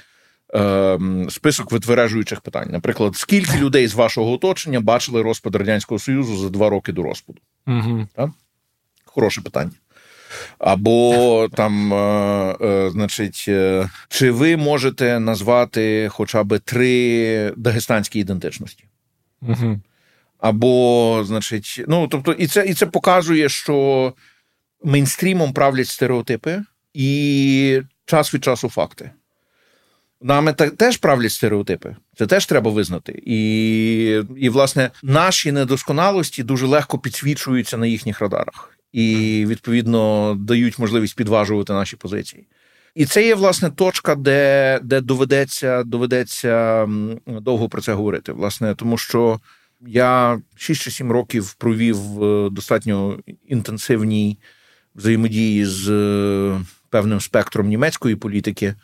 е, 0.56 1.00
список 1.30 1.72
витвережуючих 1.72 2.42
питань. 2.42 2.68
Наприклад, 2.72 3.16
скільки 3.16 3.58
людей 3.58 3.88
з 3.88 3.94
вашого 3.94 4.32
оточення 4.32 4.80
бачили 4.80 5.22
розпад 5.22 5.56
Радянського 5.56 6.00
Союзу 6.00 6.38
за 6.38 6.50
два 6.50 6.70
роки 6.70 6.92
до 6.92 7.04
розпаду? 7.04 7.40
Угу. 7.68 8.08
Так? 8.16 8.30
Хороше 9.06 9.42
питання. 9.42 9.72
Або 10.60 11.48
там, 11.56 11.94
е, 11.94 12.56
е, 12.62 12.90
значить, 12.90 13.46
е, 13.48 13.90
чи 14.10 14.32
ви 14.32 14.58
можете 14.58 15.20
назвати 15.20 16.10
хоча 16.12 16.44
б 16.44 16.60
три 16.60 17.54
дагестанські 17.58 18.20
ідентичності? 18.20 18.84
Угу. 19.42 19.80
Або, 20.38 21.24
значить, 21.28 21.82
ну 21.88 22.08
тобто, 22.08 22.32
і 22.32 22.48
це 22.48 22.66
і 22.66 22.74
це 22.74 22.86
показує, 22.86 23.50
що 23.50 24.14
мейнстрімом 24.84 25.54
правлять 25.54 25.88
стереотипи 25.88 26.62
і 27.00 27.82
час 28.06 28.34
від 28.34 28.44
часу 28.44 28.70
факти. 28.70 29.12
Нами 30.22 30.54
теж 30.54 30.98
правлять 30.98 31.32
стереотипи, 31.32 31.96
це 32.16 32.28
теж 32.28 32.46
треба 32.46 32.72
визнати. 32.72 33.22
І, 33.26 34.22
і, 34.38 34.50
власне, 34.50 34.92
наші 35.04 35.52
недосконалості 35.52 36.44
дуже 36.44 36.66
легко 36.66 37.00
підсвічуються 37.00 37.78
на 37.78 37.88
їхніх 37.88 38.22
радарах 38.22 38.78
і, 38.92 39.46
відповідно, 39.48 40.36
дають 40.40 40.80
можливість 40.80 41.16
підважувати 41.16 41.74
наші 41.74 41.96
позиції. 41.96 42.48
І 42.96 43.06
це 43.06 43.26
є 43.26 43.36
власне 43.36 43.70
точка, 43.70 44.16
де 44.16 44.80
де 44.84 45.02
доведеться 45.02 45.84
доведеться 45.84 46.88
довго 47.28 47.70
про 47.70 47.82
це 47.82 47.94
говорити. 47.94 48.32
Власне, 48.32 48.76
тому 48.76 48.98
що 48.98 49.40
я 49.82 50.42
6 50.56 50.82
чи 50.82 50.92
7 50.92 51.12
років 51.12 51.54
провів 51.54 51.98
достатньо 52.52 53.20
інтенсивній 53.48 54.40
взаємодії 54.96 55.66
з 55.66 55.90
е, 55.90 56.60
певним 56.90 57.20
спектром 57.20 57.68
німецької 57.68 58.16
політики 58.16 58.76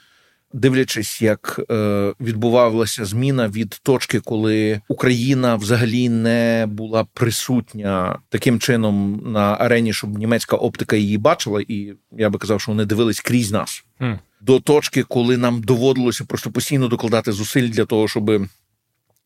дивлячись, 0.55 1.21
як 1.21 1.61
е, 1.71 2.13
відбувалася 2.19 3.05
зміна 3.05 3.47
від 3.47 3.79
точки, 3.83 4.19
коли 4.19 4.81
Україна 4.87 5.55
взагалі 5.55 6.09
не 6.09 6.65
була 6.69 7.03
присутня 7.13 8.19
таким 8.29 8.59
чином 8.59 9.21
на 9.25 9.53
арені, 9.53 9.93
щоб 9.93 10.17
німецька 10.17 10.55
оптика 10.55 10.95
її 10.95 11.17
бачила, 11.17 11.61
і 11.67 11.93
я 12.11 12.29
би 12.29 12.39
казав, 12.39 12.61
що 12.61 12.71
вони 12.71 12.85
дивились 12.85 13.19
крізь 13.19 13.51
нас 13.51 13.85
mm. 13.99 14.19
до 14.41 14.59
точки, 14.59 15.03
коли 15.03 15.37
нам 15.37 15.61
доводилося 15.61 16.25
просто 16.25 16.51
постійно 16.51 16.87
докладати 16.87 17.31
зусиль 17.31 17.69
для 17.69 17.85
того, 17.85 18.07
щоб. 18.07 18.47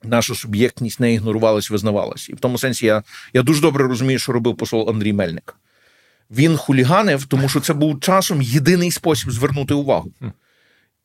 Наша 0.04 0.36
суб'єктність 0.36 1.00
не 1.00 1.14
ігнорувалась, 1.14 1.70
визнавалась. 1.70 2.30
І 2.30 2.34
в 2.34 2.40
тому 2.40 2.58
сенсі 2.58 2.86
я 2.86 3.04
я 3.34 3.42
дуже 3.42 3.62
добре 3.62 3.88
розумію, 3.88 4.20
що 4.20 4.32
робив 4.32 4.58
посол 4.58 4.90
Андрій 4.90 5.14
Мельник. 5.14 5.56
Він 6.32 6.58
хуліганив, 6.58 7.26
тому 7.26 7.50
що 7.50 7.60
це 7.60 7.74
був 7.74 8.00
часом 8.00 8.42
єдиний 8.42 8.92
спосіб 8.92 9.32
звернути 9.32 9.74
увагу. 9.74 10.12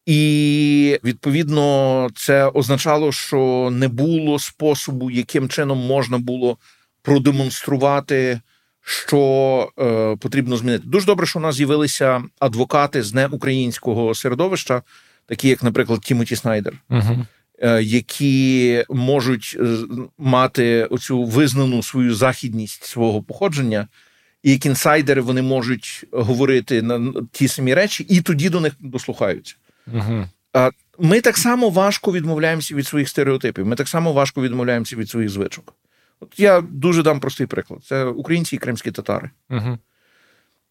І 0.06 1.00
відповідно 1.04 2.08
це 2.14 2.48
означало, 2.48 3.12
що 3.12 3.68
не 3.72 3.88
було 3.88 4.38
способу, 4.38 5.10
яким 5.10 5.48
чином 5.48 5.78
можна 5.78 6.18
було 6.18 6.58
продемонструвати, 7.02 8.40
що 8.80 9.72
е, 9.78 10.16
потрібно 10.16 10.56
змінити. 10.56 10.84
Дуже 10.86 11.06
добре, 11.06 11.26
що 11.26 11.38
у 11.38 11.42
нас 11.42 11.54
з'явилися 11.54 12.22
адвокати 12.38 13.02
з 13.02 13.14
неукраїнського 13.14 14.14
середовища, 14.14 14.82
такі 15.26 15.48
як, 15.48 15.62
наприклад, 15.62 16.00
Тімоті 16.00 16.36
Снайдер. 16.36 16.74
uh 16.90 17.24
Які 17.80 18.84
можуть 18.90 19.56
е, 19.60 19.76
мати 20.18 20.84
оцю 20.84 21.22
визнану 21.22 21.82
свою 21.82 22.14
західність 22.14 22.84
свого 22.84 23.22
походження, 23.22 23.88
і 24.44 24.52
як 24.52 24.66
інсайдери 24.66 25.20
вони 25.20 25.42
можуть 25.42 26.04
говорити 26.12 26.82
на 26.82 27.12
ті 27.32 27.48
самі 27.48 27.74
речі, 27.74 28.06
і 28.08 28.20
тоді 28.20 28.48
до 28.48 28.60
них 28.60 28.72
дослухаються. 28.80 29.54
Угу. 29.92 30.24
Ми 30.98 31.20
так 31.20 31.36
само 31.36 31.70
важко 31.70 32.12
відмовляємося 32.12 32.74
від 32.74 32.86
своїх 32.86 33.08
стереотипів. 33.08 33.66
Ми 33.66 33.76
так 33.76 33.88
само 33.88 34.12
важко 34.12 34.42
відмовляємося 34.42 34.96
від 34.96 35.10
своїх 35.10 35.30
звичок. 35.30 35.74
От 36.20 36.40
я 36.40 36.60
дуже 36.60 37.02
дам 37.02 37.20
простий 37.20 37.46
приклад: 37.46 37.84
це 37.84 38.04
українці 38.04 38.56
і 38.56 38.58
кримські 38.58 38.90
татари. 38.90 39.30
Угу. 39.50 39.78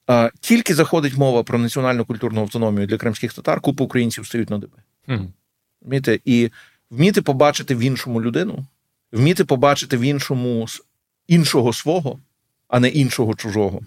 А, 0.08 0.30
Тільки 0.40 0.76
заходить 0.76 1.18
мова 1.18 1.44
про 1.44 1.60
національну 1.60 2.06
культурну 2.06 2.42
автономію 2.42 2.88
для 2.88 2.98
кримських 2.98 3.34
татар, 3.34 3.62
купа 3.62 3.84
українців 3.84 4.26
стають 4.26 4.50
на 4.50 4.58
диби. 4.58 4.78
Угу. 5.08 5.32
І 6.26 6.50
вміти 6.90 7.22
побачити 7.22 7.76
в 7.76 7.80
іншому 7.80 8.22
людину, 8.22 8.66
вміти 9.12 9.46
побачити 9.46 9.98
в 9.98 10.02
іншому 10.02 10.68
іншого 11.28 11.74
свого, 11.74 12.20
а 12.74 12.80
не 12.80 12.88
іншого 12.88 13.34
чужого. 13.34 13.80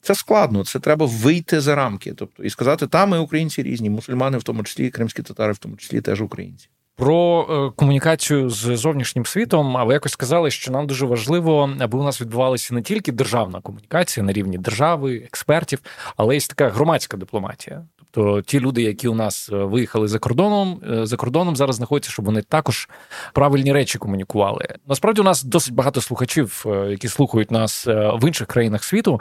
Це 0.00 0.14
складно, 0.14 0.64
це 0.64 0.78
треба 0.78 1.06
вийти 1.06 1.60
за 1.60 1.74
рамки. 1.74 2.12
Тобто 2.16 2.42
і 2.42 2.50
сказати, 2.50 2.86
та 2.86 3.06
ми 3.06 3.18
українці 3.18 3.62
різні, 3.62 3.90
мусульмани, 3.90 4.38
в 4.38 4.42
тому 4.42 4.62
числі, 4.62 4.90
кримські 4.90 5.22
татари, 5.22 5.52
в 5.52 5.58
тому 5.58 5.76
числі 5.76 6.00
теж 6.00 6.22
українці. 6.22 6.68
Про 6.96 7.46
е, 7.50 7.76
комунікацію 7.76 8.50
з 8.50 8.76
зовнішнім 8.76 9.26
світом, 9.26 9.76
а 9.76 9.84
ви 9.84 9.92
якось 9.92 10.12
сказали, 10.12 10.50
що 10.50 10.72
нам 10.72 10.86
дуже 10.86 11.06
важливо, 11.06 11.70
аби 11.80 11.98
у 11.98 12.02
нас 12.02 12.20
відбувалася 12.20 12.74
не 12.74 12.82
тільки 12.82 13.12
державна 13.12 13.60
комунікація 13.60 14.26
на 14.26 14.32
рівні 14.32 14.58
держави, 14.58 15.16
експертів, 15.16 15.80
але 16.16 16.36
й 16.36 16.40
така 16.40 16.68
громадська 16.68 17.16
дипломатія. 17.16 17.86
Тобто 18.10 18.42
ті 18.42 18.60
люди, 18.60 18.82
які 18.82 19.08
у 19.08 19.14
нас 19.14 19.50
е, 19.52 19.56
виїхали 19.56 20.08
за 20.08 20.18
кордоном, 20.18 20.80
е, 20.92 21.06
за 21.06 21.16
кордоном 21.16 21.56
зараз 21.56 21.76
знаходяться, 21.76 22.10
щоб 22.10 22.24
вони 22.24 22.42
також 22.42 22.88
правильні 23.34 23.72
речі 23.72 23.98
комунікували. 23.98 24.68
Насправді 24.86 25.20
у 25.20 25.24
нас 25.24 25.42
досить 25.42 25.74
багато 25.74 26.00
слухачів, 26.00 26.64
е, 26.66 26.90
які 26.90 27.08
слухають 27.08 27.50
нас 27.50 27.86
в 27.86 28.26
інших 28.26 28.46
країнах 28.46 28.84
світу. 28.84 29.20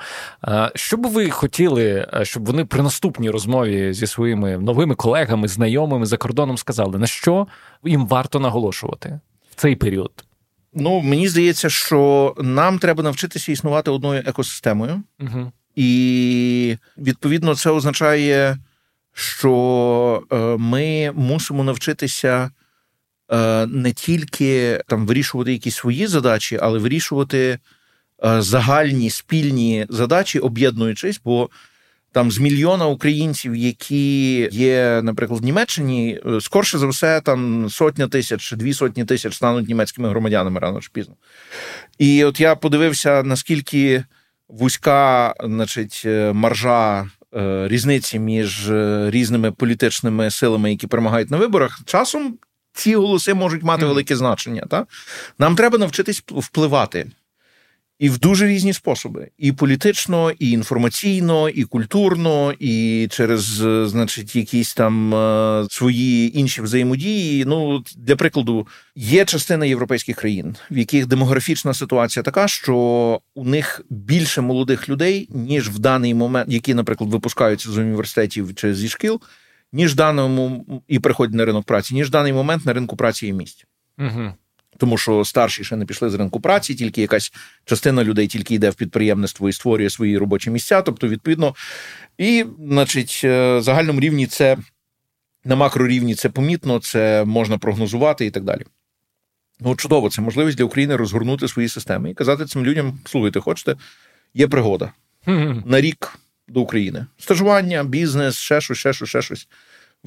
Що 0.76 0.98
би 0.98 1.10
ви 1.10 1.30
хотіли, 1.30 2.08
щоб 2.24 2.46
вони 2.46 2.66
при 2.66 2.84
наступній 2.84 3.30
розмові 3.30 3.94
зі 3.94 4.08
своїми 4.08 4.58
новими 4.58 4.96
колегами, 4.96 5.48
знайомими 5.48 6.06
за 6.06 6.18
кордоном 6.18 6.58
сказали, 6.58 6.98
на 6.98 7.08
що 7.08 7.48
їм 7.84 8.08
варто 8.08 8.40
наголошувати 8.40 9.20
в 9.52 9.56
цей 9.56 9.76
період? 9.76 10.12
Ну 10.74 11.00
мені 11.00 11.28
здається, 11.28 11.70
що 11.70 12.34
нам 12.38 12.80
треба 12.80 13.04
навчитися 13.04 13.52
існувати 13.52 13.92
одною 13.92 14.24
екосистемою. 14.26 15.04
Угу. 15.20 15.52
І 15.76 16.78
відповідно 16.98 17.56
це 17.56 17.70
означає 17.70 18.58
що 19.20 20.24
е, 20.32 20.36
ми 20.60 21.12
мусимо 21.16 21.64
навчитися 21.64 22.52
е, 23.32 23.66
не 23.66 23.94
тільки 23.94 24.82
там 24.88 25.06
вирішувати 25.06 25.52
якісь 25.52 25.76
свої 25.76 26.08
задачі, 26.08 26.60
але 26.62 26.80
вирішувати 26.80 27.60
е, 28.26 28.42
загальні 28.42 29.10
спільні 29.10 29.86
задачі, 29.90 30.40
об'єднуючись, 30.40 31.22
бо 31.26 31.50
там 32.12 32.32
з 32.32 32.40
мільйона 32.40 32.88
українців, 32.88 33.56
які 33.56 34.40
є, 34.52 35.02
наприклад, 35.04 35.42
в 35.42 35.44
Німеччині, 35.44 36.22
скорше 36.42 36.78
за 36.78 36.88
все, 36.88 37.22
там 37.22 37.70
сотня 37.70 38.08
тисяч 38.08 38.42
чи 38.42 38.56
дві 38.56 38.74
сотні 38.74 39.06
тисяч 39.06 39.36
стануть 39.36 39.68
німецькими 39.68 40.10
громадянами 40.10 40.60
рано 40.60 40.82
чи 40.82 40.90
пізно. 40.94 41.14
І 41.98 42.24
от 42.24 42.40
я 42.40 42.56
подивився, 42.56 43.24
наскільки 43.24 44.04
вузька, 44.48 45.34
значить, 45.40 46.04
маржа 46.34 47.06
різниці 47.68 48.20
між 48.20 48.70
е, 48.70 49.10
різними 49.12 49.52
політичними 49.52 50.32
силами, 50.32 50.72
які 50.72 50.88
перемагають 50.88 51.32
на 51.32 51.38
виборах, 51.38 51.80
часом 51.86 52.38
ці 52.74 52.96
голоси 52.96 53.34
можуть 53.34 53.64
мати 53.64 53.86
велике 53.86 54.16
значення. 54.16 54.66
Та? 54.70 54.86
Нам 55.40 55.56
треба 55.56 55.78
навчитись 55.78 56.24
впливати 56.28 57.12
і 58.00 58.10
в 58.10 58.20
дуже 58.20 58.48
різні 58.48 58.74
способи: 58.74 59.30
і 59.38 59.52
політично, 59.52 60.32
і 60.40 60.52
інформаційно, 60.52 61.50
і 61.50 61.64
культурно, 61.64 62.54
і 62.60 63.08
через, 63.12 63.62
е, 63.62 63.88
значить, 63.88 64.36
якісь 64.36 64.74
там 64.74 65.16
е, 65.16 65.68
свої 65.70 66.40
інші 66.40 66.62
взаємодії. 66.62 67.46
Ну, 67.46 67.84
для 67.98 68.16
прикладу, 68.16 68.68
є 68.96 69.26
частина 69.26 69.66
європейських 69.66 70.16
країн, 70.16 70.56
в 70.72 70.78
яких 70.78 71.06
демографічна 71.06 71.74
ситуація 71.74 72.24
така, 72.24 72.48
що 72.48 72.76
у 73.36 73.46
них 73.46 73.82
більше 73.90 74.42
молодих 74.42 74.90
людей, 74.90 75.30
ніж 75.32 75.70
в 75.70 75.80
даний 75.80 76.14
момент, 76.14 76.52
які, 76.52 76.74
наприклад, 76.74 77.10
випускаються 77.10 77.72
з 77.72 77.78
університетів 77.78 78.56
чи 78.56 78.74
зі 78.74 78.90
шкіл, 78.90 79.22
ніж 79.74 79.96
даному 79.96 80.66
і 80.88 81.00
приходять 81.00 81.36
на 81.36 81.46
ринок 81.46 81.66
праці, 81.66 81.94
ніж 81.94 82.08
в 82.08 82.12
даний 82.12 82.34
момент 82.34 82.66
на 82.66 82.74
ринку 82.74 82.96
праці 82.96 83.26
є 83.26 83.34
місць. 83.34 83.66
Угу 84.00 84.34
тому 84.78 84.98
що 84.98 85.26
старші 85.26 85.64
ще 85.64 85.76
не 85.76 85.86
пішли 85.86 86.10
з 86.10 86.14
ринку 86.14 86.40
праці, 86.42 86.76
тільки 86.76 87.02
якась 87.02 87.34
частина 87.66 88.04
людей 88.04 88.28
тільки 88.28 88.56
йде 88.56 88.70
в 88.70 88.76
підприємництво 88.76 89.50
і 89.50 89.54
створює 89.54 89.90
свої 89.90 90.18
робочі 90.18 90.50
місця. 90.50 90.82
Тобто, 90.82 91.08
відповідно, 91.08 91.56
і, 92.18 92.46
значить, 92.60 93.22
е, 93.24 93.62
загальному 93.62 94.00
рівні 94.00 94.28
це 94.28 94.58
на 95.46 95.56
макрорівні 95.56 96.16
це 96.16 96.30
помітно, 96.30 96.80
це 96.80 97.26
можна 97.26 97.58
прогнозувати 97.58 98.26
і 98.26 98.32
так 98.32 98.44
далі. 98.44 98.62
Ну, 99.60 99.76
чудово, 99.76 100.10
це 100.10 100.22
можливість 100.22 100.58
для 100.58 100.66
України 100.66 100.96
розгорнути 100.96 101.48
свої 101.48 101.70
системи 101.70 102.12
і 102.12 102.14
казати 102.14 102.46
цим 102.46 102.66
людям: 102.66 103.00
слухайте, 103.06 103.40
хочете, 103.40 103.76
є 104.34 104.48
пригода 104.48 104.92
на 105.66 105.82
рік 105.82 106.20
до 106.48 106.62
України. 106.62 107.06
Стажування, 107.18 107.84
бізнес, 107.84 108.36
ще 108.36 108.62
щось, 108.62 108.78
ще 108.78 108.94
щось, 108.94 109.10
ще 109.10 109.22
щось. 109.22 109.48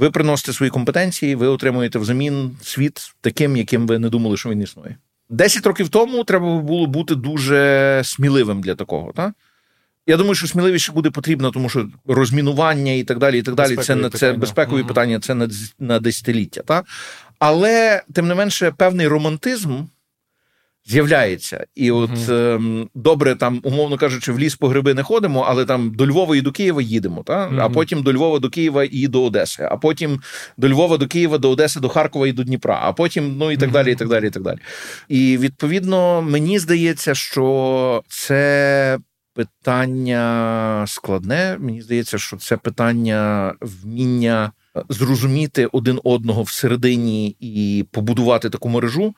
Ви 0.00 0.10
приносите 0.10 0.52
свої 0.52 0.70
компетенції, 0.70 1.34
ви 1.34 1.46
отримуєте 1.46 1.98
взамін 1.98 2.56
світ 2.62 3.14
таким, 3.20 3.56
яким 3.56 3.86
ви 3.86 3.98
не 3.98 4.08
думали, 4.08 4.36
що 4.36 4.48
він 4.48 4.62
існує. 4.62 4.96
Десять 5.28 5.66
років 5.66 5.88
тому 5.88 6.24
треба 6.24 6.58
було 6.60 6.86
бути 6.86 7.14
дуже 7.14 8.00
сміливим 8.04 8.60
для 8.60 8.74
такого. 8.74 9.12
Так? 9.12 9.32
Я 10.06 10.16
думаю, 10.16 10.34
що 10.34 10.46
сміливіше 10.46 10.92
буде 10.92 11.10
потрібно, 11.10 11.50
тому 11.50 11.68
що 11.68 11.88
розмінування 12.06 12.92
і 12.92 13.04
так 13.04 13.18
далі. 13.18 13.38
і 13.38 13.42
так 13.42 13.54
далі. 13.54 13.76
Безпекові 13.76 14.10
це 14.10 14.18
це 14.18 14.32
безпекові 14.32 14.80
угу. 14.80 14.88
питання, 14.88 15.20
це 15.20 15.34
на 15.34 15.48
на 15.78 16.00
десятиліття. 16.00 16.62
Так? 16.62 16.84
Але 17.38 18.02
тим 18.12 18.28
не 18.28 18.34
менше, 18.34 18.72
певний 18.76 19.08
романтизм 19.08 19.82
з'являється. 20.90 21.66
І 21.74 21.90
от 21.90 22.10
mm-hmm. 22.10 22.88
добре, 22.94 23.34
там, 23.34 23.60
умовно 23.62 23.96
кажучи, 23.96 24.32
в 24.32 24.38
ліс 24.38 24.54
по 24.54 24.68
гриби 24.68 24.94
не 24.94 25.02
ходимо, 25.02 25.46
але 25.48 25.64
там 25.64 25.90
до 25.94 26.06
Львова 26.06 26.36
і 26.36 26.40
до 26.40 26.52
Києва 26.52 26.82
їдемо, 26.82 27.22
та? 27.22 27.32
Mm-hmm. 27.32 27.60
а 27.60 27.68
потім 27.68 28.02
до 28.02 28.12
Львова 28.12 28.38
до 28.38 28.50
Києва 28.50 28.84
і 28.90 29.06
до 29.06 29.24
Одеси, 29.24 29.68
а 29.70 29.76
потім 29.76 30.20
до 30.56 30.68
Львова 30.68 30.96
до 30.96 31.06
Києва, 31.06 31.38
до 31.38 31.50
Одеси, 31.50 31.80
до 31.80 31.88
Харкова 31.88 32.28
і 32.28 32.32
до 32.32 32.42
Дніпра, 32.42 32.80
а 32.82 32.92
потім, 32.92 33.36
ну 33.38 33.50
і 33.50 33.56
так 33.56 33.70
далі, 33.70 33.92
і 33.92 33.94
так 33.94 34.08
далі, 34.08 34.26
і 34.26 34.30
так 34.30 34.42
далі. 34.42 34.58
І 35.08 35.38
відповідно, 35.38 36.22
мені 36.22 36.58
здається, 36.58 37.14
що 37.14 38.02
це 38.08 38.98
питання 39.34 40.84
складне. 40.86 41.56
Мені 41.60 41.82
здається, 41.82 42.18
що 42.18 42.36
це 42.36 42.56
питання 42.56 43.54
вміння 43.60 44.52
зрозуміти 44.88 45.66
один 45.66 46.00
одного 46.04 46.42
всередині 46.42 47.36
і 47.40 47.84
побудувати 47.90 48.50
таку 48.50 48.68
мережу. 48.68 49.14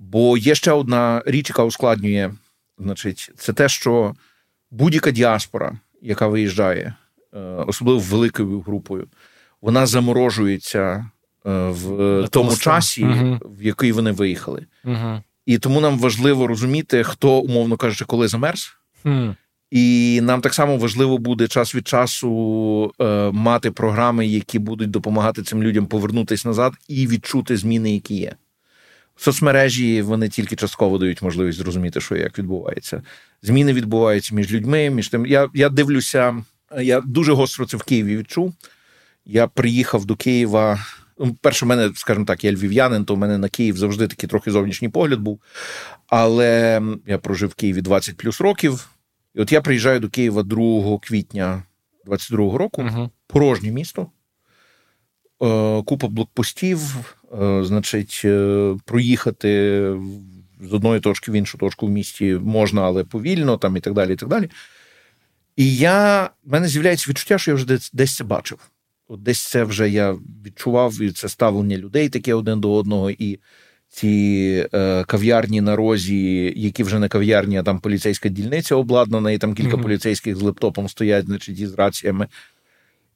Бо 0.00 0.36
є 0.36 0.54
ще 0.54 0.72
одна 0.72 1.22
річ, 1.26 1.50
яка 1.50 1.64
ускладнює, 1.64 2.30
значить, 2.78 3.30
це 3.36 3.52
те, 3.52 3.68
що 3.68 4.14
будь-яка 4.70 5.10
діаспора, 5.10 5.78
яка 6.02 6.26
виїжджає, 6.26 6.94
е, 7.34 7.38
особливо 7.40 7.98
великою 7.98 8.60
групою, 8.60 9.06
вона 9.60 9.86
заморожується 9.86 11.06
е, 11.46 11.68
в 11.68 12.28
тому 12.30 12.56
часі, 12.56 13.04
угу. 13.04 13.38
в 13.44 13.62
який 13.62 13.92
вони 13.92 14.12
виїхали. 14.12 14.66
Угу. 14.84 15.22
І 15.46 15.58
тому 15.58 15.80
нам 15.80 15.98
важливо 15.98 16.46
розуміти, 16.46 17.04
хто, 17.04 17.38
умовно 17.38 17.76
кажучи, 17.76 18.04
коли 18.04 18.28
замерз. 18.28 18.72
Угу. 19.04 19.34
І 19.70 20.20
нам 20.22 20.40
так 20.40 20.54
само 20.54 20.76
важливо 20.76 21.18
буде 21.18 21.48
час 21.48 21.74
від 21.74 21.88
часу 21.88 22.92
е, 23.00 23.30
мати 23.30 23.70
програми, 23.70 24.26
які 24.26 24.58
будуть 24.58 24.90
допомагати 24.90 25.42
цим 25.42 25.62
людям 25.62 25.86
повернутися 25.86 26.48
назад 26.48 26.72
і 26.88 27.06
відчути 27.06 27.56
зміни, 27.56 27.94
які 27.94 28.14
є. 28.14 28.34
Соцмережі 29.20 30.02
вони 30.02 30.28
тільки 30.28 30.56
частково 30.56 30.98
дають 30.98 31.22
можливість 31.22 31.58
зрозуміти, 31.58 32.00
що 32.00 32.16
як 32.16 32.38
відбувається. 32.38 33.02
Зміни 33.42 33.72
відбуваються 33.72 34.34
між 34.34 34.52
людьми. 34.52 34.90
Між 34.90 35.08
тим, 35.08 35.26
я 35.26 35.48
я 35.54 35.68
дивлюся, 35.68 36.44
я 36.80 37.00
дуже 37.00 37.32
гостро 37.32 37.66
це 37.66 37.76
в 37.76 37.82
Києві 37.82 38.16
відчув. 38.16 38.54
Я 39.24 39.46
приїхав 39.46 40.04
до 40.04 40.16
Києва. 40.16 40.86
Ну, 41.18 41.36
перше, 41.40 41.64
в 41.64 41.68
мене, 41.68 41.90
скажімо 41.94 42.24
так, 42.24 42.44
я 42.44 42.52
львів'янин, 42.52 43.04
то 43.04 43.14
в 43.14 43.18
мене 43.18 43.38
на 43.38 43.48
Київ 43.48 43.76
завжди 43.76 44.06
такий 44.06 44.28
трохи 44.28 44.50
зовнішній 44.50 44.88
погляд 44.88 45.20
був. 45.20 45.40
Але 46.06 46.82
я 47.06 47.18
прожив 47.18 47.48
в 47.48 47.54
Києві 47.54 47.82
20 47.82 48.16
плюс 48.16 48.40
років. 48.40 48.88
І 49.34 49.40
от 49.40 49.52
я 49.52 49.60
приїжджаю 49.60 50.00
до 50.00 50.08
Києва 50.08 50.42
2 50.42 50.98
квітня 50.98 51.62
22-го 52.06 52.58
року, 52.58 52.82
угу. 52.82 53.10
порожнє 53.26 53.70
місто, 53.70 54.06
купа 55.84 56.08
блокпостів, 56.08 56.80
е, 57.42 57.64
значить, 57.64 58.22
е, 58.24 58.76
проїхати 58.84 59.50
з 60.60 60.72
одної 60.72 61.00
точки 61.00 61.32
в 61.32 61.34
іншу 61.34 61.58
точку 61.58 61.86
в 61.86 61.90
місті 61.90 62.38
можна, 62.42 62.82
але 62.82 63.04
повільно, 63.04 63.56
там 63.56 63.76
і 63.76 63.80
так 63.80 63.94
далі. 63.94 64.12
І 64.12 64.16
так 64.16 64.28
далі. 64.28 64.50
І 65.56 65.76
я, 65.76 66.30
в 66.44 66.52
мене 66.52 66.68
з'являється 66.68 67.10
відчуття, 67.10 67.38
що 67.38 67.50
я 67.50 67.54
вже 67.54 67.66
десь, 67.66 67.90
десь 67.92 68.16
це 68.16 68.24
бачив. 68.24 68.58
От 69.08 69.22
Десь 69.22 69.48
це 69.48 69.64
вже 69.64 69.90
я 69.90 70.16
відчував, 70.46 71.02
і 71.02 71.10
це 71.10 71.28
ставлення 71.28 71.76
людей 71.76 72.08
таке 72.08 72.34
один 72.34 72.60
до 72.60 72.72
одного. 72.72 73.10
і 73.10 73.38
ці 73.92 74.66
е, 74.74 75.04
кав'ярні 75.04 75.60
на 75.60 75.76
розі, 75.76 76.52
які 76.56 76.82
вже 76.82 76.98
не 76.98 77.08
кав'ярні, 77.08 77.56
а 77.56 77.62
там 77.62 77.80
поліцейська 77.80 78.28
дільниця 78.28 78.74
обладнана, 78.74 79.30
і 79.30 79.38
там 79.38 79.54
кілька 79.54 79.76
mm-hmm. 79.76 79.82
поліцейських 79.82 80.36
з 80.36 80.42
лептопом 80.42 80.88
стоять, 80.88 81.26
значить, 81.26 81.58
із 81.58 81.74
раціями. 81.74 82.26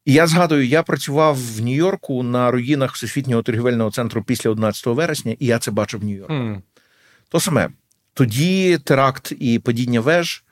І 0.04 0.12
я 0.12 0.26
згадую, 0.26 0.66
я 0.66 0.82
працював 0.82 1.36
в 1.36 1.60
Нью-Йорку 1.60 2.22
на 2.22 2.50
руїнах 2.50 2.94
Всесвітнього 2.94 3.42
торгівельного 3.42 3.90
центру 3.90 4.22
після 4.22 4.50
11 4.50 4.86
вересня, 4.86 5.36
і 5.38 5.46
я 5.46 5.58
це 5.58 5.70
бачив 5.70 6.00
в 6.00 6.04
Нью-Йорку. 6.04 6.32
Mm. 6.32 6.60
То 7.28 7.40
саме, 7.40 7.68
тоді 8.14 8.78
теракт 8.78 9.32
і 9.38 9.58
падіння 9.58 10.00
веж. 10.00 10.44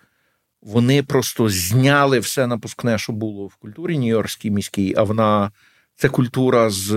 Вони 0.63 1.03
просто 1.03 1.49
зняли 1.49 2.19
все 2.19 2.47
напускне, 2.47 2.99
що 2.99 3.13
було 3.13 3.47
в 3.47 3.55
культурі 3.55 3.99
Нью-Йоркській 3.99 4.51
міській, 4.51 4.95
а 4.97 5.03
вона 5.03 5.51
це 5.97 6.09
культура 6.09 6.71
з 6.71 6.89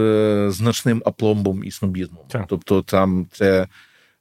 значним 0.51 1.03
апломбом 1.05 1.63
і 1.63 1.71
снобізмом. 1.71 2.23
Так. 2.29 2.45
Тобто, 2.47 2.81
там 2.81 3.27
це 3.31 3.67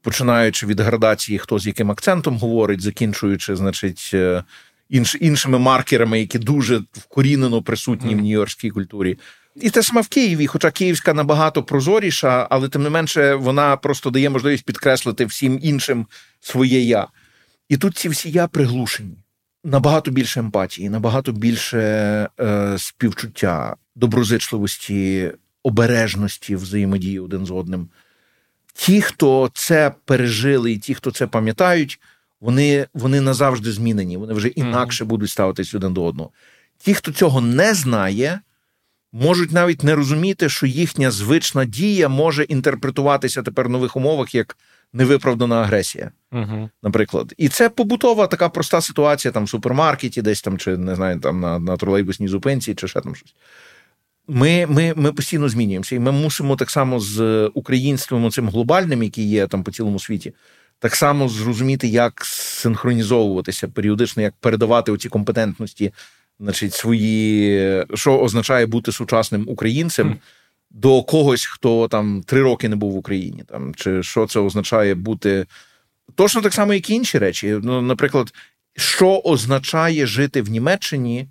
починаючи 0.03 0.67
від 0.67 0.81
градації, 0.81 1.39
хто 1.39 1.59
з 1.59 1.67
яким 1.67 1.91
акцентом 1.91 2.39
говорить, 2.39 2.81
закінчуючи, 2.81 3.57
значить, 3.57 4.11
е, 4.15 4.45
інш, 4.89 5.17
іншими 5.21 5.59
маркерами, 5.59 6.21
які 6.21 6.39
дуже 6.39 6.83
вкорінено 6.93 7.63
присутні 7.63 8.15
mm. 8.15 8.19
в 8.19 8.23
нью-йоркській 8.23 8.71
культурі. 8.71 9.19
І 9.57 9.71
те 9.71 9.83
саме 9.83 10.01
в 10.01 10.09
Києві, 10.09 10.47
хоча 10.47 10.71
Київська 10.71 11.15
набагато 11.15 11.63
прозоріша, 11.63 12.47
але 12.51 12.69
тим 12.69 12.83
не 12.83 12.91
менше 12.91 13.35
вона 13.35 13.77
просто 13.77 14.11
дає 14.11 14.31
можливість 14.31 14.65
підкреслити 14.65 15.25
всім 15.25 15.59
іншим 15.63 16.07
своє 16.41 16.81
я. 16.81 17.09
І 17.69 17.77
тут 17.77 17.97
ці 17.97 18.09
всі 18.09 18.31
я 18.31 18.47
приглушені. 18.47 19.17
Набагато 19.65 20.11
більше 20.11 20.41
емпатії, 20.41 20.89
набагато 20.91 21.33
більше 21.33 21.79
е, 22.41 22.79
співчуття, 22.79 23.77
доброзичливості, 23.95 25.33
обережності 25.63 26.57
взаємодії 26.57 27.21
один 27.21 27.47
з 27.47 27.51
одним. 27.51 27.89
Ті, 28.75 29.03
хто 29.03 29.51
це 29.55 29.95
пережили, 30.05 30.73
і 30.73 30.79
ті, 30.79 30.95
хто 30.95 31.11
це 31.11 31.27
пам'ятають, 31.27 32.01
вони 32.45 32.87
вони 32.95 33.21
назавжди 33.21 33.73
змінені, 33.73 34.17
вони 34.17 34.35
вже 34.35 34.49
інакше 34.49 35.05
будуть 35.05 35.31
ставитись 35.31 35.75
один 35.75 35.93
до 35.93 36.05
одного. 36.05 36.31
Ті, 36.79 36.95
хто 36.95 37.13
цього 37.13 37.41
не 37.41 37.75
знає, 37.75 38.41
можуть 39.13 39.53
навіть 39.53 39.85
не 39.85 39.95
розуміти, 39.95 40.49
що 40.49 40.67
їхня 40.67 41.11
звична 41.11 41.65
дія 41.65 42.09
може 42.09 42.43
інтерпретуватися 42.43 43.43
тепер 43.43 43.67
в 43.67 43.71
нових 43.71 43.97
умовах 43.97 44.35
як 44.35 44.57
невиправдана 44.93 45.63
агресія. 45.63 46.11
uh 46.33 46.69
Наприклад, 46.83 47.35
і 47.37 47.49
це 47.49 47.69
побутова 47.69 48.27
така 48.27 48.49
проста 48.49 48.81
ситуація 48.81 49.33
там 49.33 49.45
в 49.45 49.49
супермаркеті, 49.49 50.23
десь 50.23 50.43
там, 50.43 50.59
чи 50.59 50.77
не 50.77 50.95
знаю, 50.95 51.21
там 51.21 51.41
на 51.41 51.59
на 51.59 51.77
тролейбусній 51.77 52.29
зупинці, 52.29 52.75
чи 52.75 52.89
ще 52.89 53.01
там 53.01 53.15
щось. 53.15 53.35
Ми 54.29 54.67
ми, 54.67 54.93
ми 54.97 55.13
постійно 55.13 55.49
змінюємося, 55.49 55.97
і 55.97 55.99
ми 55.99 56.13
мусимо 56.13 56.57
так 56.57 56.71
само 56.71 57.01
з 57.01 57.47
українством 57.55 58.31
цим 58.31 58.49
глобальним, 58.49 59.03
який 59.03 59.29
є 59.29 59.47
там 59.47 59.63
по 59.63 59.71
цілому 59.71 59.99
світі, 59.99 60.35
так 60.79 60.97
само 60.97 61.29
зрозуміти, 61.29 61.89
як 61.89 62.25
синхронізовуватися 62.25 63.69
періодично, 63.69 64.23
як 64.23 64.35
передавати 64.41 64.93
оці 64.93 65.09
компетентності, 65.09 65.93
значить, 66.41 66.75
свої, 66.75 67.85
що 67.95 68.19
означає 68.19 68.67
бути 68.67 68.93
сучасним 68.93 69.45
українцем. 69.49 70.09
Mm. 70.09 70.17
До 70.71 71.03
когось, 71.03 71.47
хто 71.47 71.89
там 71.89 72.23
три 72.27 72.43
роки 72.43 72.69
не 72.69 72.77
був 72.77 72.93
в 72.93 72.97
Україні, 72.97 73.45
там 73.49 73.75
чи 73.75 74.03
що 74.03 74.27
це 74.27 74.41
означає 74.41 74.95
бути 74.95 75.47
точно 76.15 76.43
так 76.43 76.55
само, 76.55 76.75
як 76.75 76.91
і 76.91 76.95
інші 76.95 77.19
речі. 77.19 77.59
Ну, 77.63 77.83
наприклад, 77.83 78.35
що 78.77 79.21
означає 79.25 80.07
жити 80.07 80.43
в 80.43 80.51
Німеччині 80.51 81.29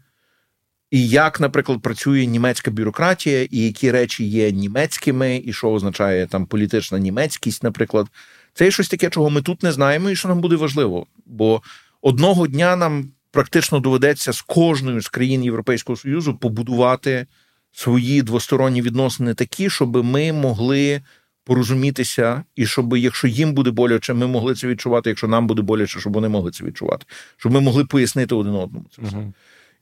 і 0.94 1.08
як, 1.08 1.40
наприклад, 1.40 1.82
працює 1.82 2.26
німецька 2.26 2.72
бюрократія, 2.72 3.48
і 3.52 3.58
які 3.58 3.92
речі 3.92 4.26
є 4.26 4.52
німецькими, 4.52 5.42
і 5.46 5.54
що 5.54 5.72
означає 5.72 6.28
там 6.28 6.46
політична 6.46 7.00
німецькість, 7.00 7.64
наприклад, 7.64 8.08
це 8.54 8.66
є 8.66 8.72
щось 8.72 8.90
таке, 8.90 9.10
чого 9.10 9.30
ми 9.30 9.42
тут 9.42 9.64
не 9.64 9.72
знаємо, 9.72 10.10
і 10.10 10.16
що 10.16 10.28
нам 10.28 10.42
буде 10.42 10.56
важливо. 10.56 11.08
Бо 11.26 11.62
одного 12.02 12.48
дня 12.48 12.76
нам 12.76 13.12
практично 13.32 13.80
доведеться 13.80 14.34
з 14.34 14.42
кожною 14.42 15.02
з 15.02 15.08
країн 15.08 15.44
Європейського 15.44 15.96
Союзу 15.96 16.36
побудувати 16.36 17.28
свої 17.72 18.22
двосторонні 18.22 18.82
відносини 18.82 19.34
такі, 19.34 19.70
щоб 19.70 20.06
ми 20.06 20.34
могли 20.34 21.02
порозумітися, 21.44 22.44
і 22.56 22.66
щоб, 22.66 22.98
якщо 22.98 23.28
їм 23.28 23.54
буде 23.54 23.72
боляче, 23.72 24.14
ми 24.14 24.28
могли 24.28 24.56
це 24.56 24.68
відчувати. 24.68 25.10
Якщо 25.10 25.28
нам 25.28 25.48
буде 25.48 25.62
боляче, 25.62 26.00
щоб 26.00 26.14
вони 26.14 26.30
могли 26.30 26.52
це 26.52 26.64
відчувати, 26.64 27.06
щоб 27.38 27.52
ми 27.52 27.60
могли 27.60 27.86
пояснити 27.86 28.36
один 28.36 28.54
одному 28.54 28.86
це 28.96 29.02
все. 29.02 29.18
Угу. 29.18 29.34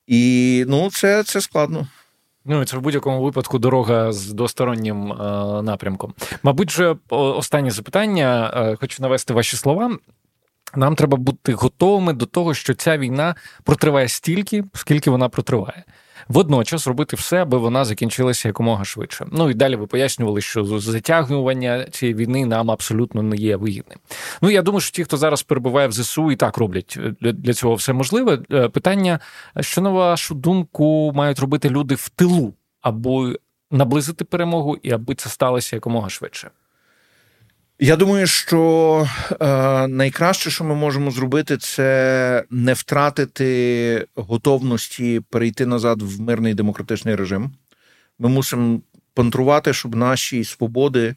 І 0.08 0.66
ну, 0.68 0.90
це 0.92 1.24
це 1.24 1.42
складно. 1.42 1.88
Ну, 2.46 2.66
це 2.66 2.78
в 2.78 2.82
будь-якому 2.82 3.24
випадку 3.24 3.60
дорога 3.60 4.12
з 4.12 4.34
двостороннім 4.34 5.12
е, 5.12 5.16
напрямком. 5.62 6.14
Мабуть, 6.44 6.72
же 6.72 6.96
останнє 7.10 7.72
запитання. 7.72 8.54
Е, 8.56 8.76
хочу 8.76 9.02
навести 9.02 9.34
ваші 9.34 9.58
слова. 9.58 9.98
Нам 10.76 10.96
треба 10.96 11.18
бути 11.18 11.54
готовими 11.54 12.14
до 12.14 12.26
того, 12.26 12.54
що 12.54 12.74
ця 12.74 12.98
війна 12.98 13.36
протриває 13.64 14.08
стільки, 14.08 14.64
скільки 14.74 15.10
вона 15.10 15.30
протриває 15.30 15.84
водночас 16.32 16.88
робити 16.88 17.16
все, 17.16 17.42
аби 17.42 17.58
вона 17.58 17.86
закінчилася 17.86 18.48
якомога 18.48 18.86
швидше. 18.86 19.28
Ну 19.32 19.50
і 19.50 19.54
далі 19.54 19.76
ви 19.76 19.88
пояснювали, 19.88 20.42
що 20.42 20.80
затягування 20.80 21.86
цієї 21.92 22.16
війни 22.16 22.46
нам 22.46 22.72
абсолютно 22.72 23.24
не 23.24 23.36
є 23.36 23.56
вигідним. 23.56 24.00
Ну 24.42 24.50
я 24.50 24.62
думаю, 24.62 24.82
що 24.82 24.92
ті, 24.92 25.04
хто 25.04 25.18
зараз 25.18 25.44
перебуває 25.44 25.88
в 25.88 25.92
ЗСУ, 25.92 26.32
і 26.32 26.36
так 26.36 26.58
роблять 26.58 27.00
е, 27.22 27.32
для 27.32 27.54
цього 27.54 27.76
все 27.76 27.94
можливе. 27.94 28.40
Е, 28.52 28.70
питання, 28.70 29.20
що 29.60 29.82
на 29.82 29.90
вашу 29.90 30.36
думку 30.36 31.12
мають 31.16 31.40
робити 31.40 31.70
люди 31.70 31.96
в 31.96 32.10
тилу, 32.10 32.54
аби 32.82 33.38
наблизити 33.72 34.26
перемогу 34.26 34.78
і 34.84 34.92
аби 34.92 35.16
це 35.16 35.30
сталося 35.30 35.76
якомога 35.76 36.10
швидше. 36.10 36.52
Я 37.84 37.96
думаю, 37.96 38.28
що 38.28 39.08
е, 39.42 39.88
найкраще, 39.88 40.50
що 40.50 40.64
ми 40.64 40.76
можемо 40.76 41.12
зробити, 41.12 41.58
це 41.58 42.44
не 42.50 42.74
втратити 42.74 44.06
готовності 44.16 45.22
перейти 45.30 45.66
назад 45.66 46.02
в 46.02 46.22
мирний 46.22 46.54
демократичний 46.54 47.16
режим. 47.16 47.52
Ми 48.20 48.30
мусимо 48.30 48.82
пантрувати, 49.14 49.74
щоб 49.74 49.96
наші 49.96 50.44
свободи 50.44 51.16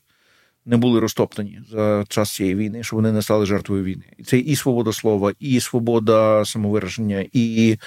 не 0.65 0.77
були 0.77 1.01
розтоптані 1.01 1.61
за 1.71 2.05
час 2.09 2.35
цієї 2.35 2.55
війни, 2.55 2.83
щоб 2.83 2.97
вони 2.97 3.13
не 3.13 3.23
стали 3.23 3.47
жертвою 3.47 3.85
війни. 3.85 4.05
І 4.19 4.23
це 4.23 4.39
і 4.39 4.57
свобода 4.57 4.93
слова, 4.93 5.33
і 5.41 5.61
свобода 5.61 6.45
самовираження, 6.45 7.27
і 7.33 7.79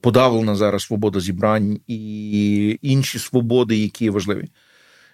подавлена 0.00 0.56
зараз 0.56 0.82
свобода 0.82 1.20
зібрань, 1.20 1.80
і 1.86 2.78
інші 2.82 3.18
свободи, 3.18 3.76
які 3.76 4.10
важливі. 4.10 4.48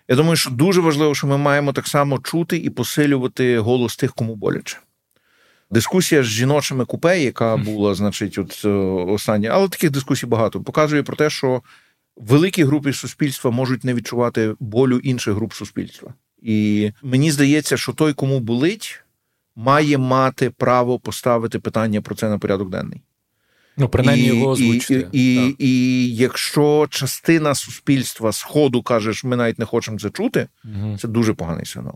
Я 0.08 0.16
думаю, 0.16 0.36
що 0.36 0.50
дуже 0.50 0.80
важливо, 0.80 1.14
що 1.14 1.26
ми 1.26 1.38
маємо 1.38 1.72
так 1.72 1.88
само 1.88 2.18
чути 2.18 2.56
і 2.56 2.70
посилювати 2.70 3.58
голос 3.58 3.96
тих, 3.96 4.14
кому 4.14 4.34
боляче. 4.36 4.78
Дискусія 5.70 6.22
з 6.22 6.26
жіночими 6.26 6.84
купе, 6.84 7.20
яка 7.20 7.56
була, 7.56 7.94
значить, 7.94 8.38
от 8.38 8.62
е, 8.64 8.68
остання, 9.12 9.50
але 9.52 9.68
таких 9.68 9.90
дискусій 9.90 10.26
багато, 10.26 10.60
показує 10.60 11.02
про 11.02 11.16
те, 11.16 11.30
що 11.30 11.62
великі 12.16 12.64
групи 12.64 12.92
суспільства 12.92 13.50
можуть 13.50 13.84
не 13.84 13.94
відчувати 13.94 14.54
болю 14.60 14.98
інших 14.98 15.34
груп 15.34 15.52
суспільства. 15.52 16.14
І 16.42 16.90
мені 17.02 17.30
здається, 17.30 17.76
що 17.76 17.92
той, 17.92 18.12
кому 18.12 18.40
болить, 18.40 19.00
має 19.56 19.98
мати 19.98 20.50
право 20.50 20.98
поставити 20.98 21.58
питання 21.58 22.00
про 22.00 22.14
це 22.14 22.28
на 22.28 22.38
порядок 22.38 22.70
денний. 22.70 23.02
Ну, 23.76 23.88
принаймні 23.88 24.26
його 24.26 24.48
озвучити. 24.48 25.08
І, 25.12 25.34
і, 25.34 25.48
і, 25.48 25.54
і 25.58 26.16
якщо 26.16 26.86
частина 26.90 27.54
суспільства 27.54 28.32
Сходу 28.32 28.82
каже, 28.82 29.14
що 29.14 29.28
ми 29.28 29.36
навіть 29.36 29.58
не 29.58 29.64
хочемо 29.64 29.98
це 29.98 30.10
чути, 30.10 30.48
угу. 30.64 30.96
це 30.98 31.08
дуже 31.08 31.34
поганий 31.34 31.66
сигнал. 31.66 31.94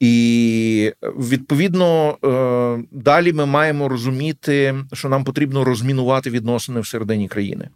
І 0.00 0.92
відповідно 1.02 2.18
е, 2.24 2.84
далі 2.90 3.32
ми 3.32 3.46
маємо 3.46 3.88
розуміти, 3.88 4.74
що 4.92 5.08
нам 5.08 5.24
потрібно 5.24 5.64
розмінувати 5.64 6.30
відносини 6.30 6.80
всередині 6.80 7.28
країни. 7.28 7.68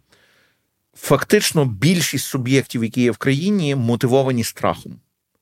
Фактично, 0.95 1.65
більшість 1.65 2.25
суб'єктів, 2.25 2.83
які 2.83 3.01
є 3.01 3.11
в 3.11 3.17
країні, 3.17 3.75
мотивовані 3.75 4.43
страхом. 4.43 4.95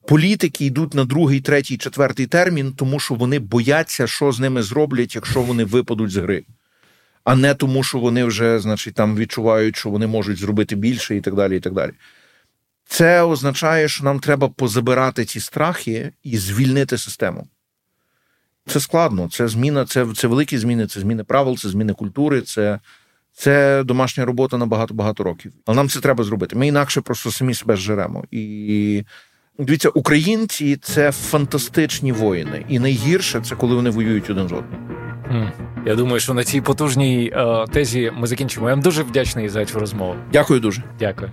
Політики 0.07 0.65
йдуть 0.65 0.93
на 0.93 1.05
другий, 1.05 1.41
третій, 1.41 1.77
четвертий 1.77 2.25
термін, 2.25 2.73
тому 2.77 2.99
що 2.99 3.15
вони 3.15 3.39
бояться, 3.39 4.07
що 4.07 4.31
з 4.31 4.39
ними 4.39 4.63
зроблять, 4.63 5.15
якщо 5.15 5.41
вони 5.41 5.63
випадуть 5.63 6.11
з 6.11 6.17
гри, 6.17 6.43
а 7.27 7.35
не 7.35 7.53
тому, 7.53 7.83
що 7.83 7.99
вони 7.99 8.23
вже, 8.23 8.59
значить, 8.59 8.93
там 8.93 9.15
відчувають, 9.15 9.75
що 9.75 9.89
вони 9.89 10.07
можуть 10.07 10.37
зробити 10.37 10.75
більше, 10.75 11.15
і 11.15 11.21
так 11.21 11.35
далі. 11.35 11.57
і 11.57 11.59
так 11.59 11.73
далі. 11.73 11.91
Це 12.85 13.21
означає, 13.21 13.87
що 13.87 14.03
нам 14.03 14.19
треба 14.19 14.49
позабирати 14.49 15.25
ці 15.25 15.39
страхи 15.39 16.11
і 16.23 16.37
звільнити 16.37 16.97
систему. 16.97 17.47
Це 18.67 18.79
складно. 18.79 19.29
Це 19.31 19.47
зміна, 19.47 19.85
це 19.85 20.07
це 20.15 20.27
великі 20.27 20.57
зміни, 20.57 20.87
це 20.87 20.99
зміни 20.99 21.23
правил, 21.23 21.57
це 21.57 21.69
зміни 21.69 21.93
культури, 21.93 22.41
це 22.41 22.79
це 23.33 23.83
домашня 23.83 24.25
робота 24.25 24.57
на 24.57 24.65
багато-багато 24.65 25.23
років. 25.23 25.51
Але 25.65 25.75
нам 25.75 25.89
це 25.89 25.99
треба 25.99 26.23
зробити. 26.23 26.55
Ми 26.55 26.67
інакше 26.67 27.01
просто 27.01 27.31
самі 27.31 27.53
себе 27.53 27.75
зжеремо. 27.75 28.23
І 28.31 29.03
дивіться, 29.59 29.89
українці 29.89 30.77
це 30.81 31.11
фантастичні 31.11 32.11
воїни. 32.11 32.65
І 32.69 32.79
найгірше 32.79 33.41
це 33.41 33.55
коли 33.55 33.75
вони 33.75 33.89
воюють 33.89 34.29
один 34.29 34.47
з 34.47 34.51
одним. 34.51 35.06
Я 35.85 35.95
думаю, 35.95 36.19
що 36.19 36.33
на 36.33 36.43
цій 36.43 36.61
потужній 36.61 37.33
е, 37.35 37.65
тезі 37.73 38.11
ми 38.17 38.27
закінчимо. 38.27 38.69
Я 38.69 38.75
вам 38.75 38.83
дуже 38.83 39.03
вдячний 39.03 39.49
за 39.49 39.65
цю 39.65 39.79
розмову. 39.79 40.15
Дякую 40.33 40.59
дуже. 40.59 40.83
Дякую. 40.99 41.31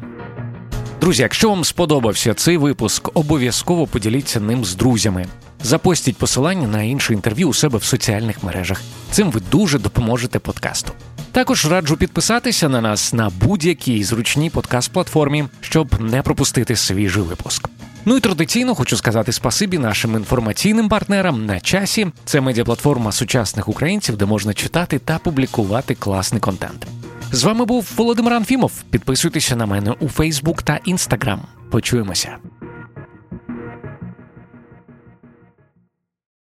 Друзі, 1.00 1.22
якщо 1.22 1.48
вам 1.50 1.64
сподобався 1.64 2.34
цей 2.34 2.56
випуск, 2.56 3.10
обов'язково 3.14 3.86
поділіться 3.86 4.40
ним 4.40 4.64
з 4.64 4.74
друзями. 4.74 5.26
Запостіть 5.62 6.16
посилання 6.16 6.68
на 6.68 6.82
інше 6.82 7.12
інтерв'ю 7.12 7.48
у 7.48 7.54
себе 7.54 7.78
в 7.78 7.84
соціальних 7.84 8.42
мережах. 8.42 8.82
Цим 9.10 9.30
ви 9.30 9.40
дуже 9.50 9.78
допоможете 9.78 10.38
подкасту. 10.38 10.92
Також 11.32 11.66
раджу 11.66 11.96
підписатися 11.98 12.68
на 12.68 12.80
нас 12.80 13.12
на 13.12 13.30
будь-якій 13.40 14.04
зручній 14.04 14.50
подкаст-платформі, 14.50 15.44
щоб 15.60 16.00
не 16.00 16.22
пропустити 16.22 16.76
свіжий 16.76 17.22
випуск. 17.22 17.68
Ну 18.06 18.16
і 18.16 18.20
традиційно 18.20 18.74
хочу 18.74 18.96
сказати 18.96 19.32
спасибі 19.32 19.78
нашим 19.78 20.14
інформаційним 20.14 20.88
партнерам 20.88 21.46
на 21.46 21.60
часі. 21.60 22.06
Це 22.24 22.40
медіаплатформа 22.40 23.12
сучасних 23.12 23.68
українців, 23.68 24.16
де 24.16 24.24
можна 24.24 24.54
читати 24.54 24.98
та 24.98 25.18
публікувати 25.18 25.94
класний 25.94 26.40
контент. 26.40 26.86
З 27.32 27.44
вами 27.44 27.64
був 27.64 27.92
Володимир 27.96 28.32
Анфімов. 28.32 28.82
Підписуйтеся 28.90 29.56
на 29.56 29.66
мене 29.66 29.94
у 30.00 30.08
Фейсбук 30.08 30.62
та 30.62 30.80
Інстаграм. 30.84 31.40
Почуємося. 31.70 32.36